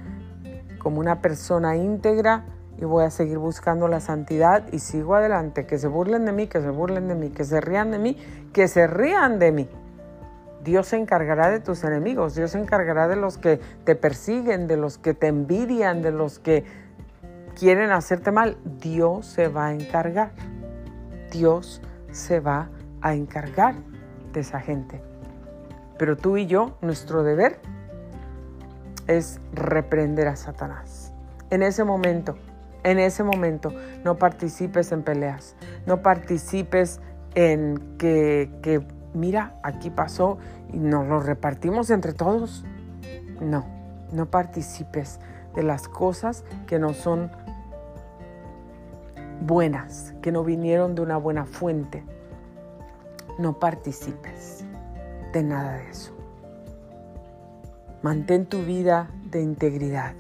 como 0.87 1.01
una 1.01 1.20
persona 1.20 1.74
íntegra 1.74 2.45
y 2.78 2.84
voy 2.84 3.03
a 3.03 3.11
seguir 3.11 3.39
buscando 3.39 3.89
la 3.89 3.99
santidad 3.99 4.72
y 4.72 4.78
sigo 4.78 5.16
adelante. 5.16 5.66
Que 5.66 5.78
se 5.78 5.89
burlen 5.89 6.24
de 6.26 6.30
mí, 6.30 6.47
que 6.47 6.61
se 6.61 6.70
burlen 6.70 7.09
de 7.09 7.16
mí, 7.16 7.30
que 7.30 7.43
se 7.43 7.61
rían 7.61 7.91
de 7.91 7.99
mí, 7.99 8.16
que 8.53 8.68
se 8.68 8.87
rían 8.87 9.41
de 9.41 9.51
mí. 9.51 9.68
Dios 10.62 10.87
se 10.87 10.97
encargará 10.97 11.51
de 11.51 11.59
tus 11.59 11.82
enemigos, 11.82 12.37
Dios 12.37 12.53
se 12.53 12.61
encargará 12.61 13.09
de 13.09 13.16
los 13.16 13.37
que 13.37 13.59
te 13.82 13.97
persiguen, 13.97 14.68
de 14.68 14.76
los 14.76 14.97
que 14.97 15.12
te 15.12 15.26
envidian, 15.26 16.03
de 16.03 16.12
los 16.12 16.39
que 16.39 16.62
quieren 17.59 17.91
hacerte 17.91 18.30
mal, 18.30 18.57
Dios 18.80 19.26
se 19.26 19.49
va 19.49 19.66
a 19.66 19.72
encargar. 19.72 20.30
Dios 21.32 21.82
se 22.12 22.39
va 22.39 22.70
a 23.01 23.12
encargar 23.12 23.74
de 24.32 24.39
esa 24.39 24.61
gente. 24.61 25.03
Pero 25.99 26.16
tú 26.16 26.37
y 26.37 26.47
yo, 26.47 26.78
nuestro 26.80 27.24
deber 27.24 27.59
es 29.07 29.40
reprender 29.52 30.28
a 30.28 30.36
Satanás. 30.36 31.12
En 31.50 31.62
ese 31.62 31.84
momento, 31.84 32.36
en 32.82 32.98
ese 32.98 33.22
momento, 33.24 33.72
no 34.04 34.16
participes 34.16 34.92
en 34.92 35.02
peleas, 35.02 35.57
no 35.86 36.02
participes 36.02 37.00
en 37.34 37.96
que, 37.98 38.50
que 38.62 38.86
mira, 39.14 39.59
aquí 39.62 39.90
pasó 39.90 40.38
y 40.72 40.78
nos 40.78 41.07
lo 41.07 41.20
repartimos 41.20 41.90
entre 41.90 42.12
todos. 42.12 42.64
No, 43.40 43.66
no 44.12 44.26
participes 44.26 45.20
de 45.54 45.62
las 45.62 45.88
cosas 45.88 46.44
que 46.66 46.78
no 46.78 46.94
son 46.94 47.30
buenas, 49.40 50.14
que 50.22 50.32
no 50.32 50.44
vinieron 50.44 50.94
de 50.94 51.02
una 51.02 51.16
buena 51.16 51.44
fuente. 51.44 52.04
No 53.38 53.59
participes 53.59 54.64
de 55.32 55.42
nada 55.42 55.74
de 55.74 55.90
eso. 55.90 56.15
Mantén 58.03 58.47
tu 58.47 58.62
vida 58.62 59.09
de 59.30 59.40
integridad. 59.42 60.12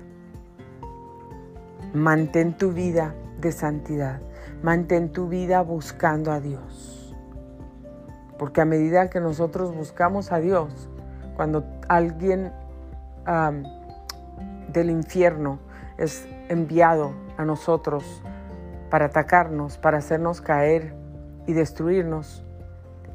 Mantén 1.92 2.56
tu 2.56 2.72
vida 2.72 3.14
de 3.40 3.52
santidad. 3.52 4.20
Mantén 4.62 5.12
tu 5.12 5.28
vida 5.28 5.62
buscando 5.62 6.32
a 6.32 6.40
Dios. 6.40 7.14
Porque 8.38 8.60
a 8.60 8.64
medida 8.64 9.10
que 9.10 9.20
nosotros 9.20 9.74
buscamos 9.74 10.32
a 10.32 10.38
Dios, 10.38 10.88
cuando 11.36 11.64
alguien 11.88 12.52
del 14.72 14.90
infierno 14.90 15.58
es 15.98 16.26
enviado 16.48 17.12
a 17.36 17.44
nosotros 17.44 18.22
para 18.90 19.06
atacarnos, 19.06 19.78
para 19.78 19.98
hacernos 19.98 20.40
caer 20.40 20.94
y 21.46 21.52
destruirnos, 21.52 22.44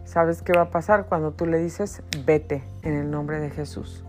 ¿sabes 0.05 0.41
qué 0.41 0.53
va 0.53 0.63
a 0.63 0.69
pasar 0.69 1.05
cuando 1.05 1.31
tú 1.31 1.45
le 1.45 1.57
dices, 1.57 2.03
vete 2.25 2.63
en 2.83 2.93
el 2.93 3.09
nombre 3.09 3.39
de 3.39 3.49
Jesús? 3.49 4.05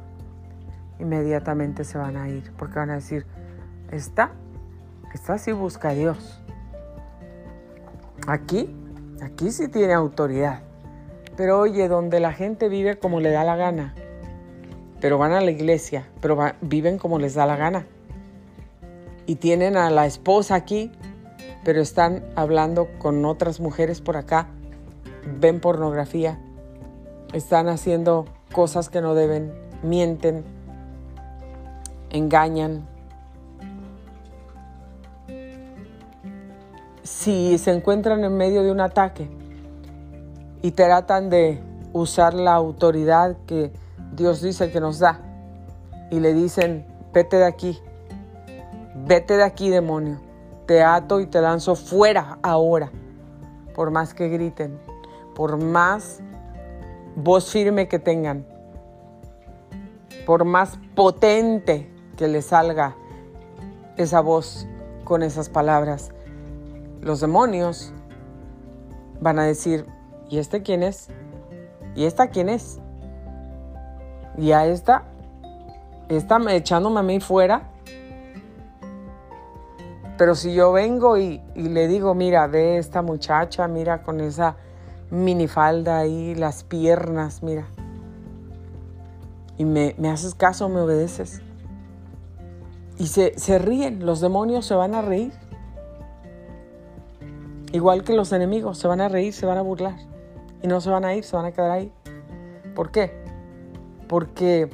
Inmediatamente 1.02 1.82
se 1.82 1.98
van 1.98 2.16
a 2.16 2.28
ir, 2.28 2.52
porque 2.56 2.78
van 2.78 2.90
a 2.90 2.94
decir, 2.94 3.26
está, 3.90 4.30
está 5.12 5.36
sí 5.36 5.50
busca 5.50 5.88
a 5.88 5.94
Dios. 5.94 6.40
Aquí, 8.28 8.72
aquí 9.20 9.50
sí 9.50 9.66
tiene 9.66 9.94
autoridad. 9.94 10.62
Pero 11.36 11.58
oye, 11.58 11.88
donde 11.88 12.20
la 12.20 12.32
gente 12.32 12.68
vive 12.68 13.00
como 13.00 13.18
le 13.18 13.32
da 13.32 13.42
la 13.42 13.56
gana, 13.56 13.96
pero 15.00 15.18
van 15.18 15.32
a 15.32 15.40
la 15.40 15.50
iglesia, 15.50 16.08
pero 16.20 16.38
viven 16.60 16.98
como 16.98 17.18
les 17.18 17.34
da 17.34 17.46
la 17.46 17.56
gana. 17.56 17.84
Y 19.26 19.34
tienen 19.34 19.76
a 19.76 19.90
la 19.90 20.06
esposa 20.06 20.54
aquí, 20.54 20.92
pero 21.64 21.80
están 21.80 22.24
hablando 22.36 22.86
con 23.00 23.24
otras 23.24 23.58
mujeres 23.58 24.00
por 24.00 24.16
acá, 24.16 24.46
ven 25.40 25.58
pornografía, 25.58 26.38
están 27.32 27.68
haciendo 27.68 28.26
cosas 28.52 28.88
que 28.88 29.00
no 29.00 29.16
deben, 29.16 29.52
mienten, 29.82 30.44
engañan. 32.12 32.86
Si 37.02 37.58
se 37.58 37.72
encuentran 37.72 38.22
en 38.22 38.36
medio 38.36 38.62
de 38.62 38.70
un 38.70 38.80
ataque 38.80 39.28
y 40.60 40.70
tratan 40.70 41.30
de 41.30 41.60
usar 41.92 42.34
la 42.34 42.54
autoridad 42.54 43.36
que 43.46 43.72
Dios 44.12 44.40
dice 44.40 44.70
que 44.70 44.80
nos 44.80 44.98
da 44.98 45.20
y 46.10 46.20
le 46.20 46.34
dicen, 46.34 46.86
vete 47.12 47.38
de 47.38 47.46
aquí, 47.46 47.78
vete 49.06 49.36
de 49.36 49.44
aquí 49.44 49.70
demonio, 49.70 50.20
te 50.66 50.82
ato 50.82 51.20
y 51.20 51.26
te 51.26 51.40
lanzo 51.40 51.74
fuera 51.74 52.38
ahora, 52.42 52.90
por 53.74 53.90
más 53.90 54.14
que 54.14 54.28
griten, 54.28 54.78
por 55.34 55.56
más 55.56 56.20
voz 57.16 57.50
firme 57.50 57.88
que 57.88 57.98
tengan, 57.98 58.46
por 60.26 60.44
más 60.44 60.78
potente 60.94 61.91
que 62.22 62.28
le 62.28 62.40
salga 62.40 62.94
esa 63.96 64.20
voz 64.20 64.68
con 65.02 65.24
esas 65.24 65.48
palabras, 65.48 66.12
los 67.00 67.18
demonios 67.18 67.92
van 69.20 69.40
a 69.40 69.42
decir, 69.42 69.86
¿y 70.30 70.38
este 70.38 70.62
quién 70.62 70.84
es? 70.84 71.08
¿Y 71.96 72.04
esta 72.04 72.28
quién 72.28 72.48
es? 72.48 72.78
Y 74.38 74.52
a 74.52 74.66
esta, 74.66 75.02
esta 76.08 76.38
echándome 76.54 77.00
a 77.00 77.02
mí 77.02 77.18
fuera. 77.18 77.72
Pero 80.16 80.36
si 80.36 80.54
yo 80.54 80.70
vengo 80.70 81.18
y, 81.18 81.42
le 81.56 81.88
digo, 81.88 82.14
mira, 82.14 82.46
ve 82.46 82.78
esta 82.78 83.02
muchacha, 83.02 83.66
mira 83.66 84.04
con 84.04 84.20
esa 84.20 84.54
minifalda 85.10 85.98
ahí, 85.98 86.36
las 86.36 86.62
piernas, 86.62 87.42
mira. 87.42 87.66
Y 89.58 89.64
me, 89.64 89.96
haces 90.08 90.36
caso, 90.36 90.68
me 90.68 90.82
obedeces. 90.82 91.42
Y 92.98 93.06
se, 93.06 93.38
se 93.38 93.58
ríen, 93.58 94.04
los 94.04 94.20
demonios 94.20 94.66
se 94.66 94.74
van 94.74 94.94
a 94.94 95.02
reír. 95.02 95.32
Igual 97.72 98.04
que 98.04 98.12
los 98.12 98.32
enemigos, 98.32 98.78
se 98.78 98.86
van 98.86 99.00
a 99.00 99.08
reír, 99.08 99.32
se 99.32 99.46
van 99.46 99.58
a 99.58 99.62
burlar. 99.62 99.96
Y 100.62 100.68
no 100.68 100.80
se 100.80 100.90
van 100.90 101.04
a 101.04 101.14
ir, 101.14 101.24
se 101.24 101.34
van 101.34 101.46
a 101.46 101.52
quedar 101.52 101.70
ahí. 101.70 101.92
¿Por 102.74 102.90
qué? 102.90 103.12
Porque 104.08 104.70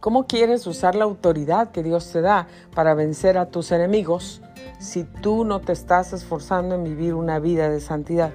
¿cómo 0.00 0.26
quieres 0.26 0.66
usar 0.66 0.94
la 0.94 1.04
autoridad 1.04 1.70
que 1.70 1.82
Dios 1.82 2.10
te 2.10 2.20
da 2.20 2.48
para 2.74 2.94
vencer 2.94 3.38
a 3.38 3.46
tus 3.46 3.72
enemigos 3.72 4.42
si 4.78 5.04
tú 5.04 5.44
no 5.44 5.60
te 5.60 5.72
estás 5.72 6.12
esforzando 6.12 6.74
en 6.74 6.84
vivir 6.84 7.14
una 7.14 7.38
vida 7.38 7.68
de 7.68 7.80
santidad? 7.80 8.32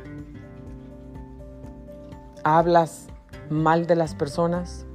Hablas 2.43 3.07
mal 3.49 3.85
de 3.85 3.95
las 3.95 4.15
personas, 4.15 4.85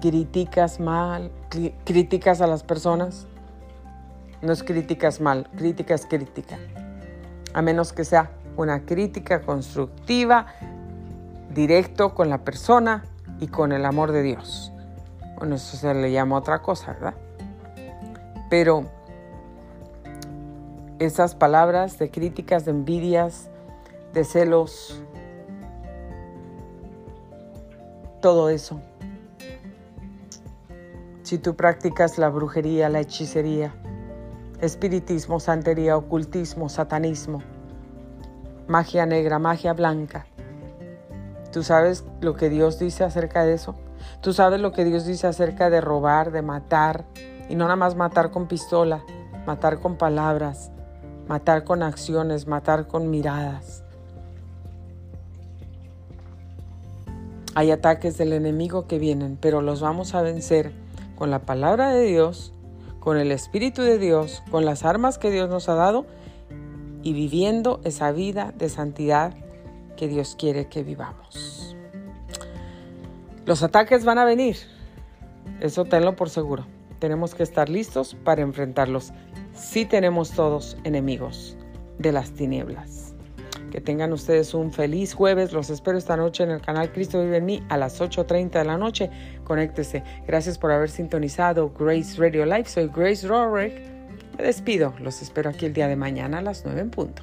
criticas 0.00 0.78
mal, 0.78 1.32
criticas 1.48 2.40
a 2.40 2.46
las 2.46 2.62
personas. 2.62 3.26
No 4.42 4.52
es 4.52 4.62
críticas 4.62 5.20
mal, 5.20 5.48
crítica 5.56 5.94
es 5.94 6.06
crítica. 6.06 6.58
A 7.54 7.62
menos 7.62 7.92
que 7.92 8.04
sea 8.04 8.30
una 8.56 8.84
crítica 8.84 9.42
constructiva, 9.42 10.46
directo 11.54 12.14
con 12.14 12.28
la 12.28 12.38
persona, 12.38 13.04
y 13.40 13.48
con 13.48 13.72
el 13.72 13.84
amor 13.84 14.12
de 14.12 14.22
Dios. 14.22 14.72
Bueno, 15.36 15.56
eso 15.56 15.76
se 15.76 15.94
le 15.94 16.10
llama 16.10 16.36
otra 16.36 16.60
cosa, 16.60 16.92
¿verdad? 16.94 17.14
Pero 18.50 18.86
esas 20.98 21.34
palabras 21.34 21.98
de 21.98 22.10
críticas, 22.10 22.64
de 22.64 22.72
envidias, 22.72 23.48
de 24.12 24.24
celos, 24.24 25.00
todo 28.20 28.50
eso. 28.50 28.80
Si 31.28 31.36
tú 31.36 31.56
practicas 31.56 32.16
la 32.16 32.30
brujería, 32.30 32.88
la 32.88 33.00
hechicería, 33.00 33.74
espiritismo, 34.62 35.40
santería, 35.40 35.94
ocultismo, 35.94 36.70
satanismo, 36.70 37.42
magia 38.66 39.04
negra, 39.04 39.38
magia 39.38 39.74
blanca, 39.74 40.24
¿Tú 41.52 41.62
sabes 41.62 42.06
lo 42.22 42.32
que 42.32 42.48
Dios 42.48 42.78
dice 42.78 43.04
acerca 43.04 43.44
de 43.44 43.52
eso? 43.52 43.74
¿Tú 44.22 44.32
sabes 44.32 44.58
lo 44.58 44.72
que 44.72 44.86
Dios 44.86 45.04
dice 45.04 45.26
acerca 45.26 45.68
de 45.68 45.82
robar, 45.82 46.32
de 46.32 46.40
matar? 46.40 47.04
Y 47.50 47.56
no 47.56 47.64
nada 47.64 47.76
más 47.76 47.94
matar 47.94 48.30
con 48.30 48.48
pistola, 48.48 49.04
matar 49.46 49.80
con 49.80 49.96
palabras, 49.96 50.70
matar 51.28 51.62
con 51.64 51.82
acciones, 51.82 52.46
matar 52.46 52.86
con 52.86 53.10
miradas. 53.10 53.84
Hay 57.54 57.70
ataques 57.70 58.16
del 58.16 58.32
enemigo 58.32 58.86
que 58.86 58.98
vienen, 58.98 59.36
pero 59.38 59.60
los 59.60 59.82
vamos 59.82 60.14
a 60.14 60.22
vencer 60.22 60.87
con 61.18 61.32
la 61.32 61.40
palabra 61.40 61.90
de 61.90 62.04
Dios, 62.04 62.54
con 63.00 63.18
el 63.18 63.32
Espíritu 63.32 63.82
de 63.82 63.98
Dios, 63.98 64.40
con 64.52 64.64
las 64.64 64.84
armas 64.84 65.18
que 65.18 65.32
Dios 65.32 65.50
nos 65.50 65.68
ha 65.68 65.74
dado 65.74 66.06
y 67.02 67.12
viviendo 67.12 67.80
esa 67.82 68.12
vida 68.12 68.54
de 68.56 68.68
santidad 68.68 69.34
que 69.96 70.06
Dios 70.06 70.36
quiere 70.38 70.68
que 70.68 70.84
vivamos. 70.84 71.76
Los 73.46 73.64
ataques 73.64 74.04
van 74.04 74.18
a 74.18 74.24
venir, 74.24 74.58
eso 75.60 75.84
tenlo 75.86 76.14
por 76.14 76.30
seguro. 76.30 76.66
Tenemos 77.00 77.34
que 77.34 77.42
estar 77.42 77.68
listos 77.68 78.14
para 78.22 78.42
enfrentarlos 78.42 79.12
si 79.54 79.86
tenemos 79.86 80.30
todos 80.30 80.76
enemigos 80.84 81.56
de 81.98 82.12
las 82.12 82.30
tinieblas. 82.30 83.14
Que 83.72 83.80
tengan 83.80 84.12
ustedes 84.12 84.54
un 84.54 84.72
feliz 84.72 85.14
jueves. 85.14 85.52
Los 85.52 85.68
espero 85.68 85.98
esta 85.98 86.16
noche 86.16 86.42
en 86.42 86.50
el 86.50 86.60
canal 86.60 86.90
Cristo 86.92 87.20
Vive 87.20 87.36
en 87.38 87.44
mí 87.44 87.62
a 87.68 87.76
las 87.76 88.00
8.30 88.00 88.50
de 88.50 88.64
la 88.64 88.78
noche 88.78 89.10
conéctese. 89.48 90.04
Gracias 90.26 90.58
por 90.58 90.70
haber 90.70 90.90
sintonizado 90.90 91.72
Grace 91.76 92.16
Radio 92.16 92.44
Live. 92.44 92.66
Soy 92.66 92.88
Grace 92.94 93.26
Rorick. 93.26 93.72
Me 94.36 94.44
despido. 94.44 94.94
Los 95.00 95.20
espero 95.22 95.50
aquí 95.50 95.66
el 95.66 95.72
día 95.72 95.88
de 95.88 95.96
mañana 95.96 96.38
a 96.38 96.42
las 96.42 96.64
9 96.64 96.80
en 96.80 96.90
punto. 96.90 97.22